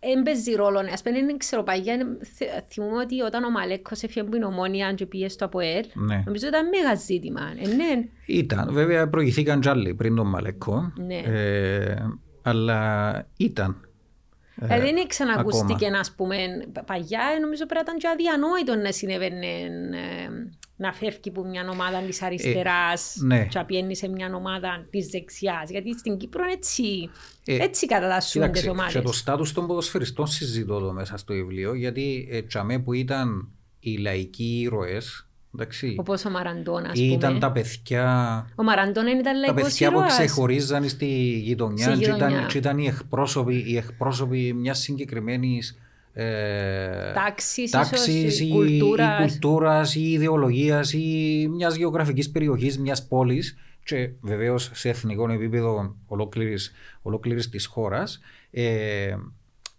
δεν 0.00 0.22
παίζει 0.22 0.52
ρόλο. 0.54 0.78
Ας 0.92 1.02
πούμε, 1.02 1.24
δεν 1.24 1.38
ξέρω, 1.38 1.62
παγιά, 1.62 1.96
θε- 2.36 2.64
θυμούμαι 2.72 2.96
ότι 2.96 3.20
όταν 3.20 3.44
ο 3.44 3.50
Μαλέκος 3.50 4.02
έφυγε 4.02 4.20
από 4.20 4.30
την 4.30 4.42
Ομόνια 4.42 4.92
και 4.92 5.06
πήγε 5.06 5.28
στο 5.28 5.44
ΑΠΟΕΛ, 5.44 5.84
Ναι. 5.94 6.22
νομίζω 6.26 6.46
ήταν 6.46 6.68
μέγα 6.68 6.94
ζήτημα. 6.94 7.40
Ε, 7.62 7.66
ναι. 7.68 8.04
Ήταν, 8.26 8.72
βέβαια 8.72 9.08
προηγηθήκαν 9.08 9.60
κι 9.60 9.68
άλλοι 9.68 9.94
πριν 9.94 10.14
τον 10.16 10.26
Μαλεκό, 10.28 10.92
Ναι. 11.06 11.18
ε, 11.18 11.96
αλλά 12.42 13.12
ήταν. 13.36 13.86
Ε, 14.60 14.80
δεν 14.80 15.06
ξανακούστηκε, 15.06 15.84
ακόμα. 15.86 15.98
ας 15.98 16.12
πούμε, 16.12 16.36
παγιά, 16.86 17.20
ε, 17.36 17.38
νομίζω 17.38 17.66
πρέπει 17.66 17.74
να 17.74 17.80
ήταν 17.80 17.98
και 17.98 18.08
αδιανόητο 18.08 18.74
να 18.74 18.92
συνέβαινε 18.92 19.46
ε, 19.46 20.28
να 20.82 20.92
φεύγει 20.92 21.28
από 21.28 21.44
μια 21.44 21.68
ομάδα 21.70 21.98
της 21.98 22.22
αριστεράς 22.22 23.16
ναι. 23.20 23.44
και 23.44 23.58
να 23.58 23.64
πιένει 23.64 23.96
σε 23.96 24.08
μια 24.08 24.34
ομάδα 24.34 24.86
της 24.90 25.06
δεξιάς. 25.06 25.70
Γιατί 25.70 25.98
στην 25.98 26.16
Κύπρο 26.16 26.44
έτσι, 26.52 27.10
Ε, 27.44 27.56
έτσι 27.62 27.86
κατατάσσουν 27.86 28.40
τις 28.40 28.50
Κοίταξε, 28.50 28.70
ομάδες. 28.70 28.92
και 28.92 29.00
το 29.00 29.12
στάτους 29.12 29.52
των 29.52 29.66
ποδοσφαιριστών 29.66 30.26
συζητώ 30.26 30.74
εδώ 30.74 30.92
μέσα 30.92 31.16
στο 31.16 31.34
βιβλίο, 31.34 31.74
γιατί 31.74 32.28
ε, 32.30 32.42
τσαμέ 32.42 32.78
που 32.78 32.92
ήταν 32.92 33.48
οι 33.80 33.96
λαϊκοί 33.96 34.60
ήρωες, 34.60 35.26
εντάξει, 35.54 35.96
Όπως 35.98 36.24
ο 36.24 36.30
Μαραντών, 36.30 36.84
ας 36.84 36.98
ήταν 36.98 37.28
πούμε. 37.28 37.40
τα 37.40 37.52
παιδιά 37.52 38.06
Ο 38.54 38.62
Μαραντών 38.62 39.06
ήταν 39.06 39.22
τα 39.22 39.32
λαϊκός 39.34 39.62
παιδιά 39.62 39.88
που 39.90 39.96
ήρωας. 39.96 40.12
ξεχωρίζαν 40.12 40.88
στη 40.88 41.06
γειτονιά, 41.42 41.86
Στη 41.94 41.98
και 41.98 42.04
ήταν, 42.04 42.16
γειτονιά. 42.28 42.46
και 42.46 42.58
ήταν 42.58 42.78
οι 42.78 42.86
εκπρόσωποι, 42.86 43.64
οι 43.66 43.76
εκπρόσωποι 43.76 44.52
μιας 44.52 44.78
συγκεκριμένης 44.78 45.76
ε, 46.12 47.12
Τάξης, 47.12 47.70
τάξης 47.70 48.06
ίσως, 48.06 48.40
ή, 48.40 48.48
κουλτούρας. 48.48 49.18
ή 49.18 49.22
κουλτούρας 49.22 49.94
ή 49.94 50.10
ιδεολογίας 50.10 50.92
ή 50.92 51.48
μιας 51.50 51.76
γεωγραφικής 51.76 52.30
περιοχής, 52.30 52.78
μιας 52.78 53.06
πόλης 53.06 53.56
και 53.84 54.10
βεβαίως 54.20 54.70
σε 54.72 54.88
εθνικό 54.88 55.30
επίπεδο 55.30 55.96
ολόκληρης, 56.06 56.72
ολόκληρης 57.02 57.48
της 57.48 57.66
χώρας 57.66 58.20
ε, 58.50 59.16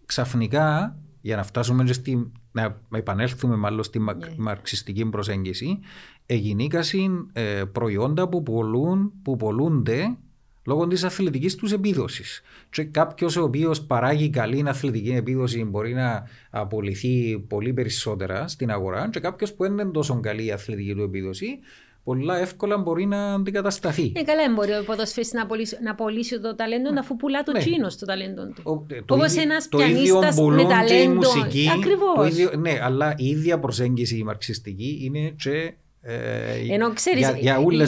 ξαφνικά 0.05 0.97
για 1.21 1.35
να 1.35 1.43
φτάσουμε 1.43 1.83
και 1.83 1.93
στη 1.93 2.31
να 2.53 2.97
επανέλθουμε 2.97 3.55
μάλλον 3.55 3.83
στη 3.83 4.05
yeah. 4.09 4.15
Ναι. 4.17 4.27
μαρξιστική 4.37 5.05
προσέγγιση, 5.05 5.79
εγινήκασαν 6.25 7.29
ε, 7.33 7.63
προϊόντα 7.71 8.29
που, 8.29 8.43
πολλούν, 8.43 9.11
που 9.23 9.35
πολλούνται 9.35 10.17
λόγω 10.65 10.87
της 10.87 11.03
αθλητικής 11.03 11.55
τους 11.55 11.71
επίδοσης. 11.71 12.41
Και 12.69 12.83
κάποιος 12.83 13.37
ο 13.37 13.43
οποίος 13.43 13.81
παράγει 13.81 14.29
καλή 14.29 14.63
αθλητική 14.67 15.11
επίδοση 15.11 15.63
μπορεί 15.63 15.93
να 15.93 16.27
απολυθεί 16.49 17.39
πολύ 17.47 17.73
περισσότερα 17.73 18.47
στην 18.47 18.71
αγορά, 18.71 19.09
και 19.11 19.19
κάποιος 19.19 19.53
που 19.53 19.63
δεν 19.63 19.71
είναι 19.71 19.85
τόσο 19.85 20.19
καλή 20.19 20.45
η 20.45 20.51
αθλητική 20.51 20.93
του 20.93 21.01
επίδοση 21.01 21.59
πολλά 22.03 22.37
εύκολα 22.37 22.77
μπορεί 22.77 23.05
να 23.05 23.33
αντικατασταθεί. 23.33 24.11
Ε, 24.15 24.23
καλά, 24.23 24.41
μπορεί 24.55 24.71
ο 24.71 24.83
ποδοσφαίρις 24.85 25.33
να, 25.33 25.47
να 25.83 25.91
απολύσει 25.91 26.39
το 26.39 26.55
ταλέντο 26.55 26.91
ναι. 26.91 26.99
αφού 26.99 27.15
πουλά 27.15 27.43
το 27.43 27.51
ναι. 27.51 27.59
τσίνο 27.59 27.89
στο 27.89 28.05
ταλέντο 28.05 28.47
του. 28.47 28.87
Όπως 29.09 29.35
ένας 29.35 29.67
πιανίστας 29.67 30.39
με 30.39 30.63
ταλέντο. 30.63 31.29
Ακριβώς. 31.77 32.55
Ναι, 32.57 32.79
αλλά 32.81 33.13
η 33.17 33.25
ίδια 33.25 33.59
προσέγγιση 33.59 34.17
η 34.17 34.23
μαρξιστική 34.23 34.99
είναι 35.01 35.35
και 35.37 35.73
ε, 36.05 36.73
Ενώ 36.73 36.93
ξέρεις, 36.93 37.27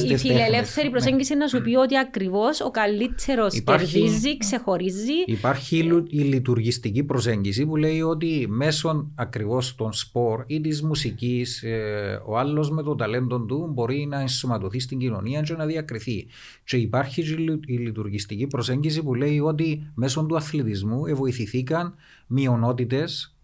η 0.09 0.17
φιλελεύθερη 0.17 0.87
ναι. 0.87 0.91
προσέγγιση 0.91 1.33
είναι 1.33 1.43
να 1.43 1.49
σου 1.49 1.61
πει 1.61 1.75
ότι 1.75 1.97
ακριβώς 1.97 2.61
ο 2.61 2.71
καλύτερος 2.71 3.63
κερδίζει, 3.63 4.37
ξεχωρίζει. 4.37 5.13
Υπάρχει 5.25 5.77
η 6.09 6.19
λειτουργιστική 6.19 7.03
προσέγγιση 7.03 7.65
που 7.65 7.75
λέει 7.75 8.01
ότι 8.01 8.45
μέσω 8.49 9.11
ακριβώς 9.15 9.75
των 9.75 9.93
σπορ 9.93 10.43
ή 10.47 10.61
της 10.61 10.81
μουσικής, 10.81 11.63
ε, 11.63 12.21
ο 12.25 12.37
άλλος 12.37 12.71
με 12.71 12.83
το 12.83 12.95
ταλέντο 12.95 13.39
του 13.39 13.69
μπορεί 13.73 14.05
να 14.09 14.19
ενσωματωθεί 14.19 14.79
στην 14.79 14.97
κοινωνία 14.97 15.41
και 15.41 15.53
να 15.53 15.65
διακριθεί. 15.65 16.27
Και 16.63 16.77
υπάρχει 16.77 17.21
η 17.65 17.73
λειτουργιστική 17.73 18.47
προσέγγιση 18.47 19.03
που 19.03 19.13
λέει 19.13 19.39
ότι 19.39 19.91
μέσω 19.95 20.25
του 20.25 20.35
αθλητισμού 20.35 21.15
βοηθηθήκαν 21.15 21.95
μειονότητες 22.27 23.35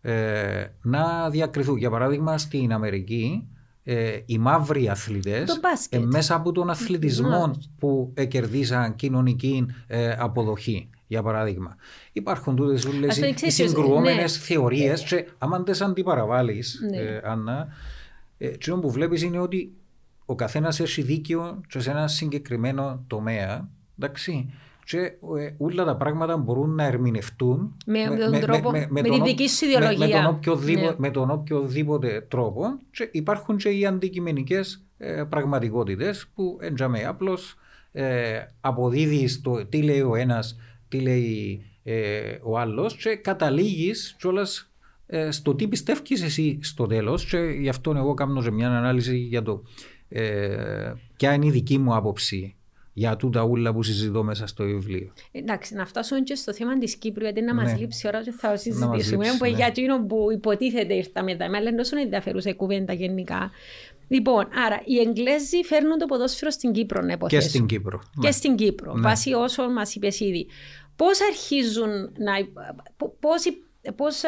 ε, 0.00 0.66
να 0.82 1.30
διακριθούν. 1.30 1.76
Για 1.76 1.90
παράδειγμα, 1.90 2.38
στην 2.38 2.72
Αμερική 2.72 3.48
ε, 3.90 4.22
οι 4.26 4.38
μαύροι 4.38 4.88
αθλητές 4.88 5.60
ε, 5.88 5.98
μέσα 5.98 6.34
από 6.34 6.52
τον 6.52 6.70
αθλητισμό 6.70 7.50
που 7.78 8.12
κερδίσαν 8.28 8.94
κοινωνική 8.94 9.66
ε, 9.86 10.10
αποδοχή. 10.18 10.90
Για 11.06 11.22
παράδειγμα, 11.22 11.76
υπάρχουν 12.12 12.56
τούτες 12.56 12.84
όλε 12.84 13.06
οι 13.40 13.50
συγκρουόμενε 13.50 14.20
ναι. 14.20 14.28
θεωρίες, 14.28 15.02
και 15.02 15.28
άμα 15.38 15.62
δεν 15.62 15.82
αντιπαραβάλλει, 15.82 16.64
ναι. 16.90 16.96
ε, 16.96 17.20
Άννα, 17.24 17.68
ε, 18.38 18.50
που 18.80 18.90
βλέπεις 18.90 19.22
είναι 19.22 19.38
ότι 19.38 19.72
ο 20.26 20.34
καθένας 20.34 20.80
έχει 20.80 21.02
δίκιο 21.02 21.60
σε 21.68 21.90
ένα 21.90 22.08
συγκεκριμένο 22.08 23.04
τομέα. 23.06 23.68
Εντάξει, 23.98 24.52
και 24.88 24.98
ε, 24.98 25.54
όλα 25.58 25.84
τα 25.84 25.96
πράγματα 25.96 26.36
μπορούν 26.36 26.74
να 26.74 26.84
ερμηνευτούν 26.84 27.76
με, 27.86 27.98
με, 28.08 28.28
με, 28.28 28.38
τρόπο, 28.38 28.70
με, 28.70 28.86
με, 28.90 29.00
με 29.00 29.08
τη 29.08 29.22
δική 29.22 29.48
σου 29.48 29.64
ιδεολογία. 29.64 30.06
Με, 30.06 30.12
τον 30.12 30.26
οποιοδήποτε, 30.26 30.86
ναι. 30.86 30.94
με 30.98 31.10
τον 31.10 31.30
οποιοδήποτε 31.30 32.26
τρόπο 32.28 32.62
και 32.90 33.08
υπάρχουν 33.12 33.56
και 33.56 33.68
οι 33.68 33.86
αντικειμενικές 33.86 34.84
ε, 34.98 35.22
πραγματικότητες 35.28 36.26
που 36.34 36.58
εντζαμε 36.60 37.04
απλώς 37.04 37.54
ε, 37.92 38.40
αποδίδεις 38.60 39.40
το 39.40 39.66
τι 39.66 39.82
λέει 39.82 40.00
ο 40.00 40.14
ένας, 40.14 40.58
τι 40.88 41.00
λέει 41.00 41.62
ε, 41.82 42.38
ο 42.42 42.58
άλλος 42.58 42.96
και 42.96 43.16
καταλήγεις 43.16 44.16
κιόλας 44.18 44.72
ε, 45.06 45.30
στο 45.30 45.54
τι 45.54 45.68
πιστεύεις 45.68 46.22
εσύ 46.22 46.58
στο 46.62 46.86
τέλος. 46.86 47.24
Και 47.24 47.38
γι' 47.38 47.68
αυτό 47.68 47.94
εγώ 47.96 48.14
κάνω 48.14 48.42
μια 48.52 48.68
ανάλυση 48.68 49.16
για 49.16 49.42
το 49.42 49.62
ε, 50.08 50.92
ποια 51.16 51.32
είναι 51.32 51.46
η 51.46 51.50
δική 51.50 51.78
μου 51.78 51.94
άποψη 51.94 52.57
για 52.98 53.16
τούτα 53.16 53.42
ούλα 53.42 53.72
που 53.72 53.82
συζητώ 53.82 54.22
μέσα 54.22 54.46
στο 54.46 54.64
βιβλίο. 54.64 55.12
Εντάξει, 55.32 55.74
να 55.74 55.86
φτάσουμε 55.86 56.20
και 56.20 56.34
στο 56.34 56.52
θέμα 56.52 56.78
της 56.78 56.96
Κύπρου, 56.96 57.22
γιατί 57.22 57.40
να 57.40 57.54
ναι. 57.54 57.62
μα 57.62 57.76
λείψει 57.76 58.06
η 58.06 58.08
ώρα 58.08 58.22
και 58.22 58.30
θα 58.30 58.56
συζητήσουμε. 58.56 59.26
Που 59.38 59.44
ναι. 59.44 59.48
για 59.48 59.66
εκείνο 59.66 60.06
που 60.06 60.28
υποτίθεται 60.32 60.94
ήρθα 60.94 61.22
μετά, 61.22 61.44
αλλά 61.44 61.74
τόσο 61.74 61.98
ενδιαφέρουσα 61.98 62.50
η 62.50 62.54
κουβέντα 62.54 62.92
γενικά. 62.92 63.50
Λοιπόν, 64.08 64.48
άρα 64.66 64.80
οι 64.84 64.98
Εγγλέζοι 64.98 65.64
φέρνουν 65.64 65.98
το 65.98 66.06
ποδόσφαιρο 66.06 66.50
στην 66.50 66.72
Κύπρο, 66.72 67.02
να 67.02 67.12
υποθέσω. 67.12 67.42
Και 67.42 67.48
στην 67.48 67.66
Κύπρο. 67.66 67.98
Και 67.98 68.26
ναι. 68.26 68.30
στην 68.30 68.56
Κύπρο, 68.56 68.94
ναι. 68.94 69.00
βάσει 69.00 69.32
όσων 69.32 69.72
μας 69.72 69.94
είπες 69.94 70.20
ήδη. 70.20 70.46
Πώς 70.96 71.18
αρχίζουν 71.30 71.90
να. 72.18 72.32
Πώς 73.20 73.46
Πώς 73.96 74.22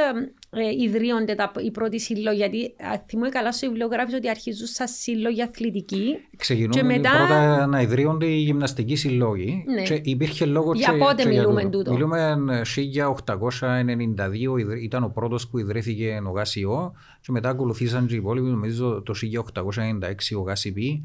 ε, 0.52 0.60
ε, 0.60 0.82
ιδρύονται 0.82 1.34
τα, 1.34 1.52
οι 1.64 1.70
πρώτοι 1.70 2.00
σύλλογοι, 2.00 2.36
γιατί 2.36 2.74
θυμούμαι 3.06 3.28
καλά 3.28 3.52
στο 3.52 3.66
βιβλιογράφηση 3.66 4.16
ότι 4.16 4.28
αρχίζουν 4.28 4.66
σαν 4.66 4.88
σύλλογοι 4.88 5.42
αθλητικοί. 5.42 6.16
Ξεκινούν 6.36 6.70
και 6.70 6.82
μετά... 6.82 7.10
πρώτα 7.16 7.66
να 7.66 7.80
ιδρύονται 7.80 8.26
οι 8.26 8.36
γυμναστικοί 8.36 8.96
συλλόγοι. 8.96 9.64
Ναι. 9.66 9.82
Και 9.82 10.00
υπήρχε 10.04 10.46
λόγος 10.46 10.78
για 10.78 10.92
και, 10.92 10.98
πότε 10.98 11.22
και 11.22 11.28
μιλούμε 11.28 11.60
για 11.60 11.70
τούτο; 11.70 11.92
Μιλούμε 11.92 12.36
1892, 12.64 14.80
ήταν 14.82 15.04
ο 15.04 15.08
πρώτος 15.08 15.48
που 15.48 15.58
ιδρύθηκε 15.58 16.22
ο 16.26 16.30
ΓΑΣΙΟ 16.30 16.92
και 17.20 17.32
μετά 17.32 17.48
ακολουθήσαν 17.48 18.06
και 18.06 18.14
οι 18.14 18.16
υπόλοιποι, 18.16 18.48
νομίζω 18.48 19.02
το 19.02 19.14
1896 19.54 20.38
ο 20.38 20.40
ΓΑΣΙΠΗ. 20.40 21.00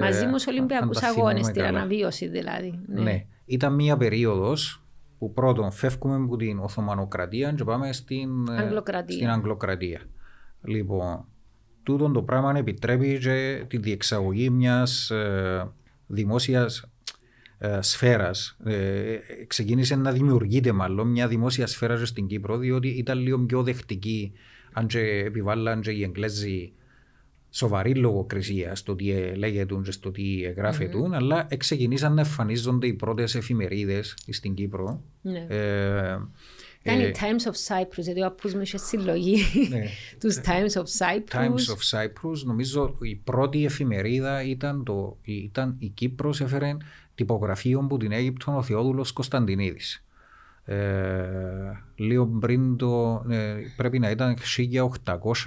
Μαζί 0.00 0.26
μου 0.26 0.38
στου 0.38 0.52
Ολυμπιακούς 0.56 1.02
Αγώνες, 1.02 1.46
στην 1.46 1.62
αναβίωση 1.62 2.28
δηλαδή. 2.28 2.78
Ναι. 2.86 3.02
ναι. 3.02 3.24
Ήταν 3.46 3.74
μία 3.74 3.96
περίοδος 3.96 4.83
που 5.18 5.32
πρώτον 5.32 5.70
φεύγουμε 5.70 6.14
από 6.14 6.36
την 6.36 6.58
Οθωμανοκρατία 6.58 7.52
και 7.52 7.64
πάμε 7.64 7.92
στην 7.92 8.48
ε, 8.48 8.56
Αγγλοκρατία. 8.56 9.16
Στην 9.16 9.30
Αγγλοκρατία. 9.30 10.00
Λοιπόν, 10.62 11.24
τούτο 11.82 12.10
το 12.10 12.22
πράγμα 12.22 12.58
επιτρέπει 12.58 13.18
και 13.18 13.64
τη 13.68 13.76
διεξαγωγή 13.78 14.50
μιας 14.50 15.10
ε, 15.10 15.72
δημόσιας 16.06 16.88
ε, 17.58 17.78
σφαίρας. 17.80 18.56
Ε, 18.64 19.16
ξεκίνησε 19.46 19.96
να 19.96 20.12
δημιουργείται 20.12 20.72
μάλλον 20.72 21.08
μια 21.08 21.28
δημόσια 21.28 21.66
σφαίρα 21.66 22.06
στην 22.06 22.26
Κύπρο, 22.26 22.56
διότι 22.56 22.88
ήταν 22.88 23.18
λίγο 23.18 23.38
πιο 23.38 23.62
δεκτική 23.62 24.32
αν 24.72 24.86
και 24.86 24.98
επιβάλλαν 24.98 25.80
και 25.80 25.90
οι 25.90 26.02
Εγγλέζοι 26.02 26.72
σοβαρή 27.54 27.94
λογοκρισία 27.94 28.74
στο 28.74 28.94
τι 28.94 29.04
λέγεται 29.36 29.74
και 29.84 29.90
στο 29.90 30.10
τι 30.10 30.40
γράφεται, 30.56 30.98
mm-hmm. 30.98 31.12
αλλά 31.12 31.48
ξεκινήσαν 31.56 32.14
να 32.14 32.20
εμφανίζονται 32.20 32.86
οι 32.86 32.92
πρώτες 32.92 33.34
εφημερίδες 33.34 34.14
στην 34.28 34.54
Κύπρο. 34.54 35.02
Ναι. 35.22 35.46
Ε, 35.48 36.18
ήταν 36.82 37.00
οι 37.00 37.12
Times 37.14 37.50
of 37.50 37.52
Cyprus, 37.52 38.02
γιατί 38.02 38.20
ο 38.20 38.22
παππούς 38.22 38.54
μου 38.54 38.60
είχε 38.60 38.78
συλλογή 38.78 39.36
ναι. 39.68 39.84
τους 40.20 40.40
Times 40.44 40.80
of 40.80 40.84
Cyprus. 40.98 41.42
Times 41.42 41.74
of 41.74 41.98
Cyprus, 41.98 42.38
νομίζω 42.44 42.96
η 43.00 43.14
πρώτη 43.14 43.64
εφημερίδα 43.64 44.44
ήταν, 44.44 44.84
το, 44.84 45.16
ήταν 45.22 45.76
η 45.78 45.88
Κύπρος, 45.88 46.40
έφερε 46.40 46.76
τυπογραφείο 47.14 47.86
που 47.88 47.96
την 47.96 48.12
Αίγυπτο 48.12 48.56
ο 48.56 48.62
Θεόδουλος 48.62 49.12
Κωνσταντινίδης. 49.12 50.03
Ε, 50.66 50.76
λίγο 51.96 52.26
πριν 52.26 52.76
το 52.76 53.24
ε, 53.30 53.54
πρέπει 53.76 53.98
να 53.98 54.10
ήταν 54.10 54.36
1892-94 54.36 55.46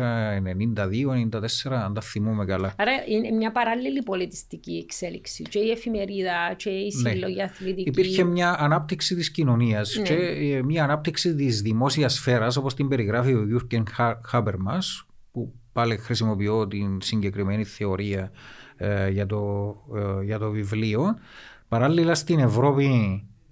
αν 1.72 1.93
τα 1.93 2.01
θυμούμε 2.01 2.45
καλά. 2.45 2.74
Άρα 2.78 2.91
είναι 3.07 3.32
μια 3.32 3.51
παράλληλη 3.51 4.03
πολιτιστική 4.03 4.78
εξέλιξη 4.84 5.43
και 5.43 5.59
η 5.59 5.72
εφημερίδα 5.72 6.53
και 6.55 6.70
η 6.70 6.93
ναι. 7.01 7.09
συλλογή 7.09 7.36
ναι. 7.36 7.43
αθλητική. 7.43 7.89
Υπήρχε 7.89 8.24
μια 8.24 8.55
ανάπτυξη 8.59 9.15
της 9.15 9.32
κοινωνίας 9.32 9.95
ναι. 9.95 10.03
και 10.03 10.13
ε, 10.13 10.63
μια 10.63 10.84
ανάπτυξη 10.84 11.36
της 11.36 11.61
δημόσιας 11.61 12.13
σφαίρας 12.13 12.55
όπως 12.55 12.74
την 12.74 12.88
περιγράφει 12.88 13.34
ο 13.34 13.45
Γιούρκεν 13.45 13.86
Χάμπερμας 14.26 15.05
που 15.32 15.53
πάλι 15.72 15.97
χρησιμοποιώ 15.97 16.68
την 16.68 17.01
συγκεκριμένη 17.01 17.63
θεωρία 17.63 18.32
ε, 18.78 19.09
για, 19.09 19.26
το, 19.26 19.76
ε, 19.95 20.24
για 20.24 20.39
το 20.39 20.51
βιβλίο. 20.51 21.18
Παράλληλα 21.68 22.15
στην 22.15 22.39
Ευρώπη 22.39 22.88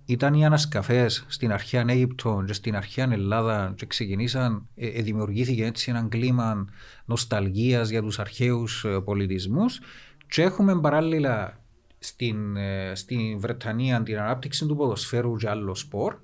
ήταν 0.05 0.33
οι 0.33 0.45
ανασκαφές 0.45 1.25
στην 1.27 1.51
αρχαία 1.51 1.85
Αίγυπτο 1.87 2.43
και 2.47 2.53
στην 2.53 2.75
αρχαία 2.75 3.07
Ελλάδα 3.11 3.73
και 3.75 3.85
ξεκινήσαν, 3.85 4.67
ε, 4.75 4.87
ε, 4.87 5.01
δημιουργήθηκε 5.01 5.65
έτσι 5.65 5.89
ένα 5.89 6.05
κλίμα 6.09 6.65
νοσταλγίας 7.05 7.89
για 7.89 8.01
τους 8.01 8.19
αρχαίους 8.19 8.83
ε, 8.85 8.99
πολιτισμούς. 8.99 9.79
Και 10.27 10.41
έχουμε 10.41 10.79
παράλληλα 10.79 11.59
στην, 11.99 12.57
ε, 12.57 12.91
στην 12.95 13.39
Βρετανία 13.39 14.03
την 14.03 14.19
ανάπτυξη 14.19 14.65
του 14.65 14.75
ποδοσφαίρου 14.75 15.35
και 15.35 15.49
άλλο 15.49 15.75
σπορ 15.75 16.15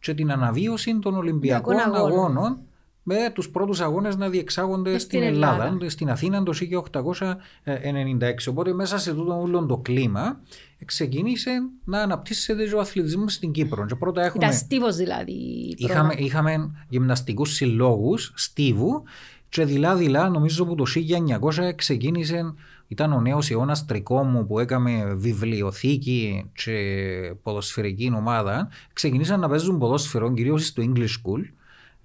και 0.00 0.14
την 0.14 0.32
αναβίωση 0.32 0.98
των 0.98 1.16
Ολυμπιακών 1.16 1.76
αγώνων. 1.78 2.58
Με 3.06 3.30
τους 3.34 3.50
πρώτους 3.50 3.80
αγώνες 3.80 4.16
να 4.16 4.28
διεξάγονται 4.28 4.98
στην, 4.98 5.22
Ελλάδα, 5.22 5.78
στην 5.86 6.10
Αθήνα 6.10 6.42
το 6.42 6.52
1896. 6.52 8.48
Οπότε 8.48 8.72
μέσα 8.72 8.98
σε 8.98 9.14
τούτο 9.14 9.40
όλο 9.40 9.66
το 9.66 9.76
κλίμα 9.76 10.40
ξεκίνησε 10.84 11.50
να 11.84 12.00
αναπτύσσεται 12.00 12.74
ο 12.74 12.80
αθλητισμό 12.80 13.28
στην 13.28 13.52
Κύπρο. 13.52 13.86
Και 13.86 13.94
πρώτα 13.94 14.24
έχουμε... 14.24 14.44
Ήταν 14.44 14.56
στίβος 14.56 14.96
δηλαδή. 14.96 15.32
Είχαμε, 15.76 16.14
είχαμε 16.16 16.70
γυμναστικούς 16.88 17.54
συλλόγους 17.54 18.32
στίβου 18.36 19.02
και 19.48 19.64
δειλά-δειλά 19.64 20.28
νομίζω 20.28 20.66
που 20.66 20.74
το 20.74 20.84
1900 21.60 21.74
ξεκίνησε 21.74 22.54
ήταν 22.88 23.12
ο 23.12 23.20
νέος 23.20 23.50
αιώνας 23.50 23.84
τρικόμου 23.84 24.46
που 24.46 24.58
έκαμε 24.58 25.14
βιβλιοθήκη 25.14 26.50
και 26.52 26.74
ποδοσφαιρική 27.42 28.12
ομάδα. 28.16 28.68
Ξεκινήσαν 28.92 29.40
να 29.40 29.48
παίζουν 29.48 29.78
ποδόσφαιρο 29.78 30.32
κυρίως 30.32 30.66
στο 30.66 30.82
English 30.86 31.00
School 31.00 31.42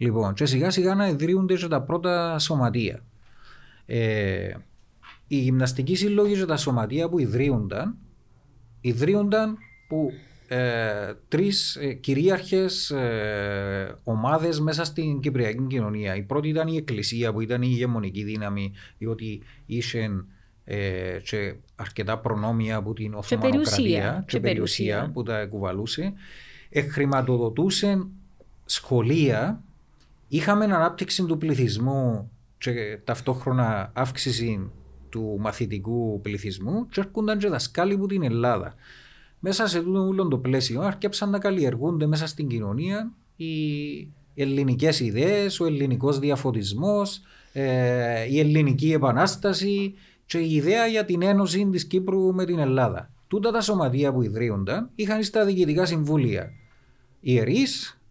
Λοιπόν, 0.01 0.33
και 0.33 0.45
σιγά 0.45 0.69
σιγά 0.69 0.95
να 0.95 1.07
ιδρύονται 1.07 1.55
και 1.55 1.67
τα 1.67 1.81
πρώτα 1.81 2.39
σωματεία. 2.39 3.03
Ε, 3.85 4.51
οι 5.27 5.35
γυμναστικοί 5.35 5.95
συλλόγοι 5.95 6.33
και 6.33 6.45
τα 6.45 6.57
σωματεία 6.57 7.09
που 7.09 7.19
ιδρύονταν, 7.19 7.97
ιδρύονταν 8.81 9.57
που 9.87 10.11
ε, 10.51 11.13
τρεις 11.27 11.75
ε, 11.75 11.93
κυρίαρχες 11.93 12.89
ε, 12.89 13.99
ομάδες 14.03 14.59
μέσα 14.59 14.83
στην 14.83 15.19
Κυπριακή 15.19 15.65
κοινωνία. 15.67 16.15
Η 16.15 16.21
πρώτη 16.21 16.47
ήταν 16.47 16.67
η 16.67 16.75
Εκκλησία 16.75 17.33
που 17.33 17.41
ήταν 17.41 17.61
η 17.61 17.67
ηγεμονική 17.71 18.23
δύναμη 18.23 18.73
διότι 18.97 19.41
είχε 19.65 20.09
ε, 20.63 21.19
και 21.23 21.55
αρκετά 21.75 22.19
προνόμια 22.19 22.75
από 22.75 22.93
την 22.93 23.13
Οθωμανοκρατία 23.13 24.23
και, 24.27 24.39
περιουσία 24.39 25.09
που 25.13 25.23
τα 25.23 25.39
εκουβαλούσε. 25.39 26.13
Χρηματοδοτούσε 26.91 28.07
σχολεία. 28.65 29.63
Είχαμε 30.27 30.63
ανάπτυξη 30.63 31.25
του 31.25 31.37
πληθυσμού 31.37 32.31
και 32.57 32.99
ταυτόχρονα 33.03 33.91
αύξηση 33.93 34.71
του 35.09 35.37
μαθητικού 35.39 36.19
πληθυσμού 36.21 36.87
και 36.87 36.99
έρχονταν 36.99 37.37
και 37.37 37.47
δασκάλοι 37.47 37.93
από 37.93 38.07
την 38.07 38.23
Ελλάδα. 38.23 38.73
Μέσα 39.39 39.67
σε 39.67 39.79
όλο 39.79 40.27
το 40.27 40.37
πλαίσιο 40.37 40.81
άρχιψαν 40.81 41.29
να 41.29 41.39
καλλιεργούνται 41.39 42.05
μέσα 42.05 42.27
στην 42.27 42.47
κοινωνία 42.47 43.11
οι 43.35 43.53
ελληνικές 44.35 44.99
ιδέες, 44.99 45.59
ο 45.59 45.65
ελληνικός 45.65 46.19
διαφωτισμός, 46.19 47.21
ε, 47.51 48.23
η 48.29 48.39
ελληνική 48.39 48.91
επανάσταση 48.91 49.93
και 50.25 50.37
η 50.37 50.55
ιδέα 50.55 50.85
για 50.85 51.05
την 51.05 51.21
ένωση 51.21 51.69
της 51.71 51.85
Κύπρου 51.85 52.33
με 52.33 52.45
την 52.45 52.59
Ελλάδα. 52.59 53.11
Τούτα 53.27 53.51
τα 53.51 53.61
σωματεία 53.61 54.13
που 54.13 54.21
ιδρύονταν 54.21 54.89
είχαν 54.95 55.23
στα 55.23 55.45
διοικητικά 55.45 55.85
συμβούλια 55.85 56.51
ιερείς, 57.19 58.01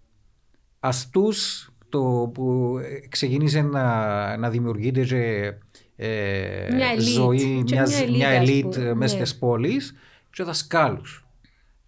αστούς, 0.80 1.70
το 1.88 2.30
που 2.34 2.76
ξεκίνησε 3.08 3.62
να, 3.62 4.36
να 4.36 4.50
δημιουργείται 4.50 5.04
και 5.04 5.52
ε, 6.00 6.74
μια 6.74 6.94
elite. 6.96 7.00
ζωή, 7.00 7.62
Και 7.66 7.74
μια, 7.74 7.86
μια 7.88 8.06
elite, 8.06 8.10
μια 8.10 8.28
ας 8.40 8.48
elite 8.48 8.62
πούμε, 8.62 8.94
μέσα 8.94 9.18
ναι. 9.18 9.24
στις 9.24 9.38
πόλεις 9.38 9.94
και 10.30 10.42
δασκάλους. 10.42 11.26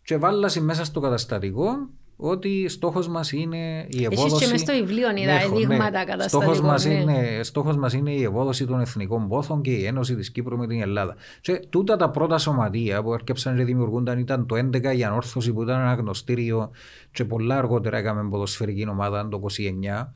Και 0.02 0.16
βάλασε 0.16 0.60
μέσα 0.60 0.84
στο 0.84 1.00
καταστατικό 1.00 1.88
ότι 2.16 2.68
στόχος 2.68 3.08
μας 3.08 3.32
είναι 3.32 3.86
η 3.88 4.04
ευόδοση... 4.04 4.34
Εσείς 4.34 4.38
και 4.38 4.50
μες 4.50 4.60
στο 4.60 4.72
βιβλίο 4.72 5.08
είδα 5.16 5.32
έχω, 5.32 5.56
δείγματα 5.56 6.04
καταστατικών, 6.04 6.42
Στόχος 6.42 6.60
μας, 6.60 6.84
ναι. 6.84 6.92
είναι, 6.92 7.42
στόχος 7.42 7.76
μας 7.76 7.92
είναι 7.92 8.10
η 8.10 8.22
ευόδοση 8.22 8.66
των 8.66 8.80
εθνικών 8.80 9.28
πόθων 9.28 9.62
και 9.62 9.70
η 9.70 9.84
ένωση 9.84 10.16
της 10.16 10.30
Κύπρου 10.30 10.56
με 10.56 10.66
την 10.66 10.80
Ελλάδα. 10.80 11.16
Και 11.40 11.66
τούτα 11.68 11.96
τα 11.96 12.10
πρώτα 12.10 12.38
σωματεία 12.38 13.02
που 13.02 13.14
έρκεψαν 13.14 13.56
και 13.56 13.64
δημιουργούνταν 13.64 14.18
ήταν 14.18 14.46
το 14.46 14.56
11 14.56 14.96
η 14.96 15.04
ανόρθωση 15.04 15.52
που 15.52 15.62
ήταν 15.62 15.80
ένα 15.80 15.94
γνωστήριο 15.94 16.70
και 17.12 17.24
πολλά 17.24 17.58
αργότερα 17.58 17.98
έκαμε 17.98 18.28
ποδοσφαιρική 18.28 18.88
ομάδα 18.88 19.28
το 19.28 19.40
29 19.48 20.06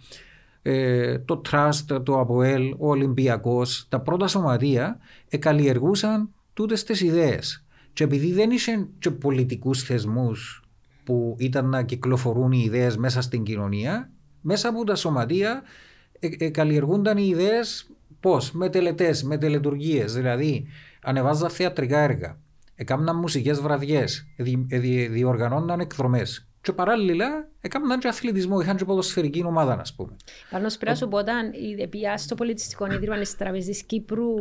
ε, 0.67 1.19
το 1.19 1.43
Trust, 1.51 2.03
το 2.03 2.21
ΑΠΟΕΛ, 2.21 2.73
ο 2.79 2.89
Ολυμπιακός, 2.89 3.87
τα 3.89 4.01
πρώτα 4.01 4.29
σωματεία 4.29 4.99
εκαλλιεργούσαν 5.29 6.31
τούτες 6.53 6.85
τις 6.85 7.01
ιδέες. 7.01 7.65
Και 7.93 8.05
επειδή 8.05 8.33
δεν 8.33 8.51
είχε 8.51 8.89
και 8.99 9.11
πολιτικούς 9.11 9.83
θεσμούς 9.83 10.63
που 11.05 11.37
ήταν 11.39 11.69
να 11.69 11.83
κυκλοφορούν 11.83 12.53
οι 12.53 12.63
ιδέες 12.65 12.97
μέσα 12.97 13.23
στην 13.23 13.43
κοινωνία, 13.43 14.11
μέσα 14.41 14.69
από 14.69 14.85
τα 14.85 14.95
σωματεία 14.95 15.63
ε, 16.19 16.29
ε, 16.39 16.51
καλλιεργούνταν 16.51 17.19
οι 17.19 17.27
ιδέες 17.27 17.91
πώς, 18.21 18.53
με 18.53 18.69
τελετές, 18.69 19.23
με 19.23 19.39
τελετουργίες, 19.39 20.15
δηλαδή 20.15 20.67
ανεβάζαν 21.03 21.51
θεατρικά 21.51 21.99
έργα, 21.99 22.39
έκαναν 22.75 23.17
μουσικές 23.17 23.61
βραδιές, 23.61 24.27
δι, 24.37 24.67
ε, 24.69 24.79
δι, 24.79 25.07
διοργανώναν 25.07 25.81
εκδρομές 25.81 26.49
και 26.65 26.73
παράλληλα 26.73 27.49
έκαναν 27.61 27.99
και 27.99 28.09
αθλητισμό, 28.09 28.61
είχαν 28.61 28.77
και 28.77 28.85
ποδοσφαιρική 28.85 29.45
ομάδα, 29.45 29.79
ας 29.81 29.95
πούμε. 29.95 30.17
Πάνω 30.51 30.67
πρέπει 30.67 30.85
να 30.87 30.95
σου 30.95 31.09
πω 31.09 31.17
όταν 31.17 31.53
είδε- 31.53 31.87
πήγα 31.89 32.17
στο 32.19 32.35
Πολιτιστικό 32.35 32.87
Ίδρυμα 32.87 33.19
της 33.19 33.37
Τραπεζής 33.37 33.83
Κύπρου 33.83 34.35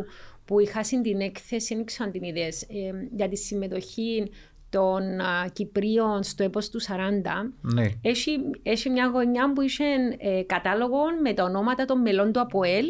που 0.45 0.59
είχα 0.59 0.81
την 0.81 1.21
έκθεση, 1.21 1.75
δεν 1.75 1.85
ξέρω 1.85 2.03
αν 2.05 2.11
την 2.11 2.23
είδες, 2.23 2.61
ε, 2.61 3.07
για 3.15 3.27
τη 3.29 3.35
συμμετοχή 3.37 4.31
των 4.69 5.19
α, 5.19 5.49
Κυπρίων 5.53 6.23
στο 6.23 6.43
έπος 6.43 6.69
του 6.69 6.79
40. 6.81 7.53
Ναι. 7.61 7.85
Έχει, 8.01 8.37
έχει 8.63 8.89
μια 8.89 9.07
γωνιά 9.07 9.53
που 9.53 9.61
είχε 9.61 9.83
ε, 10.17 10.43
κατάλογο 10.43 10.99
με 11.23 11.33
τα 11.33 11.43
ονόματα 11.43 11.85
των 11.85 12.01
μελών 12.01 12.31
του 12.31 12.39
ΑΠΟΕΛ 12.39 12.85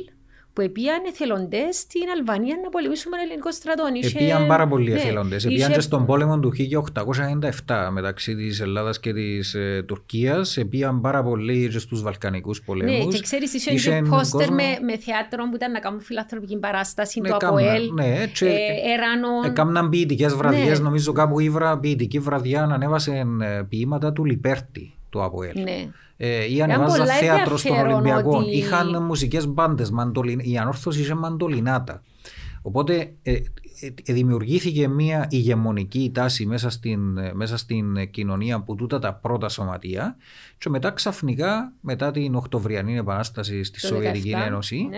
που 0.53 0.61
επίαν 0.61 1.01
εθελοντές 1.07 1.75
στην 1.77 2.01
Αλβανία 2.17 2.55
να 2.63 2.69
πολεμήσουν 2.69 3.11
με 3.11 3.17
τον 3.17 3.25
ελληνικό 3.25 3.51
στρατό. 3.51 3.83
Είχε- 3.93 4.19
Επίαν 4.19 4.47
πάρα 4.47 4.67
πολλοί 4.67 4.89
ναι, 4.91 4.95
εθελοντές. 4.99 5.43
είχε- 5.43 5.53
Επίαν 5.53 5.71
και 5.71 5.79
στον 5.79 6.05
πόλεμο 6.05 6.39
του 6.39 6.51
1897 6.51 7.89
μεταξύ 7.91 8.35
της 8.35 8.59
Ελλάδας 8.59 8.99
και 8.99 9.13
της 9.13 9.53
ε, 9.53 9.83
Τουρκίας. 9.87 10.57
Επίαν 10.57 11.01
πάρα 11.01 11.23
πολλοί 11.23 11.67
και 11.71 11.79
στους 11.79 12.01
Βαλκανικούς 12.01 12.61
πολέμους. 12.61 13.05
Ναι, 13.05 13.11
και 13.11 13.19
ξέρεις, 13.21 13.53
είχε 13.53 13.73
και 13.91 14.01
πόστερ 14.09 14.51
με, 14.51 14.63
με 14.63 14.97
θεάτρο 14.97 15.49
που 15.49 15.55
ήταν 15.55 15.71
να 15.71 15.79
κάνουν 15.79 16.01
φιλανθρωπική 16.01 16.57
παράσταση, 16.57 17.21
το 17.21 17.35
ΑΠΟΕΛ, 17.41 17.91
Ναι, 17.93 18.25
και 18.33 18.45
ε, 18.45 18.93
Εράνο. 18.93 19.27
έκαναν 19.45 19.89
ποιητικές 19.89 20.33
βραδιές. 20.33 20.77
Ναι. 20.79 20.83
Νομίζω 20.83 21.11
κάπου 21.11 21.39
ήβρα 21.39 21.79
ποιητική 21.79 22.19
βραδιά 22.19 22.65
να 22.65 22.73
ανέβασε 22.73 23.25
ε, 23.41 23.61
ποίηματα 23.69 24.13
του 24.13 24.25
Λιπέρτη 24.25 24.93
του 25.09 25.23
ΑΠΟΕΛ. 25.23 25.61
Ναι. 25.61 25.87
Ε, 26.25 26.43
ή 26.45 26.53
Ήταν 26.55 26.71
ανεβάζαν 26.71 26.99
πολλά 26.99 27.13
θέατρο 27.13 27.57
στον 27.57 27.71
ενδιαφέρον 27.71 27.99
Ολυμπιακό. 28.01 28.37
ότι- 28.37 28.57
Είχαν 28.57 29.03
μουσικές 29.03 29.47
μπάντες. 29.47 29.91
Η 30.37 30.57
ανόρθωση 30.57 30.99
είχε 31.01 31.13
μαντολινάτα. 31.13 32.01
Οπότε 32.61 33.13
ε, 33.21 33.31
ε, 33.31 33.39
ε, 34.05 34.13
δημιουργήθηκε 34.13 34.87
μια 34.87 35.27
ηγεμονική 35.29 36.11
τάση 36.13 36.45
μέσα 36.45 36.69
στην, 36.69 37.17
ε, 37.17 37.31
μέσα 37.33 37.57
στην 37.57 38.11
κοινωνία 38.11 38.61
που 38.61 38.75
τούτα 38.75 38.99
τα 38.99 39.13
πρώτα 39.13 39.49
σωματεία 39.49 40.15
και 40.57 40.69
μετά 40.69 40.91
ξαφνικά 40.91 41.73
μετά 41.81 42.11
την 42.11 42.35
Οκτωβριανή 42.35 42.97
Επανάσταση 42.97 43.63
στη 43.63 43.79
Το 43.81 43.87
Σοβιετική 43.87 44.33
17, 44.35 44.45
Ένωση 44.45 44.87
ναι. 44.89 44.97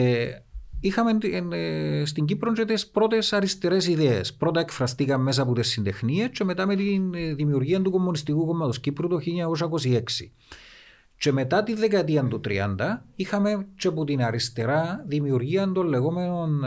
ε, 0.00 0.42
είχαμε 0.80 1.18
την- 1.18 1.52
ε, 1.52 2.02
στην 2.06 2.24
Κύπρο 2.24 2.52
και 2.52 2.64
τις 2.64 2.88
πρώτες 2.88 3.32
αριστερές 3.32 3.86
ιδέες. 3.88 4.34
Πρώτα 4.34 4.60
εκφραστήκαν 4.60 5.22
μέσα 5.22 5.42
από 5.42 5.52
τις 5.52 5.68
συντεχνίες 5.68 6.28
και 6.32 6.44
μετά 6.44 6.66
με 6.66 6.76
τη 6.76 7.00
δημιουργία 7.36 7.82
του 7.82 7.90
Κομμουνιστικού 7.90 8.46
Κόμματος 8.46 8.80
Κύπρου 8.80 9.08
το 9.08 9.18
1926. 9.18 10.32
Και 11.16 11.32
μετά 11.32 11.62
τη 11.62 11.74
δεκαετία 11.74 12.24
του 12.24 12.40
30 12.40 13.06
είχαμε 13.14 13.66
και 13.76 13.88
από 13.88 14.04
την 14.04 14.22
αριστερά 14.22 15.04
δημιουργία 15.06 15.72
των 15.72 15.86
λεγόμενων 15.86 16.64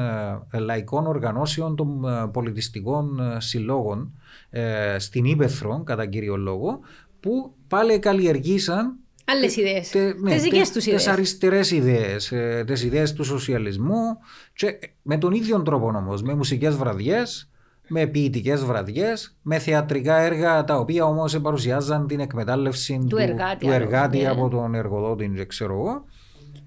ε, 0.52 0.60
λαϊκών 0.60 1.08
οργανώσεων 1.08 1.76
των 1.76 2.06
ε, 2.06 2.28
πολιτιστικών 2.34 3.20
ε, 3.20 3.40
συλλόγων 3.40 4.14
ε, 4.50 4.96
στην 5.00 5.26
Ήπεθρο 5.26 5.84
κατά 5.84 6.06
κύριο 6.06 6.38
λόγο 6.38 6.80
που 7.20 7.54
πάλι 7.68 8.00
καλλιεργήσαν 8.00 8.98
Άλλες 9.26 9.56
ιδέες. 9.56 9.90
τε- 9.90 10.20
ναι, 10.20 10.34
Τις 10.34 10.44
δικές 10.44 10.58
τε- 10.58 10.66
τους 10.74 10.74
Τις 10.84 10.86
ιδέες. 10.86 11.08
αριστερές 11.08 11.72
ιδέες, 11.72 12.32
ε, 12.32 12.64
τις 12.68 12.84
ιδέες 12.84 13.14
του 13.14 13.24
σοσιαλισμού 13.24 14.18
και 14.54 14.80
με 15.02 15.18
τον 15.18 15.34
ίδιο 15.34 15.62
τρόπο 15.62 15.88
όμως, 15.88 16.22
με 16.22 16.34
μουσικές 16.36 16.76
βραδιές, 16.76 17.48
με 17.88 18.06
ποιητικές 18.06 18.64
βραδιές, 18.66 19.38
με 19.42 19.60
θεατρικά 19.60 20.18
έργα 20.18 20.64
τα 20.64 20.78
οποία 20.78 21.06
όμως 21.06 21.40
παρουσιάζαν 21.42 22.08
την 22.08 22.20
εκμετάλλευση 22.20 23.06
του, 23.10 23.18
εργάτη, 23.18 23.66
του 23.66 23.72
εργάτη 23.72 24.18
ναι. 24.18 24.28
από 24.28 24.50
τον 24.50 24.76
εργοδότη 24.76 25.32
και 25.36 25.46
ξέρω 25.46 25.74
εγώ. 25.74 26.06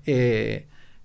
Ε, 0.04 0.56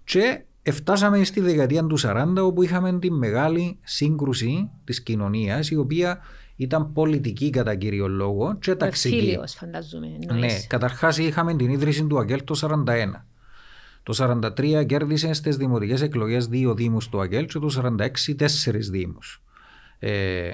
και 0.03 0.43
φτάσαμε 0.71 1.23
στη 1.23 1.39
δεκαετία 1.39 1.85
του 1.85 1.97
40 1.99 2.45
όπου 2.45 2.63
είχαμε 2.63 2.99
τη 2.99 3.11
μεγάλη 3.11 3.79
σύγκρουση 3.83 4.69
της 4.83 5.03
κοινωνίας 5.03 5.69
η 5.69 5.75
οποία 5.75 6.19
ήταν 6.61 6.93
πολιτική 6.93 7.49
κατά 7.49 7.75
κύριο 7.75 8.07
λόγο 8.07 8.57
και 8.59 8.75
ταξική. 8.75 9.15
Φίλιος, 9.19 9.53
φαντάζομαι. 9.53 10.07
Ναι, 10.07 10.15
εννοείς. 10.29 10.67
καταρχάς 10.67 11.17
είχαμε 11.17 11.55
την 11.55 11.69
ίδρυση 11.69 12.05
του 12.05 12.19
ΑΚΕΛ 12.19 12.43
το 12.43 12.55
41. 12.55 13.25
Το 14.03 14.13
43 14.13 14.83
κέρδισε 14.85 15.33
στις 15.33 15.57
δημοτικές 15.57 16.01
εκλογές 16.01 16.47
δύο 16.47 16.73
δήμους 16.73 17.09
του 17.09 17.21
ΑΚΕΛ 17.21 17.45
και 17.45 17.59
το 17.59 17.69
46 18.29 18.35
τέσσερις 18.37 18.89
δήμους. 18.89 19.43
Ε, 19.99 20.51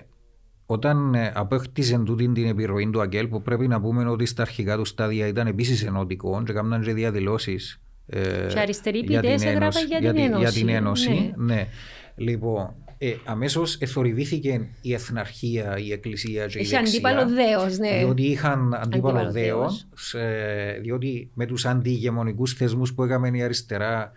όταν 0.66 1.14
ε, 1.16 1.32
απέκτησε 1.36 1.97
τούτη 1.97 2.28
την 2.32 2.45
επιρροή 2.47 2.89
του 2.89 3.01
ΑΚΕΛ 3.01 3.28
που 3.28 3.41
πρέπει 3.41 3.68
να 3.68 3.82
πούμε 3.82 4.10
ότι 4.10 4.26
στα 4.26 4.41
αρχικά 4.41 4.78
του 4.78 4.86
στάδια 4.86 5.28
ήταν 5.28 5.47
επίσης 5.47 5.84
ενωτικό 5.84 6.43
και 6.45 6.51
έκαναν 6.51 6.82
και 6.82 6.93
διαδηλώσεις 6.93 7.82
ε, 8.05 8.20
Και 8.53 8.60
αριστεροί 8.60 8.97
για 8.99 9.20
την 9.22 9.30
ποιητές 9.30 9.43
έγραφαν 9.45 9.62
Ένωση- 9.62 9.86
για 9.88 9.99
για 9.99 10.14
την 10.14 10.22
τη- 10.22 10.28
για 10.28 10.38
Ένωση. 10.38 10.60
την 10.60 10.70
Ένωση. 10.70 11.34
Ναι. 11.38 11.53
Ναι. 11.55 11.68
Λοιπόν, 12.16 12.74
ε, 12.98 13.14
αμέσως 13.26 13.76
εθορυβήθηκε 13.76 14.68
η 14.82 14.93
εθναρχία, 14.93 15.78
η 15.78 15.91
εκκλησία 15.91 16.45
και 16.45 16.58
η 16.58 16.62
Είχε 16.62 16.78
δεξιά. 16.78 17.00
αντίπαλο 17.00 17.30
δέος, 17.36 17.78
ναι. 17.78 17.98
Διότι 17.98 18.24
είχαν 18.24 18.74
αντίπαλο 18.74 19.18
Αντίπαλο 19.18 19.32
δέος, 19.32 19.88
σε- 19.95 20.80
διότι 20.82 21.30
με 21.34 21.45
τους 21.45 21.66
αντιηγεμονικούς 21.66 22.54
θεσμούς 22.54 22.93
που 22.93 23.04
έκαμε 23.04 23.30
η 23.38 23.41
αριστερά, 23.41 24.12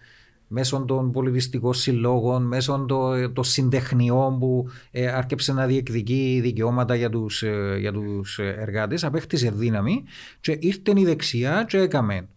μέσω 0.53 0.85
των 0.89 1.13
πολιτιστικών 1.13 1.75
συλλόγων, 1.75 2.43
μέσω 2.47 2.85
των, 2.89 3.33
των 3.35 3.45
συντεχνιών 3.45 4.39
που 4.39 4.67
ε, 4.91 5.07
άρκεψε 5.07 5.53
να 5.53 5.67
διεκδικεί 5.67 6.39
δικαιώματα 6.43 6.95
για 6.95 7.11
τους, 7.11 7.43
ε, 7.43 7.77
για 7.81 7.93
τους 7.93 8.39
ε, 8.39 8.55
εργάτες, 8.59 9.05
απέκτησε 9.05 9.51
δύναμη 9.51 10.05
και 10.41 10.57
ήρθε 10.61 10.93
η 10.97 11.05
δεξιά 11.05 11.65
και 11.69 11.79
έκαμε 11.79 12.29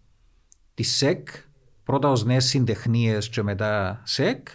τη 0.74 0.84
ΣΕΚ, 0.84 1.28
πρώτα 1.84 2.10
ως 2.10 2.26
νέες 2.26 2.46
συντεχνίες 2.46 3.30
και 3.30 3.42
μετά 3.44 4.02
ΣΕΚ, 4.06 4.48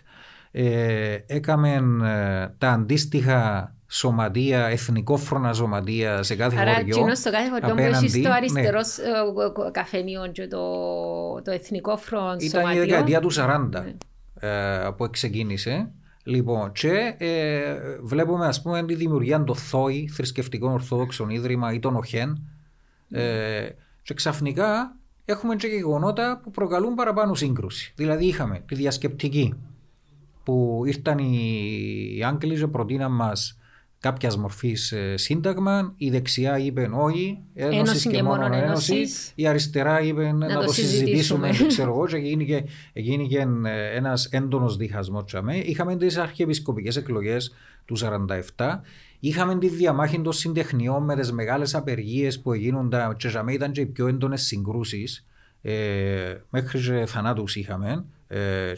ε, 0.51 1.19
έκαμε 1.27 1.75
ε, 1.75 2.55
τα 2.59 2.71
αντίστοιχα 2.71 3.73
σωματεία, 3.91 4.67
εθνικόφρονα 4.67 5.53
σωματεία 5.53 6.23
σε 6.23 6.37
κάθε 6.37 6.59
Άρα, 6.61 6.75
χωριό. 6.75 6.97
κοινό 6.97 7.15
στο 7.15 7.31
κάθε 7.31 7.49
χωριό 7.49 7.67
που 7.67 7.73
απέναντι, 7.73 7.97
έχεις 8.05 8.13
το 8.23 8.29
ναι. 8.29 8.35
αριστερός 8.35 8.99
ε, 8.99 9.11
καφενείο 9.73 10.27
και 10.33 10.47
το, 10.47 10.61
το 11.45 11.51
εθνικό 11.51 11.97
φροντ 11.97 12.43
Ήταν 12.43 12.61
η 12.61 12.65
σωματείο. 12.65 12.81
δεκαετία 12.81 13.21
του 13.21 13.33
40 13.33 13.69
Ναι. 13.71 13.95
ε, 14.49 14.89
που 14.97 15.11
ξεκίνησε. 15.11 15.91
Λοιπόν, 16.23 16.73
και 16.73 17.15
ε, 17.19 17.75
βλέπουμε 18.03 18.47
ας 18.47 18.63
πούμε 18.63 18.85
τη 18.85 18.95
δημιουργία 18.95 19.45
των 19.45 19.57
ΘΟΗ, 19.57 20.09
θρησκευτικών 20.13 20.73
ορθόδοξων 20.73 21.29
ίδρυμα 21.31 21.73
ή 21.73 21.79
των 21.79 21.97
ΟΧΕΝ 21.97 22.43
ε, 23.11 23.69
και 24.03 24.15
ξαφνικά 24.15 24.97
έχουμε 25.25 25.57
και 25.57 25.67
γεγονότα 25.67 26.41
που 26.43 26.51
προκαλούν 26.51 26.95
παραπάνω 26.95 27.35
σύγκρουση. 27.35 27.93
Δηλαδή 27.97 28.27
είχαμε 28.27 28.63
τη 28.67 28.75
διασκεπτική 28.75 29.55
που 30.49 30.83
ήρθαν 30.87 31.19
οι 31.19 32.23
Άγγλοι 32.25 32.59
και 32.59 32.67
προτείναν 32.67 33.13
μας 33.13 33.59
κάποιας 34.01 34.37
μορφής 34.37 34.93
ε, 34.93 35.17
σύνταγμα. 35.17 35.95
Η 35.97 36.11
δεξιά 36.11 36.59
είπε 36.59 36.91
όχι, 36.93 37.43
ένωσης 37.55 38.07
και 38.07 38.23
μόνο 38.23 38.55
ένωσης. 38.55 39.33
Η 39.35 39.47
αριστερά 39.47 40.01
είπε 40.01 40.33
να, 40.33 40.53
να 40.55 40.65
το 40.65 40.73
συζητήσουμε, 40.73 41.51
ξέρω 41.69 41.91
εγώ, 41.91 42.07
και 42.07 42.17
γίνηκε, 42.17 42.65
γίνηκε 42.93 43.47
ένας 43.95 44.27
έντονος 44.27 44.77
διχασμός. 44.77 45.35
Είχαμε 45.65 45.97
τις 45.97 46.17
αρχιεπισκοπικές 46.17 46.97
εκλογές 46.97 47.55
του 47.85 47.97
1947. 48.57 48.81
Είχαμε 49.21 49.59
τη 49.59 49.69
διαμάχη 49.69 50.21
των 50.21 50.33
συντεχνιών 50.33 51.05
με 51.05 51.17
τις 51.17 51.33
μεγάλες 51.33 51.75
απεργίες 51.75 52.41
που 52.41 52.53
έγιναν 52.53 52.91
και 53.17 53.29
για 53.29 53.45
ήταν 53.49 53.73
και 53.73 53.81
οι 53.81 53.87
πιο 53.87 54.07
έντονες 54.07 54.43
συγκρούσεις. 54.43 55.27
Ε, 55.63 56.35
μέχρι 56.51 56.81
και 56.81 57.07
θανάτους 57.07 57.57
είχαμε. 57.57 58.05
Ε, 58.29 58.75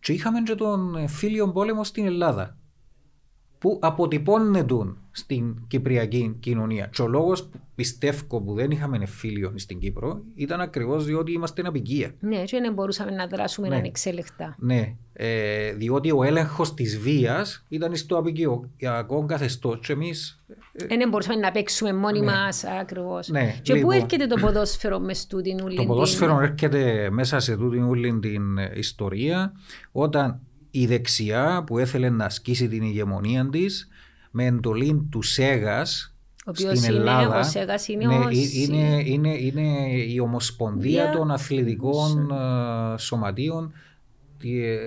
και 0.00 0.12
είχαμε 0.12 0.40
και 0.42 0.54
τον 0.54 1.08
φίλιο 1.08 1.52
πόλεμο 1.52 1.84
στην 1.84 2.06
Ελλάδα 2.06 2.59
που 3.60 3.78
αποτυπώνεται 3.82 4.74
στην 5.10 5.56
κυπριακή 5.68 6.36
κοινωνία. 6.40 6.90
Και 6.92 7.02
ο 7.02 7.06
λόγος 7.06 7.44
που 7.44 7.60
πιστεύω 7.74 8.40
που 8.40 8.54
δεν 8.54 8.70
είχαμε 8.70 9.06
φίλιο 9.06 9.52
στην 9.56 9.78
Κύπρο 9.78 10.22
ήταν 10.34 10.60
ακριβώς 10.60 11.04
διότι 11.04 11.32
είμαστε 11.32 11.62
απικία. 11.66 12.14
Ναι, 12.20 12.44
και 12.44 12.60
δεν 12.60 12.72
μπορούσαμε 12.72 13.10
να 13.10 13.26
δράσουμε 13.26 13.68
ναι. 13.68 13.76
ανεξέλεκτα. 13.76 14.56
Ναι, 14.58 14.94
ε, 15.12 15.72
διότι 15.72 16.10
ο 16.10 16.22
έλεγχος 16.22 16.74
της 16.74 16.98
βίας 16.98 17.64
ήταν 17.68 17.96
στο 17.96 18.16
απικιακό 18.16 19.24
καθεστώς. 19.24 19.78
Και 19.86 19.92
εμείς. 19.92 20.44
Ε, 20.72 20.96
δεν 20.96 21.08
μπορούσαμε 21.08 21.40
να 21.40 21.50
παίξουμε 21.50 21.92
μόνοι 21.92 22.20
ναι. 22.20 22.26
μας 22.26 22.64
ακριβώς. 22.64 23.28
Ναι, 23.28 23.54
και 23.62 23.74
λοιπόν, 23.74 23.90
πού 23.90 24.02
έρχεται 24.02 24.26
το 24.26 24.36
ποδόσφαιρο 24.40 24.98
μες 24.98 25.18
στην 25.18 25.60
ούλη. 25.64 25.76
Το 25.76 25.84
ποδόσφαιρο 25.84 26.40
έρχεται 26.40 27.08
μέσα 27.10 27.40
σε 27.40 27.56
τούτην 27.56 27.82
ούλη 27.82 28.18
την 28.18 28.42
ιστορία 28.74 29.52
όταν 29.92 30.40
η 30.70 30.86
δεξιά 30.86 31.64
που 31.66 31.78
έθελε 31.78 32.10
να 32.10 32.24
ασκήσει 32.24 32.68
την 32.68 32.82
ηγεμονία 32.82 33.48
της 33.48 33.88
με 34.30 34.44
εντολή 34.44 35.08
του 35.10 35.22
Σέγας 35.22 36.14
στην 36.52 36.84
Ελλάδα. 36.84 37.38
Ο 37.38 37.42
Σέγας 37.42 37.88
είναι, 37.88 38.06
ναι, 38.06 38.34
είναι, 38.52 39.02
είναι, 39.04 39.28
είναι, 39.28 39.92
η 39.92 40.18
Ομοσπονδία 40.18 41.10
των 41.10 41.30
Αθλητικών 41.30 42.30
ε, 42.30 42.98
Σωματείων 42.98 43.72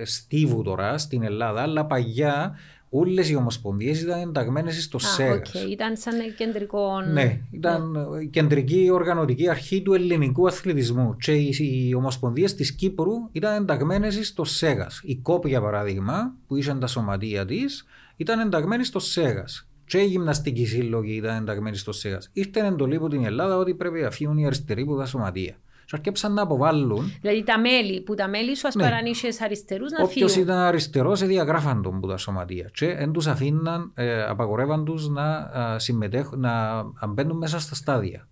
Στίβου 0.04 0.62
τώρα 0.62 0.98
στην 0.98 1.22
Ελλάδα, 1.22 1.62
αλλά 1.62 1.84
παγιά 1.84 2.56
Όλες 2.96 3.30
οι 3.30 3.34
ομοσπονδίες 3.34 4.02
ήταν 4.02 4.20
ενταγμένες 4.20 4.82
στο 4.82 4.98
ΣΕΓΑ. 4.98 5.42
Okay. 5.42 5.70
Ήταν 5.70 5.96
σαν 5.96 6.14
κεντρικό. 6.36 7.00
Ναι, 7.00 7.40
ήταν 7.50 7.90
ναι. 7.90 8.22
η 8.22 8.26
κεντρική 8.26 8.88
οργανωτική 8.92 9.48
αρχή 9.48 9.82
του 9.82 9.94
ελληνικού 9.94 10.46
αθλητισμού. 10.46 11.16
Και 11.16 11.32
οι, 11.32 11.54
οι 11.58 11.94
ομοσπονδίες 11.94 12.54
της 12.54 12.72
Κύπρου 12.72 13.12
ήταν 13.32 13.62
ενταγμένες 13.62 14.26
στο 14.26 14.44
ΣΕΓΑ. 14.44 14.90
Η 15.02 15.16
ΚΟΠ, 15.16 15.46
για 15.46 15.60
παράδειγμα, 15.60 16.34
που 16.46 16.56
είχε 16.56 16.74
τα 16.74 16.86
σωματεία 16.86 17.44
της, 17.46 17.84
ήταν 18.16 18.40
ενταγμένη 18.40 18.84
στο 18.84 18.98
ΣΕΓΑ. 18.98 19.44
Και 19.86 19.98
οι 19.98 20.06
γυμναστικοί 20.06 20.66
σύλλογοι 20.66 21.14
ήταν 21.14 21.36
ενταγμένοι 21.36 21.76
στο 21.76 21.92
ΣΕΓΑ. 21.92 22.22
Ήρθε 22.32 22.66
εντολή 22.66 22.96
από 22.96 23.08
την 23.08 23.24
Ελλάδα 23.24 23.56
ότι 23.56 23.74
πρέπει 23.74 24.00
να 24.00 24.10
φύγουν 24.10 24.38
οι 24.38 24.46
αριστεροί 24.46 24.82
από 24.82 24.96
τα 24.96 25.06
σωματεία 25.06 25.56
και 25.86 25.90
αρκέψαν 25.92 26.32
να 26.32 26.42
αποβάλουν. 26.42 27.12
Δηλαδή 27.20 27.44
τα 27.44 27.58
μέλη, 27.60 28.00
που 28.00 28.14
τα 28.14 28.28
μέλη 28.28 28.56
σου 28.56 28.66
ας 28.68 28.74
ναι. 28.74 28.82
παρανήσες 28.82 29.40
αριστερούς 29.40 29.90
να 29.90 29.96
φύγουν. 29.96 30.12
Όποιος 30.12 30.36
ήταν 30.36 30.56
αριστερός 30.56 31.26
διαγράφαν 31.26 31.82
τον 31.82 32.00
που 32.00 32.06
τα 32.08 32.16
σωματεία 32.16 32.70
και 32.72 32.94
δεν 32.94 33.12
τους 33.12 33.26
αφήναν, 33.26 33.92
ε, 33.94 34.22
απαγορεύαν 34.22 34.84
τους 34.84 35.08
να 35.08 35.50
συμμετέχουν, 35.76 36.40
να 36.40 36.84
μπαίνουν 37.08 37.36
μέσα 37.36 37.60
στα 37.60 37.74
στάδια. 37.74 38.28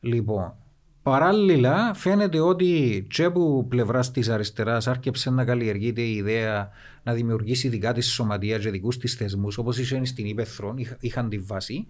Λοιπόν, 0.00 0.54
παράλληλα 1.02 1.94
φαίνεται 1.94 2.40
ότι 2.40 3.06
και 3.10 3.24
από 3.24 3.66
πλευράς 3.68 4.10
της 4.10 4.28
αριστεράς 4.28 4.86
άρχισε 4.86 5.30
να 5.30 5.44
καλλιεργείται 5.44 6.00
η 6.00 6.12
ιδέα 6.12 6.70
να 7.02 7.12
δημιουργήσει 7.12 7.68
δικά 7.68 7.92
της 7.92 8.12
σωματεία 8.12 8.58
και 8.58 8.70
δικούς 8.70 8.98
της 8.98 9.14
θεσμούς, 9.14 9.58
όπως 9.58 9.78
είχε 9.78 10.04
στην 10.04 10.26
Ήπεθρο, 10.26 10.74
είχαν 11.00 11.28
τη 11.28 11.38
βάση. 11.38 11.86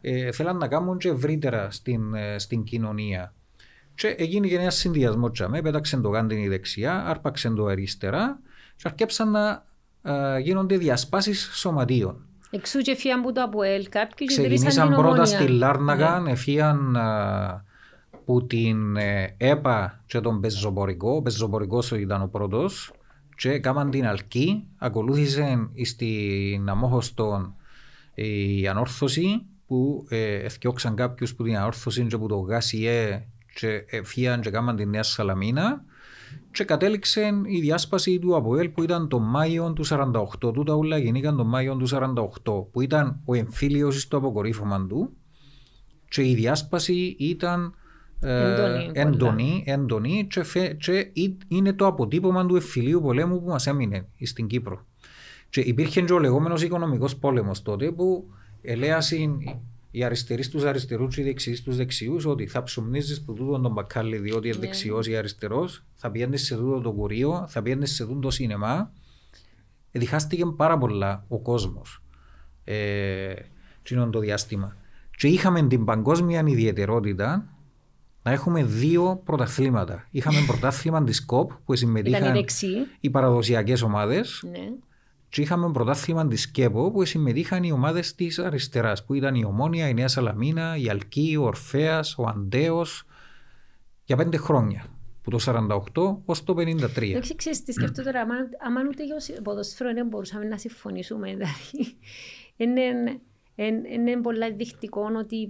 Ε, 0.00 0.32
θέλαν 0.32 0.56
να 0.56 0.68
κάνουν 0.68 0.98
και 0.98 1.08
ευρύτερα 1.08 1.70
στην, 1.70 2.14
ε, 2.14 2.38
στην 2.38 2.62
κοινωνία 2.62 3.34
και 3.94 4.08
έγινε 4.08 4.46
και 4.46 4.58
ένα 4.58 4.70
συνδυασμό 4.70 5.30
τσαμέ, 5.30 5.62
πέταξε 5.62 5.96
το 5.96 6.08
γάντιν 6.08 6.38
η 6.38 6.48
δεξιά, 6.48 7.04
άρπαξε 7.06 7.50
το 7.50 7.66
αριστερά 7.66 8.40
και 8.76 8.82
αρκέψαν 8.84 9.30
να 9.30 9.66
α, 10.02 10.38
γίνονται 10.38 10.76
διασπάσεις 10.76 11.50
σωματείων. 11.52 12.24
Εξού 12.50 12.78
και 12.78 12.94
φύγαν 12.94 13.22
που 13.22 13.32
το 13.32 13.42
ΑΠΟΕΛ 13.42 13.88
κάποιοι 13.88 14.26
Ξεκινήσαν 14.26 14.94
πρώτα 14.94 15.24
στη 15.24 15.48
Λάρναγα, 15.48 16.20
ναι. 16.20 16.30
εφίαν 16.30 16.96
που 18.24 18.46
την 18.46 18.96
ε, 18.96 19.34
ΕΠΑ 19.36 20.02
και 20.06 20.20
τον 20.20 20.40
Πεζοπορικό, 20.40 21.10
ο 21.16 21.22
Πεζοπορικός 21.22 21.90
ήταν 21.90 22.22
ο 22.22 22.26
πρώτος 22.26 22.92
και 23.36 23.50
έκαναν 23.50 23.90
την 23.90 24.06
Αλκή, 24.06 24.66
ακολούθησε 24.78 25.70
στην 25.84 26.68
Αμόχωστον 26.68 27.54
η 28.14 28.68
ανόρθωση 28.68 29.46
που 29.66 30.06
ε, 30.08 30.34
ευκαιόξαν 30.34 30.94
κάποιους 30.94 31.34
που 31.34 31.42
την 31.42 31.56
ανόρθωση 31.56 32.06
και 32.06 32.18
που 32.18 32.26
το 32.26 32.38
ΓΑΣΙΕ 32.38 33.26
και 33.54 33.84
φύγαν 34.04 34.40
και 34.40 34.50
κάμαν 34.50 34.76
τη 34.76 34.86
Νέα 34.86 35.02
Σαλαμίνα 35.02 35.84
και 36.50 36.64
κατέληξε 36.64 37.32
η 37.44 37.60
διάσπαση 37.60 38.18
του 38.18 38.36
ΑΠΟΕΛ 38.36 38.68
που 38.68 38.82
ήταν 38.82 39.08
το 39.08 39.18
Μάιο 39.18 39.72
του 39.72 39.84
48. 39.86 40.52
Τούτα 40.52 40.74
όλα 40.74 40.98
γεννήκαν 40.98 41.36
το 41.36 41.44
Μάιο 41.44 41.76
του 41.76 41.88
48 41.88 42.72
που 42.72 42.80
ήταν 42.80 43.20
ο 43.24 43.34
εμφύλιος 43.34 44.00
στο 44.00 44.16
αποκορύφωμα 44.16 44.86
του 44.86 45.16
και 46.08 46.22
η 46.22 46.34
διάσπαση 46.34 47.16
ήταν 47.18 47.74
έντονη, 48.20 48.90
ε, 48.94 49.00
έντονη, 49.00 49.64
έντονη 49.66 50.26
και, 50.30 50.42
φε, 50.42 50.68
και, 50.68 51.12
είναι 51.48 51.72
το 51.72 51.86
αποτύπωμα 51.86 52.46
του 52.46 52.54
εμφυλίου 52.54 53.00
πολέμου 53.00 53.42
που 53.42 53.48
μας 53.48 53.66
έμεινε 53.66 54.08
στην 54.22 54.46
Κύπρο. 54.46 54.86
Και 55.50 55.60
υπήρχε 55.60 56.00
και 56.00 56.12
ο 56.12 56.18
λεγόμενος 56.18 56.62
οικονομικός 56.62 57.16
πόλεμος 57.16 57.62
τότε 57.62 57.90
που 57.90 58.30
ελέασαν 58.62 59.38
οι 59.90 60.04
αριστεροί 60.04 60.42
στου 60.42 60.68
αριστερούς 60.68 61.14
και 61.14 61.20
οι 61.20 61.24
δεξιοί 61.24 61.54
στους 61.54 61.76
δεξιούς 61.76 62.26
ότι 62.26 62.46
θα 62.46 62.62
ψουμνίζει 62.62 63.24
που 63.24 63.32
τούτο 63.32 63.58
τον 63.58 63.72
μπακάλι 63.72 64.18
διότι 64.18 64.46
είναι 64.46 64.56
yeah. 64.56 64.60
Ναι. 64.60 64.66
δεξιός 64.66 65.06
ή 65.06 65.16
αριστερός, 65.16 65.84
θα 65.94 66.10
πιένεις 66.10 66.44
σε 66.44 66.56
τούτο 66.56 66.80
το 66.80 66.92
κουρίο, 66.92 67.46
θα 67.48 67.62
πιένεις 67.62 67.94
σε 67.94 68.06
τούτο 68.06 68.18
το 68.18 68.30
σινεμά. 68.30 68.92
Διχάστηκε 69.92 70.46
πάρα 70.46 70.78
πολλά 70.78 71.24
ο 71.28 71.38
κόσμος 71.38 72.02
ε, 72.64 73.34
το 74.10 74.18
διάστημα. 74.18 74.76
Και 75.16 75.28
είχαμε 75.28 75.66
την 75.66 75.84
παγκόσμια 75.84 76.44
ιδιαιτερότητα 76.46 77.46
να 78.22 78.30
έχουμε 78.30 78.64
δύο 78.64 79.22
πρωταθλήματα. 79.24 80.06
Είχαμε 80.10 80.44
πρωτάθλημα 80.46 81.04
της 81.04 81.24
ΚΟΠ 81.24 81.50
που 81.64 81.76
συμμετείχαν 81.76 82.44
οι 83.00 83.10
παραδοσιακές 83.10 83.82
ομάδες. 83.82 84.42
Ναι 84.50 84.68
και 85.30 85.40
είχαμε 85.40 85.70
πρωτάθλημα 85.70 86.26
της 86.26 86.50
ΚΕΠΟ 86.50 86.90
που 86.90 87.04
συμμετείχαν 87.04 87.62
οι 87.62 87.72
ομάδες 87.72 88.14
της 88.14 88.38
αριστεράς, 88.38 89.04
που 89.04 89.14
ήταν 89.14 89.34
η 89.34 89.44
Ομόνια, 89.44 89.88
η 89.88 89.94
Νέα 89.94 90.08
Σαλαμίνα, 90.08 90.76
η 90.76 90.88
Αλκή, 90.88 91.36
ο 91.38 91.42
Ορφαία, 91.42 92.04
ο 92.16 92.26
Αντέος, 92.26 93.04
για 94.04 94.16
πέντε 94.16 94.36
χρόνια. 94.36 94.84
Που 95.22 95.30
το 95.30 95.38
48 95.38 96.22
ως 96.24 96.44
το 96.44 96.54
53. 96.54 97.12
Δεν 97.12 97.36
ξέρεις 97.36 97.62
τι 97.64 97.72
σκεφτώ 97.72 98.02
τώρα, 98.02 98.20
άμα 98.66 98.80
ούτε 98.88 99.04
για 99.04 99.16
ποδοσφαίρο 99.42 99.92
δεν 99.92 100.06
μπορούσαμε 100.06 100.44
να 100.44 100.58
συμφωνήσουμε. 100.58 101.28
Δηλαδή, 101.34 101.96
είναι 103.94 104.20
πολύ 104.22 104.52
δεικτικό 104.52 105.10
ότι 105.18 105.48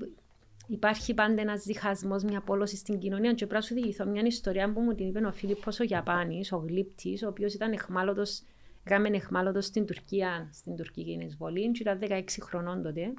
υπάρχει 0.66 1.14
πάντα 1.14 1.40
ένας 1.40 1.64
διχασμός, 1.64 2.22
μια 2.22 2.40
πόλωση 2.40 2.76
στην 2.76 2.98
κοινωνία. 2.98 3.30
Και 3.30 3.46
πρέπει 3.46 3.54
να 3.54 3.60
σου 3.60 3.74
διηγηθώ 3.74 4.06
μια 4.06 4.22
ιστορία 4.26 4.72
που 4.72 4.80
μου 4.80 4.94
την 4.94 5.06
είπε 5.08 5.26
ο 5.26 5.32
Φίλιππος 5.32 5.80
ο 5.80 5.84
Γιαπάνης, 5.84 6.52
ο 6.52 6.64
γλύπτης, 6.66 7.22
ο 7.22 7.28
οποίος 7.28 7.54
ήταν 7.54 7.72
εχμάλωτος 7.72 8.42
Κάμε 8.84 9.08
εχμάλωτος 9.08 9.64
στην 9.64 9.86
Τουρκία, 9.86 10.48
στην 10.52 10.76
τουρκική 10.76 11.18
εισβολή, 11.26 11.70
και 11.70 11.82
ήταν 11.82 11.98
16 12.02 12.22
χρονών 12.40 12.82
τότε. 12.82 13.12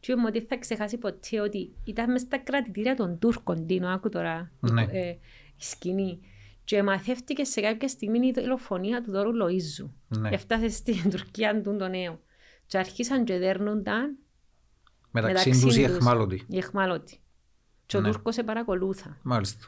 Και 0.00 0.12
είπαμε 0.12 0.28
ότι 0.28 0.40
θα 0.40 0.58
ξεχάσει 0.58 0.98
ποτέ 0.98 1.40
ότι 1.40 1.72
ήταν 1.84 2.10
μέσα 2.12 2.24
στα 2.24 2.38
κρατητήρια 2.38 2.94
των 2.94 3.18
Τούρκων, 3.18 3.66
Τίνο, 3.66 3.88
άκου 3.88 4.08
τώρα 4.08 4.50
ναι. 4.60 4.82
ε, 4.82 5.08
η 5.56 5.62
σκηνή. 5.62 6.20
Και 6.64 6.82
μαθεύτηκε 6.82 7.44
σε 7.44 7.60
κάποια 7.60 7.88
στιγμή 7.88 8.26
η 8.26 8.32
δολοφονία 8.32 9.02
του 9.02 9.10
Δόρου 9.10 9.30
Λοΐζου. 9.30 9.90
Ναι. 10.08 10.28
Έφτασε 10.28 10.68
στην 10.68 11.02
Τουρκία 11.10 11.62
του 11.62 11.76
τον 11.76 11.90
νέο. 11.90 12.20
Και 12.66 12.78
αρχίσαν 12.78 13.24
και 13.24 13.38
δέρνονταν 13.38 14.18
μεταξύ, 15.10 15.48
μεταξύ 15.48 15.66
τους 15.66 15.76
οι 15.76 15.82
εχμάλωτοι. 15.82 16.46
Οι 16.48 16.58
εχμάλωτοι. 16.58 17.18
Και 17.86 17.96
ο 17.96 18.00
ναι. 18.00 18.10
Τούρκος 18.10 18.34
σε 18.34 18.42
παρακολούθα. 18.42 19.18
Μάλιστα. 19.22 19.66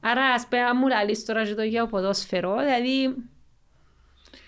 Άρα 0.00 0.24
ας 0.24 0.46
πούμε 0.48 0.72
μου 0.80 0.88
λαλείς 0.88 1.24
τώρα 1.24 1.44
και 1.44 1.54
το 1.54 1.62
γεωποδόσφαιρο, 1.62 2.56
δηλαδή 2.56 3.14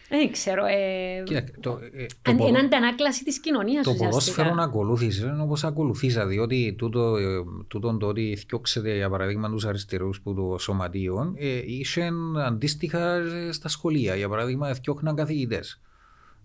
Δεν 0.09 0.33
ξέρω. 0.33 0.65
Ε... 0.65 1.23
Κοίτα, 1.25 1.45
το, 1.61 1.79
ε, 1.97 2.07
το, 2.07 2.31
αν, 2.31 2.37
ποδο- 2.37 2.49
είναι 2.49 2.59
αντανάκλαση 2.59 3.25
της 3.25 3.41
κοινωνίας 3.41 3.85
το 3.85 3.91
ουσιαστικά. 3.91 4.09
ποδόσφαιρο 4.09 4.55
να 4.55 4.63
ακολούθησε 4.63 5.27
είναι 5.27 5.43
όπως 5.43 5.65
ακολουθήσα 5.65 6.27
διότι 6.27 6.75
τούτο, 6.79 7.17
ε, 7.17 7.25
τούτον 7.69 7.99
το 7.99 8.07
ότι 8.07 8.37
θιώξετε 8.49 8.95
για 8.97 9.09
παράδειγμα 9.11 9.51
τους 9.51 9.65
αριστερούς 9.67 10.21
που 10.21 10.35
το 10.35 10.59
σωματείο 10.59 11.35
ε, 11.37 11.61
είχε 11.65 12.11
αντίστοιχα 12.47 13.15
ε, 13.17 13.53
στα 13.53 13.69
σχολεία 13.69 14.15
για 14.15 14.29
παράδειγμα 14.29 14.75
θιώχναν 14.75 15.15
καθηγητές 15.15 15.81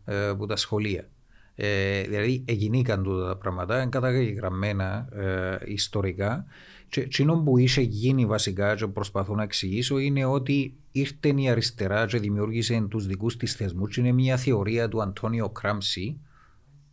ε, 0.06 0.28
από 0.28 0.46
τα 0.46 0.56
σχολεία 0.56 1.10
ε, 1.56 2.02
δηλαδή 2.02 2.44
εγινήκαν 2.48 3.04
τούτα 3.04 3.28
τα 3.28 3.38
πράγματα 3.38 3.82
είναι 3.82 3.90
καταγεγραμμένα 3.90 5.08
ε, 5.12 5.58
ιστορικά 5.66 6.46
και 6.92 7.02
εκείνο 7.02 7.42
που 7.44 7.58
είχε 7.58 7.82
γίνει 7.82 8.26
βασικά 8.26 8.76
και 8.76 8.88
προσπαθώ 8.88 9.36
να 9.36 9.44
εξηγήσω 9.44 9.98
είναι 9.98 10.26
ότι 10.26 10.74
ήρθε 10.92 11.34
η 11.36 11.50
αριστερά 11.50 12.06
και 12.06 12.18
δημιούργησε 12.20 12.86
τους 12.90 13.06
δικούς 13.08 13.38
της 13.38 13.54
θεσμούς 13.56 13.94
και 13.94 14.00
είναι 14.00 14.12
μια 14.12 14.38
θεωρία 14.38 14.88
του 14.90 15.02
Αντώνιο 15.02 15.50
Κράμψη 15.50 16.20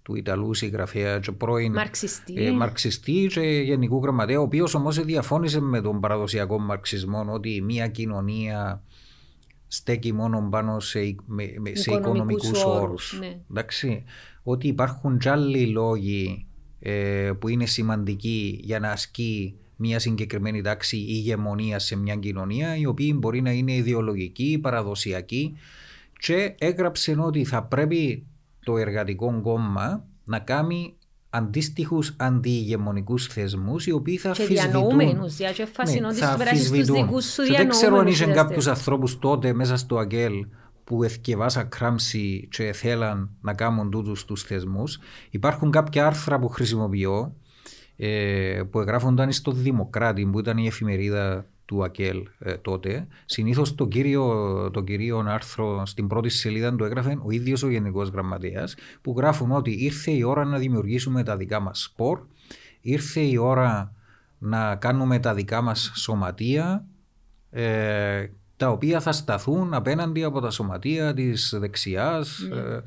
του 0.03 0.15
Ιταλού 0.15 0.55
συγγραφέα 0.55 1.19
και 1.19 1.33
πρώην 1.33 1.73
Μαρξιστή. 1.73 2.35
ε, 2.37 2.53
μαρξιστή 2.53 3.27
και 3.33 3.41
γενικού 3.41 4.01
γραμματέα, 4.03 4.39
ο 4.39 4.43
οποίος 4.43 4.75
όμως 4.75 5.05
διαφώνησε 5.05 5.61
με 5.61 5.81
τον 5.81 6.01
παραδοσιακό 6.01 6.59
μαρξισμό 6.59 7.27
ότι 7.33 7.63
μια 7.63 7.89
κοινωνία 7.89 8.83
στέκει 9.67 10.13
μόνο 10.13 10.49
πάνω 10.51 10.81
σε, 10.81 10.99
με, 11.27 11.55
με- 11.59 11.75
σε 11.75 11.91
Οικονομικούς 11.93 12.49
οικονομικούς 12.49 12.65
όρους, 12.65 12.81
όρους. 13.13 13.17
ναι. 13.21 13.41
Εντάξει, 13.51 14.05
ότι 14.43 14.69
υπάρχουν 14.69 15.19
κι 15.19 15.29
άλλοι 15.29 15.67
λόγοι 15.67 16.47
ε, 16.79 17.33
που 17.39 17.49
είναι 17.49 17.67
σημαντικοί 17.67 18.61
για 18.63 18.79
να 18.79 18.91
ασκεί 18.91 19.55
μια 19.81 19.99
συγκεκριμένη 19.99 20.61
τάξη 20.61 20.97
ηγεμονίας 20.97 21.85
σε 21.85 21.97
μια 21.97 22.15
κοινωνία, 22.17 22.77
οι 22.77 22.87
οποίοι 22.87 23.15
μπορεί 23.19 23.41
να 23.43 23.51
είναι 23.51 23.75
ιδεολογικοί, 23.75 24.59
παραδοσιακοί 24.63 25.57
και 26.19 26.55
έγραψε 26.59 27.17
ότι 27.21 27.45
θα 27.45 27.63
πρέπει 27.63 28.27
το 28.65 28.77
εργατικό 28.77 29.41
κόμμα 29.43 30.05
να 30.25 30.39
κάνει 30.39 30.93
αντίστοιχους 31.31 32.15
αντιηγεμονικούς 32.19 33.27
θεσμούς 33.27 33.87
οι 33.87 33.93
οποίοι 33.93 34.17
θα 34.17 34.31
Και 34.31 34.43
αφισβητούν. 34.43 34.71
διανοούμενους, 34.71 35.37
δηλαδή 35.37 35.55
και 35.55 35.65
φάση 35.67 36.03
ότι 36.05 36.15
θα 36.15 36.31
σου 36.31 36.37
περάσεις 36.39 36.61
τους 36.61 36.71
αφισβητούν. 36.71 37.07
δικούς 37.07 37.25
σου 37.33 37.43
Και 37.43 37.53
δεν 37.57 37.69
ξέρω 37.69 37.97
αν 37.97 38.05
διανοούμενους 38.05 38.13
είχε 38.15 38.23
ουσιαστικά. 38.23 38.47
κάποιους 38.47 38.67
ανθρώπους 38.67 39.19
τότε 39.19 39.53
μέσα 39.53 39.77
στο 39.77 39.97
ΑΚΕΛ 39.99 40.47
που 40.85 41.03
εθκευάσα 41.03 41.63
κράμψη 41.63 42.49
και 42.51 42.73
θέλαν 42.73 43.31
να 43.41 43.55
κάνουν 43.55 43.91
τούτους 43.91 44.25
τους 44.25 44.43
θεσμούς. 44.43 44.99
Υπάρχουν 45.31 45.71
κάποια 45.71 46.07
άρθρα 46.07 46.39
που 46.39 46.49
χρησιμοποιώ 46.49 47.35
ε, 48.01 48.63
που 48.71 48.81
εγγράφονταν 48.81 49.33
στο 49.33 49.53
Δημοκράτη 49.53 50.27
που 50.27 50.39
ήταν 50.39 50.59
η 50.59 50.67
εφημερίδα 50.67 51.47
του 51.65 51.85
ΑΚΕΛ 51.85 52.29
ε, 52.39 52.53
τότε. 52.53 53.07
Συνήθως 53.25 53.75
το 53.75 53.87
κύριο, 53.87 54.25
το 54.73 54.81
κύριο 54.81 55.25
άρθρο 55.29 55.87
στην 55.87 56.07
πρώτη 56.07 56.29
σελίδα 56.29 56.77
του 56.77 56.85
έγραφε 56.85 57.19
ο 57.23 57.31
ίδιος 57.31 57.63
ο 57.63 57.71
Γενικός 57.71 58.09
Γραμματέας 58.09 58.75
που 59.03 59.15
γράφουν 59.17 59.51
ότι 59.51 59.85
ήρθε 59.85 60.11
η 60.11 60.23
ώρα 60.23 60.45
να 60.45 60.59
δημιουργήσουμε 60.59 61.23
τα 61.23 61.37
δικά 61.37 61.61
μας 61.61 61.83
σπορ, 61.83 62.21
ήρθε 62.81 63.21
η 63.21 63.37
ώρα 63.37 63.93
να 64.39 64.77
κάνουμε 64.77 65.19
τα 65.19 65.35
δικά 65.35 65.63
μας 65.63 65.93
σωματεία 65.95 66.85
ε, 67.51 68.27
τα 68.57 68.71
οποία 68.71 69.01
θα 69.01 69.13
σταθούν 69.13 69.75
απέναντι 69.75 70.25
από 70.25 70.41
τα 70.41 70.51
σωματεία 70.51 71.15
της 71.15 71.55
δεξιάς. 71.59 72.39
Ε, 72.41 72.83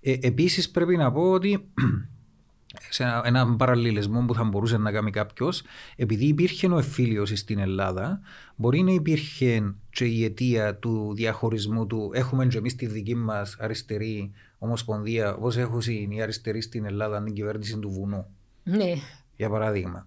ε, 0.00 0.18
επίσης 0.20 0.70
πρέπει 0.70 0.96
να 0.96 1.12
πω 1.12 1.30
ότι 1.30 1.68
σε 2.90 3.02
ένα, 3.02 3.22
έναν 3.24 3.56
παραλληλισμό 3.56 4.24
που 4.24 4.34
θα 4.34 4.44
μπορούσε 4.44 4.76
να 4.76 4.92
κάνει 4.92 5.10
κάποιος, 5.10 5.62
επειδή 5.96 6.24
υπήρχε 6.26 6.66
ο 6.66 6.78
εφήλιος 6.78 7.32
στην 7.34 7.58
Ελλάδα, 7.58 8.20
μπορεί 8.56 8.82
να 8.82 8.92
υπήρχε 8.92 9.74
και 9.90 10.04
η 10.04 10.24
αιτία 10.24 10.76
του 10.76 11.12
διαχωρισμού 11.14 11.86
του. 11.86 12.10
Έχουμε 12.14 12.46
και 12.46 12.58
εμείς 12.58 12.74
τη 12.74 12.86
δική 12.86 13.14
μας 13.14 13.56
αριστερή 13.60 14.32
ομοσπονδία, 14.58 15.34
όπω 15.34 15.58
έχουν 15.58 15.80
οι 16.10 16.22
αριστεροί 16.22 16.60
στην 16.60 16.84
Ελλάδα, 16.84 17.22
την 17.22 17.34
κυβέρνηση 17.34 17.78
του 17.78 17.90
βουνού, 17.90 18.26
Ναι. 18.62 18.94
για 19.36 19.50
παράδειγμα. 19.50 20.06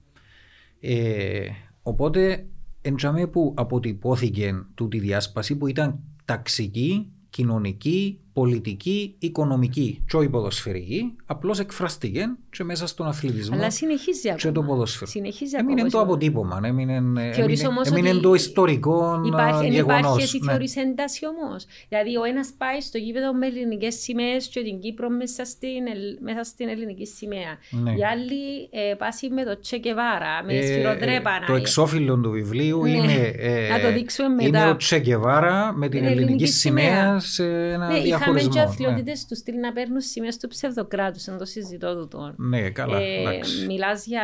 Ε, 0.79 1.47
οπότε, 1.81 2.45
εντζαμέ 2.81 3.27
που 3.27 3.53
αποτυπώθηκε 3.57 4.63
τούτη 4.75 4.99
διάσπαση 4.99 5.55
που 5.55 5.67
ήταν 5.67 5.99
ταξική, 6.25 7.11
κοινωνική, 7.29 8.19
πολιτική, 8.33 9.15
οικονομική 9.19 10.03
και 10.07 10.17
όχι 10.17 10.29
ποδοσφαιρική, 10.29 11.15
απλώς 11.25 11.59
εκφραστήκε 11.59 12.25
και 12.49 12.63
μέσα 12.63 12.87
στον 12.87 13.07
αθλητισμό 13.07 13.55
Αλλά 13.55 13.71
συνεχίζει 13.71 14.21
και 14.21 14.31
ακόμα. 14.31 14.53
το 14.53 14.63
ποδόσφαιρο. 14.63 15.09
Συνεχίζει 15.11 15.55
Έμεινε 15.57 15.81
ακόμα. 15.81 15.89
το 15.89 15.99
αποτύπωμα, 16.11 16.61
έμεινε, 16.63 16.93
Θεωρείς 17.33 17.37
έμεινε, 17.37 17.67
όμως 17.67 17.87
έμεινε 17.87 18.09
ότι 18.09 18.19
το 18.21 18.33
ιστορικό 18.33 19.21
Υπάρχει, 19.25 19.65
εν 19.65 19.71
γεγονός. 19.71 19.99
υπάρχει 19.99 20.21
εσύ 20.23 20.39
θεωρείς 20.43 20.75
ένταση 20.75 21.25
όμως; 21.25 21.65
Δηλαδή 21.89 22.15
ο 22.17 22.23
ένας 22.23 22.49
πάει 22.57 22.81
στο 22.81 22.97
γήπεδο 22.97 23.33
με 23.33 23.45
ελληνικές 23.47 23.95
σημαίες 23.95 24.47
και 24.47 24.61
την 24.61 24.79
Κύπρο 24.79 25.09
μέσα 25.09 25.45
στην, 25.45 25.87
ελ- 25.93 26.19
μέσα 26.21 26.43
στην 26.43 26.67
ελληνική 26.69 27.05
σημαία. 27.05 27.57
Ναι. 27.69 27.91
Οι 27.91 28.03
άλλοι 28.11 28.69
ε, 28.71 28.93
πάσει 28.93 29.29
με 29.29 29.43
το 29.43 29.59
Τσεκεβάρα, 29.59 30.43
με 30.45 30.53
Ε, 30.53 30.65
σφυροτρέπανα. 30.65 31.45
το 31.47 31.53
εξώφυλλο 31.55 32.17
του 32.17 32.29
βιβλίου 32.31 32.81
Ναι. 32.81 32.89
είναι, 32.89 33.33
ε, 33.37 33.69
Να 33.69 33.79
το 33.79 33.91
δείξουμε 33.91 34.43
είναι 34.43 34.57
μετά. 34.59 34.69
ο 34.69 34.75
Τσεκεβάρα 34.75 35.73
με 35.75 35.89
την 35.89 35.99
Την 35.99 36.07
ελληνική 36.07 36.23
ελληνική 36.23 36.45
σημαία 36.51 37.19
σημαία. 37.19 37.19
σε 37.19 37.71
ένα 37.73 37.87
Ναι, 37.91 37.97
είχαμε 38.21 38.39
διαχωρισμό. 38.39 38.53
και 38.53 38.59
ναι. 38.59 38.65
αθλειότητες 38.65 39.25
τους 39.25 39.37
στυλ 39.37 39.59
να 39.59 39.73
παίρνουν 39.73 40.01
σημαίες 40.01 40.37
του 40.37 40.47
ψευδοκράτους, 40.47 41.23
δεν 41.23 41.37
το 41.37 41.45
συζητώ 41.45 41.95
το 41.95 42.07
τώρα. 42.07 42.35
Ναι, 42.37 42.69
καλά, 42.69 42.97
Ε, 42.97 43.21
εντάξει. 43.21 43.65
μιλάς 43.65 44.05
για, 44.05 44.23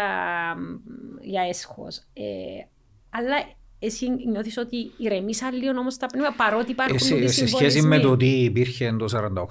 για 1.22 1.42
έσχος. 1.42 1.98
Ε, 2.14 2.24
αλλά 3.10 3.36
εσύ 3.86 4.06
νιώθεις 4.32 4.58
ότι 4.58 4.92
ηρεμήσαν 4.98 5.54
λίγο 5.56 5.80
όμως 5.80 5.98
τα 5.98 6.08
πνεύμα 6.08 6.34
παρότι 6.38 6.72
υπάρχουν 6.72 6.96
Ε, 6.96 7.00
σε, 7.00 7.14
τούτοι 7.14 7.28
σε 7.32 7.48
σχέση 7.48 7.64
με 7.64 7.70
συμβολισμοί. 7.70 8.02
το 8.10 8.18
τι 8.18 8.44
υπήρχε 8.44 8.96
το 9.00 9.06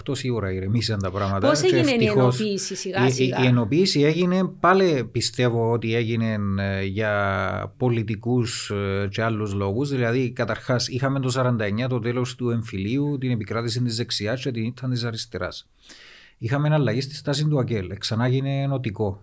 48, 0.09 0.17
σίγουρα 0.17 0.53
ηρεμήσαν 0.53 0.99
τα 1.03 1.11
πράγματα. 1.11 1.49
Πώς 1.49 1.61
και 1.61 1.67
έγινε 1.77 1.91
η 1.91 1.95
ευτυχώς- 1.95 2.41
ενοποίηση 2.41 2.75
σιγά 2.77 3.05
η, 3.05 3.07
η, 3.07 3.11
σιγά; 3.11 3.43
η 3.43 3.47
ενοποίηση 3.47 4.01
έγινε, 4.03 4.45
πάλι 4.61 5.05
πιστεύω 5.13 5.71
ότι 5.71 5.95
έγινε 5.95 6.39
ε, 6.59 6.83
για 6.85 7.75
πολιτικούς 7.77 8.71
ε, 8.71 9.09
και 9.11 9.23
άλλους 9.23 9.53
λόγους. 9.55 9.89
Δηλαδή, 9.91 10.31
καταρχάς, 10.31 10.89
είχαμε 10.89 11.21
το 11.21 11.29
49 11.83 11.89
το 11.89 11.99
τέλος 11.99 12.35
του 12.35 12.51
εμφυλίου, 12.51 13.17
την 13.21 13.31
επικράτηση 13.31 13.83
της 13.83 13.97
δεξιάς 13.97 14.41
και 14.43 14.51
την 14.51 14.65
ήττα 14.65 14.89
της 14.89 15.05
αριστεράς. 15.05 15.69
Είχαμε 16.39 16.69
αλλαγή 16.75 17.01
στη 17.01 17.15
στάση 17.15 17.45
του 17.49 17.59
ΑΚΕΛ, 17.59 17.99
ξανά 17.99 18.25
έγινε 18.25 18.63
ενωτικό. 18.63 19.21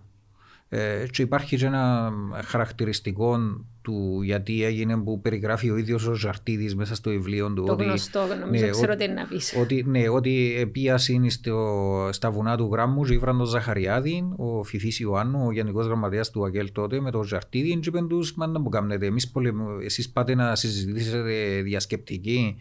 Ε, 0.74 1.06
και 1.10 1.22
υπάρχει 1.22 1.56
και 1.56 1.66
ένα 1.66 2.12
χαρακτηριστικό 2.44 3.38
του 3.82 4.20
γιατί 4.22 4.64
έγινε 4.64 4.96
που 4.96 5.20
περιγράφει 5.20 5.70
ο 5.70 5.76
ίδιος 5.76 6.06
ο 6.06 6.14
Ζαρτίδης 6.14 6.74
μέσα 6.74 6.94
στο 6.94 7.10
βιβλίο 7.10 7.52
του. 7.52 7.64
Το 7.64 7.72
ότι, 7.72 7.84
γνωστό, 7.84 8.20
νομίζω 8.40 8.64
ναι, 8.64 8.70
ξέρω 8.70 8.92
ο- 8.92 8.96
τι 8.96 9.04
είναι 9.04 9.12
να 9.12 9.26
πεις. 9.26 9.56
ότι, 9.60 9.84
ναι, 9.86 10.08
ότι 10.08 10.68
πίασαν 10.72 11.30
στο, 11.30 12.08
στα 12.12 12.30
βουνά 12.30 12.56
του 12.56 12.68
Γράμμους 12.72 13.08
και 13.08 13.14
ήβραν 13.14 13.36
τον 13.38 13.46
Ζαχαριάδη, 13.46 14.28
ο 14.36 14.62
Φιφής 14.62 14.98
Ιωάννου, 15.00 15.46
ο 15.46 15.52
γενικός 15.52 15.86
γραμματέας 15.86 16.30
του 16.30 16.44
ΑΚΕΛ 16.44 16.72
τότε, 16.72 17.00
με 17.00 17.10
τον 17.10 17.22
Ζαρτίδη 17.22 17.78
και 17.78 17.88
είπαν 17.88 18.08
τους, 18.08 18.34
μα 18.34 18.46
να 18.46 18.58
μου 18.60 18.68
κάνετε, 18.68 19.06
εμείς 19.06 19.28
πολεμ- 19.30 19.80
εσείς 19.82 20.10
πάτε 20.10 20.34
να 20.34 20.54
συζητήσετε 20.54 21.60
διασκεπτική 21.62 22.56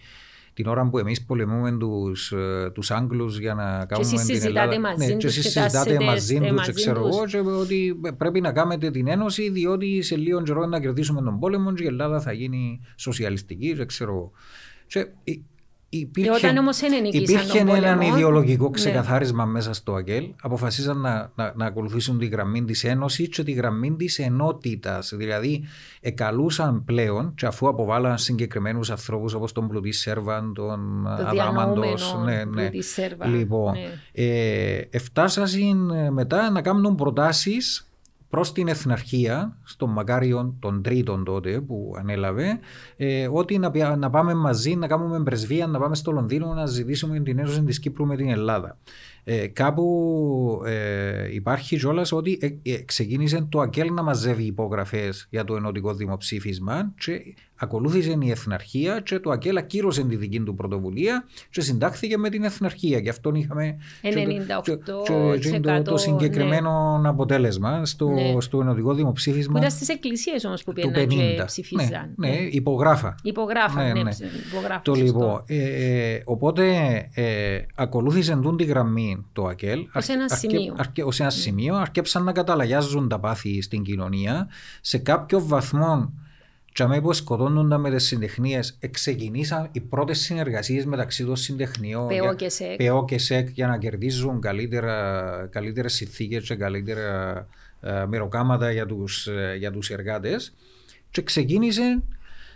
την 0.62 0.72
ώρα 0.72 0.89
που 0.89 0.97
εμείς 0.97 1.26
πολεμούμε 1.26 1.78
τους, 1.78 2.32
ε, 2.32 2.72
τους 2.74 2.91
Άγγλους 2.91 3.39
για 3.39 3.53
να 3.53 3.64
κάνουμε 3.86 4.07
εσείς 4.14 4.26
την 4.26 4.36
συζητάτε 4.36 4.59
Ελλάδα. 4.76 4.80
μαζί 4.80 5.05
ναι, 5.05 5.12
και 5.12 5.28
τους 5.28 5.38
εσείς 5.38 5.43
και 5.43 5.49
συζητάτε 5.59 5.78
τάσετε 5.78 6.03
μαζί 6.03 6.26
στε- 6.26 6.38
τους 6.38 6.47
και 6.47 6.53
μαζί 6.53 6.72
ξέρω 6.74 7.01
τους. 7.01 7.16
εγώ 7.16 7.26
και 7.26 7.38
ότι 7.49 7.99
πρέπει 8.18 8.41
να 8.41 8.51
κάνετε 8.51 8.91
την 8.91 9.07
ένωση 9.07 9.49
διότι 9.49 10.01
σε 10.01 10.16
λίγο 10.18 10.41
καιρό 10.41 10.66
να 10.66 10.80
κερδίσουμε 10.80 11.22
τον 11.22 11.39
πόλεμο 11.39 11.74
και 11.74 11.84
η 11.84 11.86
Ελλάδα 11.88 12.20
θα 12.22 12.32
γίνει 12.32 12.80
σοσιαλιστική 12.95 13.74
και 13.76 13.86
ξέρω 13.86 14.12
εγώ. 14.12 14.32
Και 14.88 15.07
υ- 15.24 15.43
υπήρχε, 15.94 16.32
όταν 16.32 16.58
όμως 16.58 16.80
δεν 16.80 16.94
ενίκησαν 16.94 17.24
υπήρχε 17.24 17.58
τον 17.64 17.76
ένα 17.76 17.96
πόλεμο, 17.96 18.18
ιδεολογικό 18.18 18.64
ναι. 18.64 18.72
ξεκαθάρισμα 18.72 19.46
μέσα 19.46 19.74
στο 19.74 19.94
ΑΚΕΛ. 19.94 20.24
Αποφασίσαν 20.42 20.98
να, 20.98 21.32
να, 21.36 21.54
να 21.56 21.66
ακολουθήσουν 21.66 22.18
τη 22.20 22.26
γραμμή 22.26 22.64
της 22.64 22.84
Ένωσης 22.84 23.28
και 23.30 23.44
τη 23.44 23.52
γραμμή 23.52 23.96
της 23.96 24.20
ενότητας. 24.20 25.14
Δηλαδή, 25.16 25.64
εκαλούσαν 26.02 26.84
πλέον, 26.86 27.34
και 27.36 27.46
αφού 27.46 27.68
αποβάλαν 27.68 28.18
συγκεκριμένους 28.18 28.92
ανθρώπους 28.92 29.34
όπως 29.34 29.52
τον 29.52 29.68
Πλουτή 29.68 29.92
Σέρβαν, 29.92 30.54
τον 30.54 31.04
Το 31.04 31.28
Αδάμαντος. 31.28 32.06
διανοούμενο 32.12 32.26
Ναι, 32.26 32.62
ναι. 32.62 32.70
Πλούτη 32.70 32.84
Σέρβα. 32.86 33.28
Λοιπόν, 33.28 33.74
Ναι. 33.74 34.26
ε, 34.26 34.88
εφτάσασαν 34.89 35.89
ε, 35.89 36.12
μετά 36.12 36.50
να 36.50 36.62
κάνουν 36.62 36.96
προτάσεις 36.96 37.86
προς 38.32 38.52
την 38.52 38.68
Εθναρχία, 38.68 39.58
στον 39.64 39.90
Μακάριον 39.90 40.56
τον 40.60 40.82
τρίτον 40.82 41.24
τότε 41.24 41.62
που 41.62 41.94
ανέλαβε, 41.98 42.60
ε, 42.96 43.28
ότι 43.32 43.58
να, 43.58 43.72
πια- 43.72 43.96
να 43.96 44.10
πάμε 44.10 44.34
μαζί, 44.34 44.76
να 44.76 44.88
κάνουμε 44.88 45.24
πρεσβεία, 45.24 45.68
να 45.68 45.80
πάμε 45.80 45.96
στο 45.96 46.12
Λονδίνο 46.12 46.54
να 46.54 46.66
ζητήσουμε 46.66 47.20
την 47.20 47.40
ένωση 47.40 47.64
της 47.64 47.80
Κύπρου 47.80 48.06
με 48.06 48.16
την 48.16 48.30
Ελλάδα. 48.30 48.78
Ε, 49.24 49.48
κάπου 49.48 50.62
ε, 50.66 51.34
υπάρχει 51.34 51.78
κιόλας 51.78 52.12
ότι 52.12 52.38
ε, 52.42 52.72
ε, 52.72 52.84
ξεκίνησε 52.84 53.48
το 53.50 53.60
ΑΚΕΛ 53.60 53.94
να 53.94 54.04
μαζεύει 54.04 54.44
υπογραφές 54.44 55.28
για 55.30 55.44
το 55.44 55.56
ενωτικό 55.56 55.94
δημοψήφισμα 55.94 56.94
και 56.98 57.36
ακολούθησε 57.62 58.18
η 58.22 58.30
Εθναρχία 58.30 58.99
και 58.99 59.20
το 59.20 59.30
ΑΚΕΛ 59.30 59.57
ακύρωσε 59.57 60.03
τη 60.03 60.16
δική 60.16 60.39
του 60.39 60.55
πρωτοβουλία 60.55 61.26
και 61.49 61.62
συντάχθηκε 61.62 62.18
με 62.18 62.30
την 62.30 62.43
Εθναρχία. 62.43 62.99
Γι' 62.99 63.09
αυτό 63.09 63.32
είχαμε 63.34 63.78
98% 64.01 64.07
και, 64.64 64.76
και, 65.39 65.59
το, 65.59 65.82
το 65.84 65.97
συγκεκριμένο 65.97 66.99
ναι. 67.01 67.09
αποτέλεσμα 67.09 67.86
στο, 67.86 68.09
ναι. 68.09 68.41
στο 68.41 68.62
ενωτικό 68.62 68.93
δημοψήφισμα. 68.93 69.53
Που 69.53 69.57
ήταν 69.57 69.72
στις 69.72 69.89
εκκλησίες 69.89 70.45
όμως 70.45 70.64
που 70.64 70.74
πήγαιναν 70.74 71.07
και 71.07 71.43
ψηφίζαν. 71.45 72.14
Ναι, 72.16 72.30
ναι, 72.30 72.36
υπογράφα. 72.36 73.16
Υπογράφα, 73.24 73.84
ναι, 73.84 73.93
ναι, 73.93 74.03
ναι. 74.03 74.12
Υπογράφα, 74.51 74.82
το 74.82 74.93
λοιπόν, 74.93 75.43
ε, 75.45 76.20
οπότε 76.26 76.66
ε, 77.14 77.59
ακολούθησε 77.76 78.39
την 78.57 78.68
γραμμή 78.68 79.26
το 79.34 79.45
ΑΚΕΛ. 79.45 79.80
Ω 79.80 79.99
ένα 80.07 80.28
σημείο. 80.28 80.76
Αρκε, 80.78 81.03
ως 81.03 81.20
ένα 81.20 81.30
σημείο 81.30 81.76
αρκέψαν 81.76 82.24
να 82.24 82.32
καταλαγιάζουν 82.32 83.07
τα 83.07 83.20
πάθη 83.20 83.62
στην 83.62 83.84
κοινωνία 83.84 84.47
σε 84.82 84.97
κάποιο 84.97 85.45
βαθμό 85.45 86.14
και 86.74 86.84
αμέσως 86.84 87.03
που 87.03 87.13
σκοτώνονταν 87.13 87.82
με 87.82 87.89
τις 87.89 88.05
συντεχνίες 88.05 88.78
ξεκινήσαν 88.91 89.69
οι 89.72 89.80
πρώτες 89.80 90.19
συνεργασίες 90.19 90.86
μεταξύ 90.86 91.26
των 91.26 91.36
συντεχνιών 91.36 92.07
ΠΕΟ 92.07 92.36
και 92.36 92.49
ΣΕΚ. 92.49 92.76
ΠΕΟ 92.76 93.05
και 93.05 93.17
ΣΕΚ 93.17 93.49
για 93.49 93.67
να 93.67 93.78
κερδίζουν 93.78 94.41
καλύτερα, 94.41 95.47
καλύτερες 95.51 95.93
συνθήκες 95.93 96.43
και 96.43 96.55
καλύτερα 96.55 97.47
ε, 97.82 98.05
μεροκάματα 98.07 98.72
για 98.72 98.86
τους, 98.86 99.28
ε, 99.28 99.55
για 99.57 99.72
τους 99.72 99.89
εργάτες 99.89 100.53
και 101.11 101.22
ξεκίνησε 101.22 102.03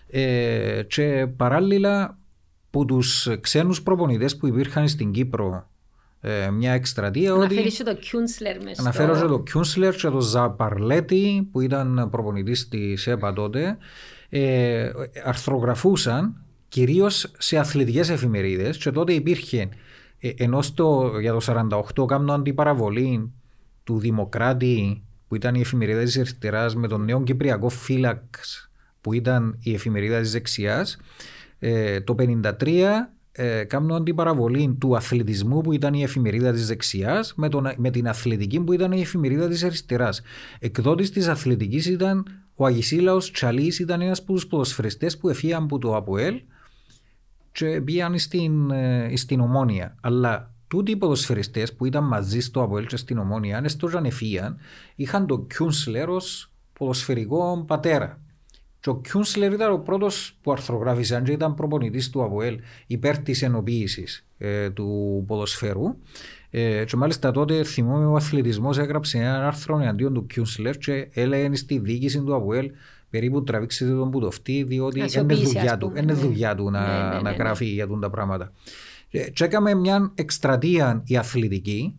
ε, 0.09 0.83
και 0.87 1.27
παράλληλα 1.37 2.17
που 2.69 2.85
τους 2.85 3.29
ξένους 3.41 3.83
προπονητές 3.83 4.37
που 4.37 4.47
υπήρχαν 4.47 4.87
στην 4.87 5.11
Κύπρο 5.11 5.69
ε, 6.27 6.49
μια 6.49 6.71
εκστρατεία 6.71 7.33
Αναφέρει 7.33 7.71
και 7.71 7.83
το 7.83 7.95
Κιούνσλερ 7.95 8.63
μες 8.63 8.79
Αναφέρω 8.79 9.21
και 9.21 9.25
το 9.25 9.39
Κιούνσλερ 9.39 9.95
και 9.95 10.09
το 10.09 10.21
Ζαπαρλέτη 10.21 11.47
που 11.51 11.61
ήταν 11.61 12.07
προπονητής 12.11 12.67
της 12.67 13.07
ΕΠΑ 13.07 13.33
τότε. 13.33 13.77
Ε, 14.29 14.91
αρθρογραφούσαν 15.23 16.41
κυρίως 16.67 17.31
σε 17.37 17.57
αθλητικές 17.57 18.09
εφημερίδες 18.09 18.77
και 18.77 18.91
τότε 18.91 19.13
υπήρχε 19.13 19.69
ε, 20.19 20.31
ενώ 20.37 20.61
στο, 20.61 21.11
για 21.19 21.33
το 21.33 21.69
48 21.95 22.07
κάνω 22.07 22.33
αντιπαραβολή 22.33 23.31
του 23.83 23.99
Δημοκράτη 23.99 25.03
που 25.27 25.35
ήταν 25.35 25.55
η 25.55 25.59
εφημερίδα 25.59 26.03
της 26.03 26.17
αριστεράς 26.17 26.75
με 26.75 26.87
τον 26.87 27.03
νέο 27.03 27.23
Κυπριακό 27.23 27.69
φύλαξ 27.69 28.69
που 29.01 29.13
ήταν 29.13 29.57
η 29.63 29.73
εφημερίδα 29.73 30.19
της 30.19 30.31
δεξιάς 30.31 30.97
ε, 31.59 32.01
το 32.01 32.15
53 32.19 32.83
ε, 33.37 33.63
κάνω 33.63 33.95
αντιπαραβολή 33.95 34.75
του 34.79 34.95
αθλητισμού 34.95 35.61
που 35.61 35.73
ήταν 35.73 35.93
η 35.93 36.03
εφημερίδα 36.03 36.51
της 36.51 36.67
δεξιάς 36.67 37.33
με, 37.35 37.49
τον, 37.49 37.67
με 37.77 37.89
την 37.89 38.07
αθλητική 38.07 38.59
που 38.59 38.73
ήταν 38.73 38.91
η 38.91 39.01
εφημερίδα 39.01 39.47
της 39.47 39.63
αριστεράς. 39.63 40.21
Εκδότης 40.59 41.11
της 41.11 41.27
αθλητικής 41.27 41.85
ήταν 41.85 42.25
ο 42.55 42.65
Αγισίλαος 42.65 43.31
Τσαλής, 43.31 43.79
ήταν 43.79 44.01
ένας 44.01 44.19
από 44.19 44.33
τους 44.33 44.47
ποδοσφαιριστές 44.47 45.17
που 45.17 45.29
εφίαν 45.29 45.63
από 45.63 45.77
το 45.77 45.95
ΑΠΟΕΛ 45.95 46.41
και 47.51 47.81
πήγαν 47.81 48.19
στην, 48.19 48.71
ε, 48.71 49.13
στην 49.15 49.39
Ομόνια. 49.39 49.95
Αλλά 50.01 50.53
τούτοι 50.67 50.91
οι 50.91 50.95
ποδοσφαιριστές 50.95 51.73
που 51.73 51.85
ήταν 51.85 52.03
μαζί 52.03 52.39
στο 52.39 52.63
ΑΠΟΕΛ 52.63 52.85
και 52.85 52.97
στην 52.97 53.17
Ομόνια, 53.17 53.57
αν 53.57 53.65
έστωζαν 53.65 54.05
εφίαν, 54.05 54.57
είχαν 54.95 55.27
το 55.27 55.39
Κιούνσλερ 55.39 56.09
ως 56.09 56.51
ποδοσφαιρικό 56.73 57.63
πατέρα. 57.67 58.19
Και 58.85 58.91
ο 58.91 58.95
Κιούνσλερ 58.95 59.53
ήταν 59.53 59.71
ο 59.71 59.77
πρώτος 59.77 60.37
που 60.41 60.51
αρθρογράφησε, 60.51 61.15
αν 61.15 61.25
ήταν 61.25 61.53
προπονητής 61.53 62.09
του 62.09 62.23
ΑΒΟΕΛ 62.23 62.59
υπέρ 62.87 63.17
της 63.17 63.41
ενοποίησης 63.41 64.25
ε, 64.37 64.69
του 64.69 65.23
ποδοσφαίρου. 65.27 65.97
Ε, 66.49 66.83
και 66.85 66.95
μάλιστα 66.95 67.31
τότε 67.31 67.63
θυμόμαι 67.63 68.05
ο 68.05 68.15
αθλητισμός 68.15 68.77
έγραψε 68.77 69.17
ένα 69.17 69.47
άρθρο 69.47 69.79
εναντίον 69.79 70.13
του 70.13 70.25
Κιούνσλερ 70.25 70.77
και 70.77 71.07
έλεγε 71.11 71.55
στη 71.55 71.77
διοίκηση 71.79 72.21
του 72.21 72.35
ΑΒΟΕΛ 72.35 72.71
περίπου 73.09 73.43
τραβήξετε 73.43 73.91
τον 73.91 74.11
που 74.11 74.19
το 74.19 74.31
φτύει, 74.31 74.63
διότι 74.63 74.99
είναι 74.99 75.35
δουλειά 75.35 75.77
του, 75.77 75.91
είναι 75.95 76.01
ναι. 76.01 76.13
δουλειά 76.13 76.55
του 76.55 76.69
να, 76.69 77.09
ναι, 77.09 77.15
ναι, 77.15 77.21
να 77.21 77.31
γράφει 77.31 77.65
για 77.65 77.87
τα 77.87 78.09
πράγματα. 78.09 78.51
Ε, 79.11 79.29
και 79.29 79.43
έκαμε 79.43 79.73
μια 79.73 80.11
εκστρατεία 80.15 81.01
η 81.05 81.17
αθλητική 81.17 81.95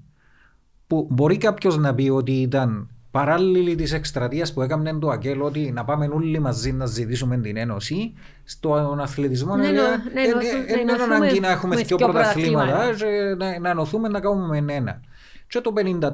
που 0.86 1.08
μπορεί 1.10 1.36
κάποιος 1.36 1.76
να 1.76 1.94
πει 1.94 2.08
ότι 2.08 2.32
ήταν 2.32 2.88
παράλληλη 3.16 3.74
της 3.74 3.92
εκστρατείας 3.92 4.52
που 4.52 4.62
έκαμε 4.62 4.98
το 4.98 5.08
ΑΚΕΛ 5.08 5.40
ότι 5.40 5.72
να 5.72 5.84
πάμε 5.84 6.08
όλοι 6.12 6.38
μαζί 6.38 6.72
να 6.72 6.86
ζητήσουμε 6.86 7.38
την 7.38 7.56
Ένωση, 7.56 8.12
στον 8.44 9.00
αθλητισμό 9.00 9.56
ναι, 9.56 9.66
είναι 9.66 9.80
ναι, 10.12 10.92
ναι, 10.94 11.14
ανάγκη 11.14 11.40
να 11.40 11.50
έχουμε 11.50 11.76
δύο 11.76 11.96
πρωταθλήματα 11.96 12.90
να, 13.38 13.58
να 13.58 13.70
ενωθούμε 13.70 14.08
να 14.08 14.20
κάνουμε 14.20 14.64
ένα. 14.68 15.00
Και 15.46 15.60
το 15.60 15.72
1953 15.76 16.08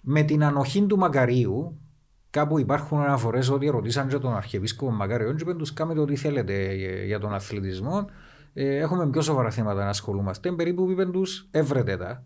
με 0.00 0.22
την 0.22 0.44
ανοχή 0.44 0.82
του 0.82 0.98
Μακαρίου 0.98 1.80
κάπου 2.30 2.58
υπάρχουν 2.58 3.00
αναφορές 3.00 3.50
ότι 3.50 3.68
ρωτήσαν 3.68 4.08
και 4.08 4.18
τον 4.18 4.36
Αρχιεπίσκοπο 4.36 4.92
Μακαριόν 4.92 5.36
και 5.36 5.54
τους 5.54 5.72
κάνετε 5.72 6.00
ό,τι 6.00 6.16
θέλετε 6.16 6.74
για 7.06 7.18
τον 7.18 7.34
αθλητισμό. 7.34 8.04
Ε, 8.52 8.76
έχουμε 8.76 9.08
πιο 9.08 9.20
σοβαρά 9.22 9.50
θέματα 9.50 9.82
να 9.82 9.88
ασχολούμαστε. 9.88 10.52
Περίπου 10.52 10.90
είπαν 10.90 11.12
τους, 11.12 11.48
έβρετε 11.50 11.96
τα. 11.96 12.24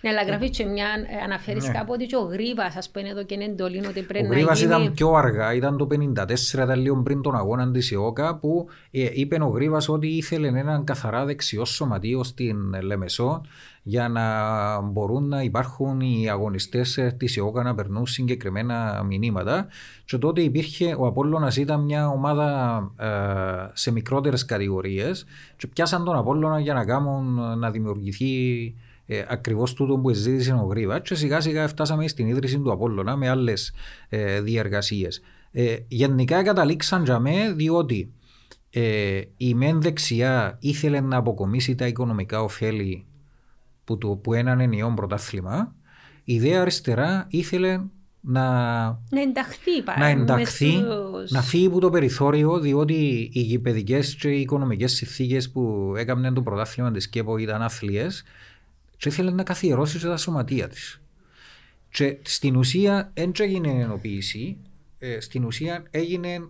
Ναι, 0.00 0.10
αλλά 0.10 0.22
γράφει 0.22 0.50
και 0.50 0.64
μια, 0.64 0.86
ε, 0.86 1.24
αναφέρεις 1.24 1.66
ναι. 1.66 1.72
κάπου 1.72 1.92
ότι 1.92 2.06
και 2.06 2.16
ο 2.16 2.20
Γρήβας, 2.20 2.76
ας 2.76 2.90
πούμε, 2.90 3.08
εδώ 3.08 3.24
και 3.24 3.34
είναι 3.34 3.44
εντολή 3.44 3.86
ότι 3.86 4.02
πρέπει 4.02 4.26
ο 4.26 4.44
να 4.44 4.54
γίνει... 4.54 4.66
ήταν 4.66 4.92
πιο 4.92 5.12
αργά, 5.12 5.54
ήταν 5.54 5.76
το 5.76 5.86
1954, 5.90 6.62
ήταν 6.62 6.80
λίγο 6.80 7.02
πριν 7.02 7.22
τον 7.22 7.36
αγώνα 7.36 7.70
της 7.70 7.92
ΕΟΚΑ, 7.92 8.36
που 8.36 8.66
ε, 8.90 9.08
είπε 9.12 9.38
ο 9.42 9.48
Γρήβας 9.48 9.88
ότι 9.88 10.06
ήθελε 10.06 10.46
έναν 10.48 10.84
καθαρά 10.84 11.24
δεξιό 11.24 11.64
σωματείο 11.64 12.24
στην 12.24 12.82
Λεμεσό, 12.82 13.40
για 13.82 14.08
να 14.08 14.80
μπορούν 14.80 15.28
να 15.28 15.42
υπάρχουν 15.42 16.00
οι 16.00 16.30
αγωνιστές 16.30 17.14
της 17.16 17.36
ΕΟΚΑ 17.36 17.62
να 17.62 17.74
περνούν 17.74 18.06
συγκεκριμένα 18.06 19.02
μηνύματα. 19.06 19.66
Και 20.04 20.18
τότε 20.18 20.40
υπήρχε, 20.40 20.94
ο 20.98 21.06
Απόλλωνας 21.06 21.56
ήταν 21.56 21.80
μια 21.80 22.08
ομάδα 22.08 22.80
ε, 22.96 23.06
σε 23.72 23.92
μικρότερες 23.92 24.44
κατηγορίες 24.44 25.24
και 25.56 25.66
πιάσαν 25.66 26.04
τον 26.04 26.16
Απόλλωνα 26.16 26.60
για 26.60 26.74
να, 26.74 26.84
κάνουν, 26.84 27.58
να 27.58 27.70
δημιουργηθεί 27.70 28.74
ε, 29.12 29.24
ακριβώς 29.28 29.74
τούτο 29.74 29.98
που 29.98 30.10
ζήτησε 30.10 30.52
ο 30.52 30.66
Γρήβα 30.70 31.00
και 31.00 31.14
σιγά 31.14 31.40
σιγά 31.40 31.68
φτάσαμε 31.68 32.08
στην 32.08 32.26
ίδρυση 32.26 32.58
του 32.58 32.72
Απόλλωνα 32.72 33.16
με 33.16 33.28
άλλες 33.28 33.72
ε, 34.08 34.40
διεργασίε. 34.40 35.08
Ε, 35.50 35.76
γενικά 35.88 36.42
καταλήξαν 36.42 37.04
για 37.04 37.18
με 37.18 37.52
διότι 37.56 38.12
ε, 38.70 39.20
η 39.36 39.54
μεν 39.54 39.80
δεξιά 39.80 40.58
ήθελε 40.60 41.00
να 41.00 41.16
αποκομίσει 41.16 41.74
τα 41.74 41.86
οικονομικά 41.86 42.42
ωφέλη 42.42 43.06
που, 43.84 43.98
το, 43.98 44.08
που 44.08 44.34
έναν 44.34 44.60
ενιαίο 44.60 44.92
πρωτάθλημα, 44.96 45.74
η 46.24 46.34
ιδέα 46.34 46.60
αριστερά 46.60 47.26
ήθελε 47.30 47.80
να, 48.20 48.82
να 49.10 49.20
ενταχθεί, 49.20 49.70
να, 49.98 50.06
ενταχθεί 50.06 50.72
να 51.28 51.42
φύγει 51.42 51.66
από 51.66 51.80
το 51.80 51.90
περιθώριο, 51.90 52.58
διότι 52.58 53.30
οι 53.32 53.40
γηπαιδικές 53.40 54.14
και 54.14 54.28
οι 54.28 54.40
οικονομικές 54.40 54.92
συνθήκες 54.92 55.50
που 55.50 55.92
έκαναν 55.96 56.34
το 56.34 56.42
πρωτάθλημα 56.42 56.90
της 56.90 57.08
ΚΕΠΟ 57.08 57.36
ήταν 57.36 57.62
αθλίε 57.62 58.06
και 59.00 59.08
ήθελε 59.08 59.30
να 59.30 59.42
καθιερώσει 59.42 60.00
τα 60.00 60.16
σωματεία 60.16 60.68
της. 60.68 61.02
Και 61.90 62.18
στην 62.22 62.56
ουσία 62.56 63.10
δεν 63.14 63.32
έγινε 63.38 63.68
ενοποίηση, 63.68 64.58
ε, 64.98 65.20
στην 65.20 65.44
ουσία 65.44 65.86
έγινε 65.90 66.48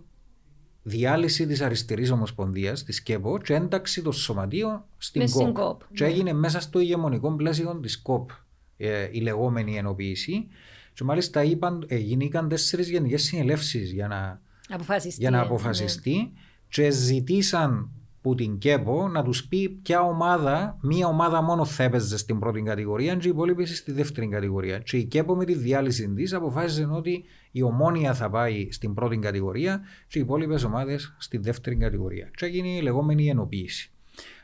διάλυση 0.83 1.47
της 1.47 1.61
αριστερής 1.61 2.11
ομοσπονδίας, 2.11 2.83
της 2.83 3.01
ΚΕΠΟ, 3.01 3.37
και 3.37 3.53
ένταξη 3.53 4.01
των 4.01 4.13
σωματείων 4.13 4.83
στην 4.97 5.29
ΚΟΠ. 5.31 5.53
ΚΟΠ. 5.53 5.81
Και 5.93 6.03
ναι. 6.03 6.09
έγινε 6.09 6.33
μέσα 6.33 6.59
στο 6.59 6.79
ηγεμονικό 6.79 7.35
πλαίσιο 7.35 7.79
της 7.81 8.01
ΚΟΠ 8.01 8.29
ε, 8.77 9.07
η 9.11 9.19
λεγόμενη 9.19 9.77
ενοποίηση. 9.77 10.47
Και 10.93 11.03
μάλιστα 11.03 11.43
είπαν, 11.43 11.85
ε, 11.87 11.97
γίνηκαν 11.97 12.49
τέσσερις 12.49 12.89
γενικές 12.89 13.23
συνελεύσεις 13.23 13.91
για 13.91 14.07
να 14.07 14.41
αποφασιστεί, 14.69 15.21
για 15.21 15.29
να 15.29 15.41
αποφασιστεί 15.41 16.15
ναι. 16.15 16.29
και 16.69 16.89
ζητήσαν 16.89 17.91
που 18.21 18.35
την 18.35 18.57
ΚΕΠΟ 18.57 19.07
να 19.07 19.23
τους 19.23 19.47
πει 19.47 19.69
ποια 19.69 20.01
ομάδα, 20.01 20.77
μία 20.81 21.07
ομάδα 21.07 21.41
μόνο 21.41 21.65
θα 21.65 21.83
έπαιζε 21.83 22.17
στην 22.17 22.39
πρώτη 22.39 22.61
κατηγορία 22.61 23.15
και 23.15 23.27
οι 23.27 23.29
υπόλοιποι 23.29 23.65
στη 23.65 23.91
δεύτερη 23.91 24.27
κατηγορία. 24.27 24.79
Και 24.79 24.97
η 24.97 25.05
ΚΕΠΟ 25.05 25.35
με 25.35 25.45
τη 25.45 25.55
διάλυση 25.55 26.13
της 26.13 26.33
αποφάσισε 26.33 26.89
ότι 26.91 27.23
η 27.51 27.61
ομόνια 27.61 28.13
θα 28.13 28.29
πάει 28.29 28.67
στην 28.71 28.93
πρώτη 28.93 29.17
κατηγορία 29.17 29.81
και 30.07 30.17
οι 30.17 30.21
υπόλοιπες 30.21 30.63
ομάδες 30.63 31.15
στη 31.17 31.37
δεύτερη 31.37 31.75
κατηγορία. 31.75 32.29
Και 32.35 32.45
έγινε 32.45 32.67
η 32.67 32.81
λεγόμενη 32.81 33.27
ενοποίηση. 33.27 33.91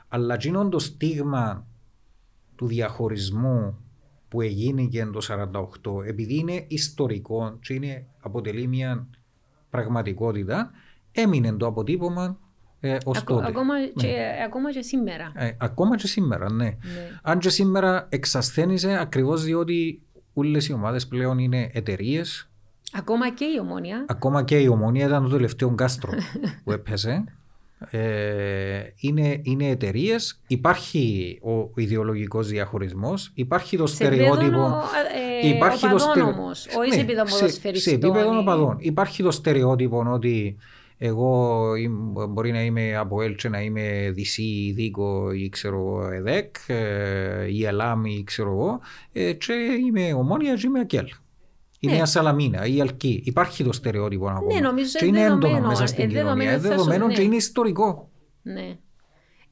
Αλλά 0.07 0.33
εκείνο 0.33 0.69
το 0.69 0.79
στίγμα 0.79 1.67
του 2.55 2.67
διαχωρισμού 2.67 3.77
που 4.29 4.41
έγινε 4.41 4.83
και 4.83 5.05
το 5.05 5.19
1948, 6.01 6.05
επειδή 6.05 6.37
είναι 6.37 6.65
ιστορικό 6.67 7.57
και 7.61 7.73
είναι, 7.73 8.07
αποτελεί 8.19 8.67
μια 8.67 9.07
πραγματικότητα, 9.69 10.71
έμεινε 11.11 11.53
το 11.53 11.65
αποτύπωμα 11.65 12.39
ε, 12.79 12.97
ως 13.05 13.17
Ακο, 13.17 13.33
τότε. 13.33 13.47
Ακόμα, 13.47 13.79
ναι. 13.79 13.87
και, 13.95 14.15
ακόμα 14.45 14.71
και 14.71 14.81
σήμερα. 14.81 15.31
Ε, 15.35 15.51
ακόμα 15.57 15.95
και 15.95 16.07
σήμερα, 16.07 16.51
ναι. 16.51 16.65
ναι. 16.65 16.75
Αν 17.21 17.39
και 17.39 17.49
σήμερα 17.49 18.05
εξασθένησε 18.09 18.97
ακριβώς 19.01 19.43
διότι 19.43 20.01
όλες 20.33 20.67
οι 20.67 20.73
ομάδες 20.73 21.07
πλέον 21.07 21.37
είναι 21.37 21.69
εταιρείες. 21.73 22.49
Ακόμα 22.93 23.33
και 23.33 23.45
η 23.45 23.59
ομόνια. 23.61 24.05
Ακόμα 24.07 24.43
και 24.43 24.59
η 24.59 24.67
ομόνια 24.67 25.05
ήταν 25.05 25.23
το 25.23 25.29
τελευταίο 25.29 25.75
κάστρο 25.75 26.11
που 26.63 26.71
έπεσε. 26.71 27.23
Ε, 27.89 28.79
είναι, 28.99 29.39
είναι 29.43 29.67
εταιρείες, 29.67 30.41
υπάρχει 30.47 31.39
ο 31.43 31.81
ιδεολογικός 31.81 32.47
διαχωρισμός, 32.47 33.31
υπάρχει 33.33 33.77
το 33.77 33.87
στερεότυπο. 33.87 34.81
Ε, 35.43 35.47
υπάρχει 35.47 35.89
το 35.89 35.97
στερεότυπο. 35.97 36.51
όχι 36.79 36.93
σε 36.93 36.99
επίπεδο 36.99 37.25
Σε, 37.27 37.47
σε 37.79 37.91
επίπεδο 37.91 38.39
οπαδών. 38.39 38.77
Υπάρχει 38.79 39.23
το 39.23 39.31
στερεότυπο 39.31 40.11
ότι 40.11 40.57
εγώ 40.97 41.71
μπορεί 42.29 42.51
να 42.51 42.63
είμαι 42.63 42.95
από 42.95 43.21
Έλτσε, 43.21 43.49
να 43.49 43.61
είμαι 43.61 44.11
Δυσί, 44.13 44.71
Δίκο 44.75 45.31
ή 45.31 45.49
ξέρω 45.49 46.09
ΕΔΕΚ 46.11 46.55
ε, 46.67 47.45
ή 47.51 47.65
Ελάμ 47.65 48.05
ή 48.05 48.23
ξέρω 48.25 48.51
εγώ 48.51 48.79
ε, 49.11 49.33
και 49.33 49.53
είμαι 49.53 50.13
ομόνια 50.13 50.53
και 50.53 50.67
είμαι 50.67 50.79
Ακέλ. 50.79 51.07
Η 51.79 51.87
ναι. 51.87 51.93
Νέα 51.93 52.05
Σαλαμίνα, 52.05 52.65
η 52.65 52.81
Αλκή. 52.81 53.21
Υπάρχει 53.25 53.63
το 53.63 53.71
στερεότυπο 53.71 54.27
ακόμα. 54.27 54.53
Ναι, 54.53 54.59
νομίζω 54.59 54.91
και 54.99 55.05
είναι 55.05 55.21
έντονο 55.21 55.67
μέσα 55.67 55.85
στην 55.85 56.09
κοινωνία. 56.09 56.51
Είναι 56.51 56.57
δεδομένο 56.57 57.09
και 57.09 57.21
είναι 57.21 57.35
ιστορικό. 57.35 58.09
Ναι. 58.41 58.77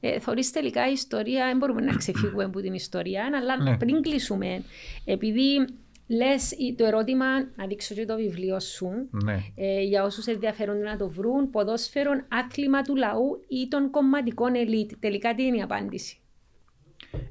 Ε, 0.00 0.20
θωρείς 0.20 0.50
τελικά 0.50 0.88
η 0.88 0.92
ιστορία, 0.92 1.46
δεν 1.46 1.56
μπορούμε 1.56 1.80
να 1.80 1.96
ξεφύγουμε 2.02 2.44
από 2.44 2.60
την 2.60 2.74
ιστορία, 2.74 3.24
αλλά 3.42 3.62
ναι. 3.62 3.76
πριν 3.76 4.02
κλείσουμε, 4.02 4.62
επειδή 5.04 5.66
Λες 6.08 6.54
το 6.76 6.84
ερώτημα, 6.84 7.26
να 7.56 7.66
δείξω 7.66 7.94
και 7.94 8.04
το 8.04 8.16
βιβλίο 8.16 8.60
σου, 8.60 8.88
ναι. 9.24 9.38
ε, 9.54 9.82
για 9.82 10.04
όσους 10.04 10.26
ενδιαφέρονται 10.26 10.82
να 10.82 10.96
το 10.96 11.08
βρουν, 11.08 11.50
ποδόσφαιρο, 11.50 12.10
άθλημα 12.28 12.82
του 12.82 12.96
λαού 12.96 13.44
ή 13.48 13.68
των 13.68 13.90
κομματικών 13.90 14.54
ελίτ. 14.54 14.90
Τελικά 15.00 15.34
τι 15.34 15.42
είναι 15.42 15.56
η 15.56 15.62
απάντηση; 15.62 16.20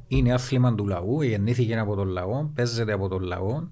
Είναι 0.08 0.34
άθλημα 0.34 0.76
του 0.76 0.86
λαού, 0.86 1.22
γεννήθηκε 1.22 1.78
από 1.78 1.96
τον 1.96 2.08
λαό, 2.08 2.52
παίζεται 2.56 2.92
από 2.94 3.08
τον 3.08 3.24
λαό 3.24 3.68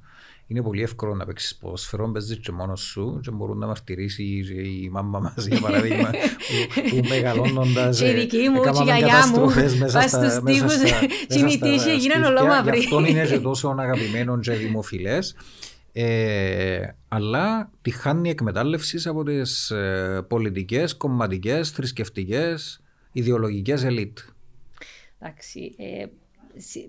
είναι 0.48 0.62
πολύ 0.62 0.82
εύκολο 0.82 1.16
να 1.16 1.26
παίξεις 1.26 1.56
ποδόσφαιρο, 1.56 2.12
παίζεις 2.12 2.38
και 2.38 2.52
μόνος 2.52 2.82
σου 2.82 3.20
και 3.24 3.32
μπορούν 3.32 3.58
να 3.58 3.68
μαρτυρήσει 3.68 4.24
η 4.84 4.90
μάμα 4.90 5.20
μας 5.20 5.46
για 5.46 5.60
παράδειγμα 5.60 6.10
που, 6.10 6.90
που 6.90 7.08
μεγαλώνοντας 7.08 7.98
και 7.98 8.10
η 8.10 8.14
δική 8.14 8.50
μου 8.50 8.62
και 8.62 8.70
η 8.80 8.84
γιαγιά 8.84 9.28
μου 9.28 9.52
πας 9.94 10.12
στους 10.12 10.34
τύπους 10.46 10.78
και 11.28 11.40
η 11.40 11.44
μητήση 11.44 11.90
έγιναν 11.90 12.24
ολόμαυροι. 12.24 12.78
Γι' 12.78 12.84
αυτό 12.84 13.06
είναι 13.06 13.26
και 13.26 13.40
τόσο 13.40 13.76
αγαπημένο 13.78 14.40
και 14.40 14.52
δημοφιλές. 14.52 15.36
Ε, 15.96 16.88
αλλά 17.08 17.72
τη 17.82 17.92
χάνει 17.92 18.30
εκμετάλλευση 18.30 19.02
από 19.06 19.24
τις 19.24 19.70
ε, 19.72 20.26
πολιτικές, 20.28 20.98
κομματικές, 20.98 21.70
θρησκευτικές, 21.70 22.82
ιδεολογικές 23.12 23.84
ελίτ. 23.84 24.18
Εντάξει. 25.20 25.76
Ε, 25.78 26.06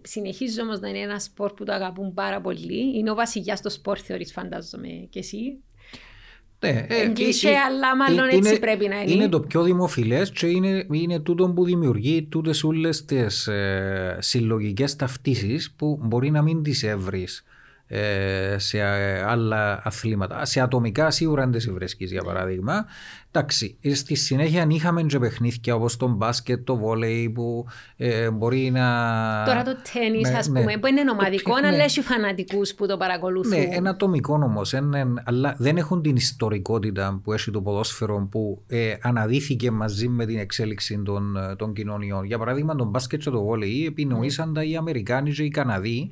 συνεχίζει 0.02 0.60
όμως 0.60 0.80
να 0.80 0.88
είναι 0.88 0.98
ένα 0.98 1.18
σπορ 1.18 1.52
που 1.52 1.64
το 1.64 1.72
αγαπούν 1.72 2.14
πάρα 2.14 2.40
πολύ. 2.40 2.98
Είναι 2.98 3.10
ο 3.10 3.14
βασιλιάς 3.14 3.58
στο 3.58 3.70
σπορ, 3.70 3.98
θεωρείς, 4.02 4.32
φαντάζομαι 4.32 4.88
και 5.10 5.18
εσύ. 5.18 5.58
Ναι, 6.58 6.86
ε, 6.88 7.08
κλεισέ, 7.08 7.48
αλλά 7.48 7.96
μάλλον 7.96 8.28
είναι, 8.28 8.48
έτσι 8.48 8.58
πρέπει 8.58 8.88
να 8.88 9.00
είναι. 9.00 9.12
Είναι 9.12 9.28
το 9.28 9.40
πιο 9.40 9.62
δημοφιλές 9.62 10.30
και 10.30 10.46
είναι, 10.46 10.86
είναι 10.90 11.20
τούτο 11.20 11.50
που 11.50 11.64
δημιουργεί 11.64 12.22
τούτες 12.22 12.64
όλες 12.64 13.04
τις 13.04 13.46
ε, 13.46 14.16
συλλογικές 14.20 14.96
ταυτίσεις 14.96 15.72
που 15.72 15.98
μπορεί 16.02 16.30
να 16.30 16.42
μην 16.42 16.62
τις 16.62 16.82
έβρει 16.82 17.22
ε, 17.22 17.26
σε 18.56 18.80
άλλα 19.26 19.80
αθλήματα. 19.84 20.44
Σε 20.44 20.60
ατομικά 20.60 21.10
σίγουρα 21.10 21.46
δεν 21.46 21.60
τι 21.60 21.70
βρίσκεις, 21.70 22.10
για 22.10 22.22
παράδειγμα. 22.22 22.86
Εντάξει, 23.36 23.78
στη 23.94 24.14
συνέχεια 24.14 24.66
είχαμε 24.68 25.02
και 25.02 25.18
παιχνίδια 25.18 25.74
όπως 25.74 25.96
το 25.96 26.08
μπάσκετ, 26.08 26.64
το 26.64 26.76
βόλεϊ 26.76 27.30
που 27.30 27.66
ε, 27.96 28.30
μπορεί 28.30 28.70
να. 28.70 28.82
Τώρα 29.46 29.62
το 29.62 29.76
τέννη, 29.92 30.20
ναι, 30.20 30.36
ας 30.38 30.46
πούμε, 30.46 30.64
ναι. 30.64 30.78
που 30.78 30.86
είναι 30.86 31.10
ομαδικό, 31.10 31.60
ναι. 31.60 31.66
αλλά 31.66 31.84
έχει 31.84 32.00
φανατικούς 32.00 32.74
που 32.74 32.86
το 32.86 32.96
παρακολουθούν. 32.96 33.58
Ναι, 33.58 33.66
ένα 33.70 33.90
ατομικό 33.90 34.34
όμως. 34.34 34.74
Αλλά 35.24 35.54
δεν 35.58 35.76
έχουν 35.76 36.02
την 36.02 36.16
ιστορικότητα 36.16 37.20
που 37.24 37.32
έχει 37.32 37.50
το 37.50 37.62
ποδόσφαιρο 37.62 38.28
που 38.30 38.62
ε, 38.66 38.94
αναδύθηκε 39.00 39.70
μαζί 39.70 40.08
με 40.08 40.26
την 40.26 40.38
εξέλιξη 40.38 41.02
των, 41.04 41.36
των 41.58 41.72
κοινωνιών. 41.72 42.24
Για 42.24 42.38
παράδειγμα, 42.38 42.74
το 42.74 42.84
μπάσκετ 42.84 43.20
και 43.20 43.30
το 43.30 43.42
βόλεϊ 43.42 43.86
επινοήσαν 43.86 44.54
τα 44.54 44.64
οι 44.64 44.76
Αμερικάνοι 44.76 45.32
και 45.32 45.42
οι 45.42 45.50
Καναδοί 45.50 46.10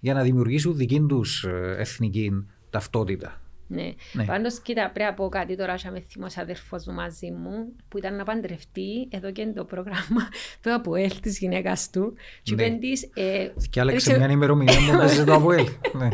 για 0.00 0.14
να 0.14 0.22
δημιουργήσουν 0.22 0.76
δική 0.76 1.00
τους 1.08 1.44
ε, 1.44 1.76
εθνική 1.78 2.46
ταυτότητα. 2.70 3.40
Ναι. 3.70 3.92
ναι. 4.12 4.24
Πάντως, 4.24 4.60
κοίτα, 4.60 4.90
πρέπει 4.94 5.10
να 5.10 5.14
πω 5.14 5.28
κάτι 5.28 5.56
τώρα, 5.56 5.74
είχαμε 5.74 6.04
θυμός 6.10 6.36
αδερφός 6.36 6.86
μου 6.86 6.94
μαζί 6.94 7.30
μου, 7.30 7.72
που 7.88 7.98
ήταν 7.98 8.16
να 8.16 8.24
παντρευτεί, 8.24 9.08
εδώ 9.10 9.32
και 9.32 9.40
είναι 9.42 9.52
το 9.52 9.64
πρόγραμμα, 9.64 10.28
το 10.62 10.72
ΑΠΟΕΛ 10.74 11.20
της 11.20 11.38
γυναίκας 11.38 11.90
του. 11.90 12.14
Και 12.42 12.54
ναι. 12.54 12.78
της... 12.78 13.10
Ε, 13.14 13.48
και 13.70 13.80
άλλαξε 13.80 14.16
μια 14.16 14.30
ημερομηνία 14.30 14.80
μου 14.80 14.96
μέσα 14.96 15.24
το 15.24 15.34
ΑΠΟΕΛ. 15.34 15.66
Ναι. 15.98 16.08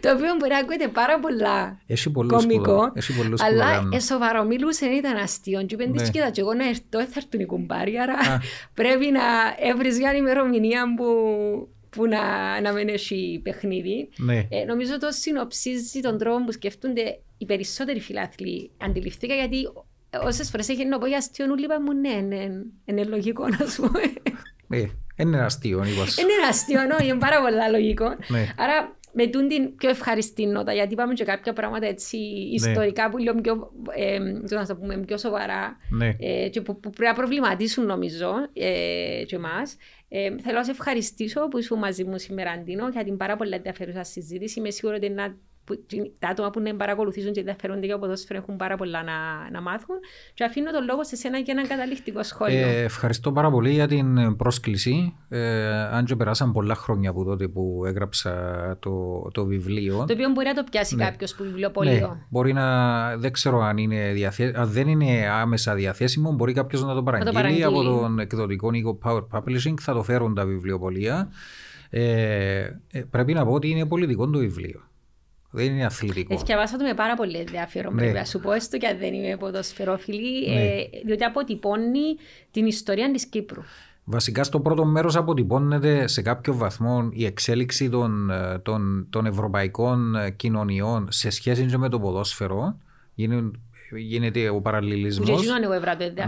το 0.00 0.12
οποίο 0.12 0.34
μπορεί 0.38 0.52
να 0.52 0.58
ακούγεται 0.58 0.88
πάρα 0.88 1.20
πολλά 1.20 1.80
κομικό, 2.26 2.92
αλλά 3.38 3.88
ε, 3.92 4.00
σοβαρό 4.00 4.44
μιλούσε, 4.44 4.86
ήταν 4.86 5.16
αστείο. 5.16 5.64
Και 5.64 5.74
είπαν 5.74 5.92
της, 5.92 6.02
ναι. 6.02 6.08
κοίτα, 6.08 6.30
και 6.30 6.40
εγώ 6.40 6.54
να 6.54 6.68
έρθω, 6.68 7.00
θα 7.00 7.12
έρθουν 7.16 7.40
οι 7.40 7.46
κουμπάροι, 7.46 7.98
άρα 7.98 8.14
πρέπει 8.80 9.10
να 9.10 9.22
έβρεις 9.70 9.98
μια 9.98 10.14
ημερομηνία 10.14 10.94
που 10.96 11.04
που 11.94 12.06
να, 12.06 12.60
να 12.60 12.72
μην 12.72 12.88
έχει 12.88 13.40
παιχνίδι. 13.42 14.08
Ναι. 14.16 14.46
Ε, 14.48 14.64
νομίζω 14.64 14.98
το 14.98 15.10
συνοψίζει 15.10 16.00
τον 16.00 16.18
τρόπο 16.18 16.44
που 16.44 16.52
σκεφτούνται 16.52 17.20
οι 17.38 17.44
περισσότεροι 17.44 18.00
φιλάθλοι. 18.00 18.70
Αντιληφθήκα 18.78 19.34
γιατί 19.34 19.68
όσες 20.22 20.50
φορές 20.50 20.68
έχει 20.68 20.84
να 20.84 20.98
πω 20.98 21.06
για 21.06 21.16
αστείο, 21.16 21.46
όλοι 21.50 21.64
είπα 21.64 21.80
μου 21.80 21.92
ναι, 21.92 22.14
ναι, 22.14 22.46
είναι 22.84 23.04
λογικό 23.04 23.48
να 23.48 23.66
σου 23.66 23.82
πούμε. 23.82 24.00
Ναι, 24.66 24.82
είναι 25.16 25.40
αστείο, 25.40 25.78
Είναι 25.84 26.48
αστείο, 26.48 26.80
ναι, 26.82 27.04
είναι 27.04 27.18
πάρα 27.18 27.40
πολύ 27.40 27.56
λογικό. 27.70 28.16
Ναι. 28.28 28.54
Άρα 28.56 28.96
με 29.14 29.26
τούν 29.26 29.48
την 29.48 29.76
πιο 29.76 29.88
ευχαριστή 29.88 30.46
νότα, 30.46 30.72
γιατί 30.72 30.92
είπαμε 30.92 31.14
και 31.14 31.24
κάποια 31.24 31.52
πράγματα 31.52 31.86
έτσι 31.86 32.16
ναι. 32.16 32.54
ιστορικά 32.54 33.10
που 33.10 33.18
λίγο 33.18 33.34
πιο, 33.34 33.72
ε, 33.96 34.18
να 34.54 34.66
το 34.66 34.76
πούμε, 34.76 34.98
πιο 34.98 35.18
σοβαρά 35.18 35.76
ναι. 35.90 36.16
ε, 36.20 36.48
και 36.48 36.60
που, 36.60 36.80
που, 36.80 36.90
πρέπει 36.90 37.08
να 37.08 37.14
προβληματίσουν 37.14 37.86
νομίζω 37.86 38.32
ε, 38.52 39.24
και 39.26 39.36
εμάς. 39.36 39.76
Ε, 40.16 40.36
θέλω 40.42 40.56
να 40.56 40.64
σε 40.64 40.70
ευχαριστήσω 40.70 41.48
που 41.48 41.58
ήσουν 41.58 41.78
μαζί 41.78 42.04
μου 42.04 42.18
σήμερα, 42.18 42.50
Αντίνο, 42.50 42.88
για 42.88 43.04
την 43.04 43.16
πάρα 43.16 43.36
πολύ 43.36 43.54
ενδιαφέρουσα 43.54 44.04
συζήτηση. 44.04 44.58
Είμαι 44.58 44.70
σίγουρη 44.70 44.96
ότι 44.96 45.08
να 45.08 45.36
που, 45.64 45.84
τα 46.18 46.28
άτομα 46.28 46.50
που 46.50 46.60
να 46.60 46.74
παρακολουθήσουν 46.76 47.32
και 47.32 47.40
ενδιαφέρονται 47.40 47.86
για 47.86 47.98
ποδόσφαιρο 47.98 48.38
έχουν 48.38 48.56
πάρα 48.56 48.76
πολλά 48.76 49.02
να, 49.02 49.50
να 49.50 49.60
μάθουν. 49.60 49.96
Και 50.34 50.44
αφήνω 50.44 50.70
τον 50.70 50.84
λόγο 50.84 51.04
σε 51.04 51.16
σένα 51.16 51.38
για 51.38 51.54
ένα 51.58 51.66
καταληκτικό 51.68 52.22
σχόλιο. 52.22 52.68
Ε, 52.68 52.82
ευχαριστώ 52.82 53.32
πάρα 53.32 53.50
πολύ 53.50 53.70
για 53.70 53.88
την 53.88 54.36
πρόσκληση. 54.36 55.14
Ε, 55.28 55.68
αν 55.70 56.04
και 56.04 56.16
περάσαν 56.16 56.52
πολλά 56.52 56.74
χρόνια 56.74 57.10
από 57.10 57.24
τότε 57.24 57.48
που 57.48 57.82
έγραψα 57.86 58.32
το, 58.80 59.22
το 59.32 59.44
βιβλίο. 59.44 60.04
Το 60.06 60.12
οποίο 60.12 60.30
μπορεί 60.30 60.46
να 60.46 60.54
το 60.54 60.64
πιάσει 60.70 60.94
ναι. 60.96 61.04
κάποιος 61.04 61.34
που 61.34 61.42
βιβλιοπολείο. 61.42 62.08
Ναι. 62.08 62.26
Μπορεί 62.28 62.52
να. 62.52 63.16
Δεν 63.16 63.32
ξέρω 63.32 63.60
αν, 63.60 63.76
είναι 63.76 64.12
διαθε... 64.12 64.52
αν 64.56 64.68
δεν 64.68 64.88
είναι 64.88 65.28
άμεσα 65.28 65.74
διαθέσιμο, 65.74 66.32
μπορεί 66.32 66.52
κάποιος 66.52 66.84
να 66.84 66.94
το 66.94 67.02
παραγγείλει, 67.02 67.32
το 67.32 67.38
παραγγείλει. 67.38 67.64
από 67.64 67.82
τον 67.82 68.18
εκδοτικό 68.18 68.70
Νίκο 68.70 68.98
Power 69.04 69.26
Publishing. 69.30 69.74
Θα 69.80 69.92
το 69.92 70.02
φέρουν 70.02 70.34
τα 70.34 70.46
βιβλιοπολία. 70.46 71.28
Ε, 71.90 72.80
ε, 72.90 73.00
πρέπει 73.10 73.32
να 73.32 73.44
πω 73.44 73.52
ότι 73.52 73.68
είναι 73.68 73.86
πολιτικό 73.86 74.30
το 74.30 74.38
βιβλίο. 74.38 74.80
Δεν 75.54 75.72
είναι 75.72 75.84
αθλητικό. 75.84 76.42
Διαβάσα 76.44 76.76
το 76.76 76.84
με 76.84 76.94
πάρα 76.94 77.14
πολύ 77.14 77.36
ενδιαφέρον. 77.36 77.94
Ναι. 77.94 78.00
Πρέπει 78.00 78.16
να 78.16 78.24
σου 78.24 78.40
πω 78.40 78.52
έστω 78.52 78.78
και 78.78 78.86
αν 78.86 78.98
δεν 78.98 79.14
είμαι 79.14 79.36
ποδοσφαιρόφιλη, 79.36 80.48
ναι. 80.48 80.60
ε, 80.60 80.88
διότι 81.04 81.24
αποτυπώνει 81.24 82.16
την 82.50 82.66
ιστορία 82.66 83.10
της 83.10 83.26
Κύπρου. 83.26 83.62
Βασικά 84.04 84.44
στο 84.44 84.60
πρώτο 84.60 84.84
μέρος 84.84 85.16
αποτυπώνεται 85.16 86.06
σε 86.06 86.22
κάποιο 86.22 86.54
βαθμό 86.54 87.08
η 87.12 87.24
εξέλιξη 87.24 87.88
των, 87.88 88.30
ε, 88.30 88.58
των, 88.58 89.06
των 89.10 89.26
ευρωπαϊκών 89.26 90.16
ε, 90.16 90.30
κοινωνιών 90.30 91.06
σε 91.10 91.30
σχέση 91.30 91.78
με 91.78 91.88
το 91.88 92.00
ποδόσφαιρο. 92.00 92.78
Γίνουν 93.14 93.60
γίνεται 93.92 94.48
ο 94.48 94.60
παραλληλισμός. 94.60 95.46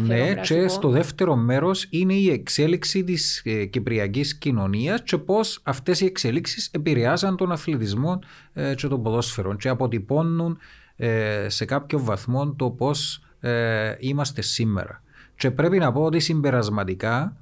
Ναι, 0.01 0.35
και 0.35 0.69
στο 0.69 0.89
δεύτερο 0.89 1.37
μέρος 1.37 1.87
είναι 1.91 2.15
η 2.15 2.31
εξέλιξη 2.31 3.05
της 3.05 3.43
ε, 3.45 3.65
κυπριακής 3.65 4.35
κοινωνίας 4.35 5.03
και 5.03 5.19
πώς 5.19 5.61
αυτές 5.63 6.01
οι 6.01 6.05
εξέλιξει 6.05 6.71
επηρεάζαν 6.73 7.37
τον 7.37 7.53
αθλητισμό 7.53 8.19
ε, 8.53 8.75
και 8.75 8.87
τον 8.89 9.03
ποδόσφαιρο 9.03 9.55
και 9.55 9.69
αποτυπώνουν 9.69 10.59
ε, 10.97 11.47
σε 11.49 11.65
κάποιο 11.65 11.99
βαθμό 12.01 12.53
το 12.53 12.71
πώς 12.71 13.23
ε, 13.41 13.95
είμαστε 13.99 14.43
σήμερα. 14.43 15.03
Και 15.37 15.51
πρέπει 15.51 15.79
να 15.79 15.93
πω 15.93 16.03
ότι 16.03 16.21
συμπερασματικά 16.21 17.37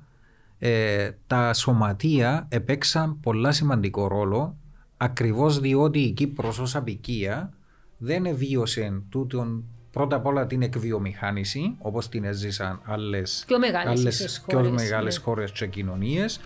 ε, 0.59 1.11
τα 1.27 1.53
σωματεία 1.53 2.47
επέξαν 2.49 3.21
πολλά 3.21 3.53
σημαντικό 3.53 4.09
ρόλο 4.09 4.57
ακριβώς 4.97 5.61
διότι 5.61 5.99
η 5.99 6.11
Κύπρος 6.11 6.59
ως 6.59 6.77
απικία 6.77 7.53
δεν 7.99 8.27
εβίωσε 8.27 9.03
τούτον 9.09 9.65
πρώτα 9.95 10.17
απ' 10.17 10.27
όλα 10.27 10.47
την 10.47 10.63
εκβιομηχάνηση, 10.63 11.75
όπως 11.79 12.09
την 12.09 12.25
έζησαν 12.25 12.81
άλλε 12.85 13.23
πιο 14.47 14.71
μεγάλες 14.71 15.19
χώρες 15.19 15.51
και 15.51 15.67
κοινωνίες. 15.67 16.41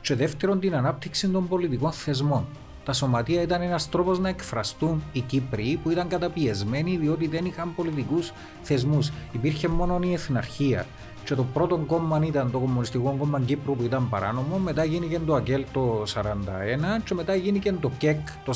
Και 0.00 0.14
δεύτερον, 0.14 0.60
την 0.60 0.74
ανάπτυξη 0.74 1.28
των 1.28 1.48
πολιτικών 1.48 1.92
θεσμών. 1.92 2.46
Τα 2.84 2.92
σωματεία 2.92 3.42
ήταν 3.42 3.62
ένας 3.62 3.88
τρόπος 3.88 4.18
να 4.18 4.28
εκφραστούν 4.28 5.02
οι 5.12 5.20
Κύπροι 5.20 5.80
που 5.82 5.90
ήταν 5.90 6.08
καταπιεσμένοι 6.08 6.96
διότι 6.96 7.26
δεν 7.26 7.44
είχαν 7.44 7.74
πολιτικούς 7.74 8.32
θεσμούς. 8.62 9.10
Υπήρχε 9.32 9.68
μόνο 9.68 9.98
η 10.02 10.12
εθναρχία. 10.12 10.86
Και 11.24 11.34
το 11.34 11.44
πρώτο 11.52 11.76
κόμμα 11.76 12.20
ήταν 12.26 12.50
το 12.50 12.58
Κομμουνιστικό 12.58 13.16
Κόμμα 13.18 13.40
Κύπρου 13.40 13.76
που 13.76 13.82
ήταν 13.82 14.08
παράνομο, 14.08 14.58
μετά 14.58 14.84
γίνηκε 14.84 15.20
το 15.26 15.34
ΑΚΕΛ 15.34 15.64
το 15.72 16.02
1941 16.14 17.02
και 17.04 17.14
μετά 17.14 17.34
γίνηκε 17.34 17.72
το 17.72 17.90
ΚΕΚ 17.98 18.18
το 18.44 18.52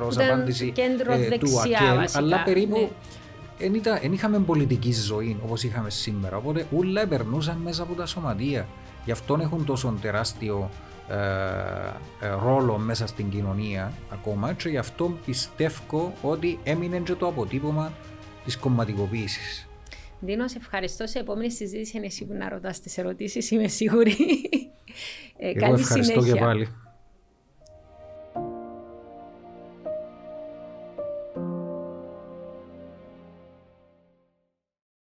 1944 0.00 0.06
ως 0.06 0.18
απάντηση 0.18 0.72
ε, 0.76 1.38
του 1.38 1.60
ΑΚΕΛ. 1.60 2.08
αλλά 2.14 2.42
περίπου 2.42 2.78
ναι 2.78 2.88
δεν 4.00 4.12
είχαμε 4.12 4.38
πολιτική 4.38 4.92
ζωή 4.92 5.36
όπως 5.44 5.62
είχαμε 5.62 5.90
σήμερα. 5.90 6.36
Οπότε 6.36 6.66
όλα 6.76 7.06
περνούσαν 7.06 7.56
μέσα 7.56 7.82
από 7.82 7.94
τα 7.94 8.06
σωματεία. 8.06 8.68
Γι' 9.04 9.10
αυτό 9.10 9.38
έχουν 9.40 9.64
τόσο 9.64 9.94
τεράστιο 10.00 10.70
ε, 11.08 11.14
ε, 12.20 12.28
ρόλο 12.42 12.78
μέσα 12.78 13.06
στην 13.06 13.30
κοινωνία 13.30 13.92
ακόμα 14.12 14.52
και 14.52 14.68
γι' 14.68 14.76
αυτό 14.76 15.18
πιστεύω 15.26 16.14
ότι 16.22 16.58
έμεινε 16.62 16.98
και 16.98 17.14
το 17.14 17.26
αποτύπωμα 17.26 17.92
της 18.44 18.56
κομματικοποίησης. 18.56 19.68
Δίνω, 20.20 20.48
σε 20.48 20.58
ευχαριστώ. 20.58 21.06
Σε 21.06 21.18
επόμενη 21.18 21.50
συζήτηση 21.50 21.96
είναι 21.96 22.06
εσύ 22.06 22.24
που 22.24 22.34
να 22.34 22.48
ρωτάς 22.48 22.80
τις 22.80 22.98
ερωτήσεις, 22.98 23.50
είμαι 23.50 23.68
σίγουρη. 23.68 24.16
Ε, 25.42 25.52
Εγώ 25.54 25.74
ευχαριστώ 25.74 26.02
συνέχεια. 26.02 26.32
και 26.32 26.40
πάλι. 26.40 26.68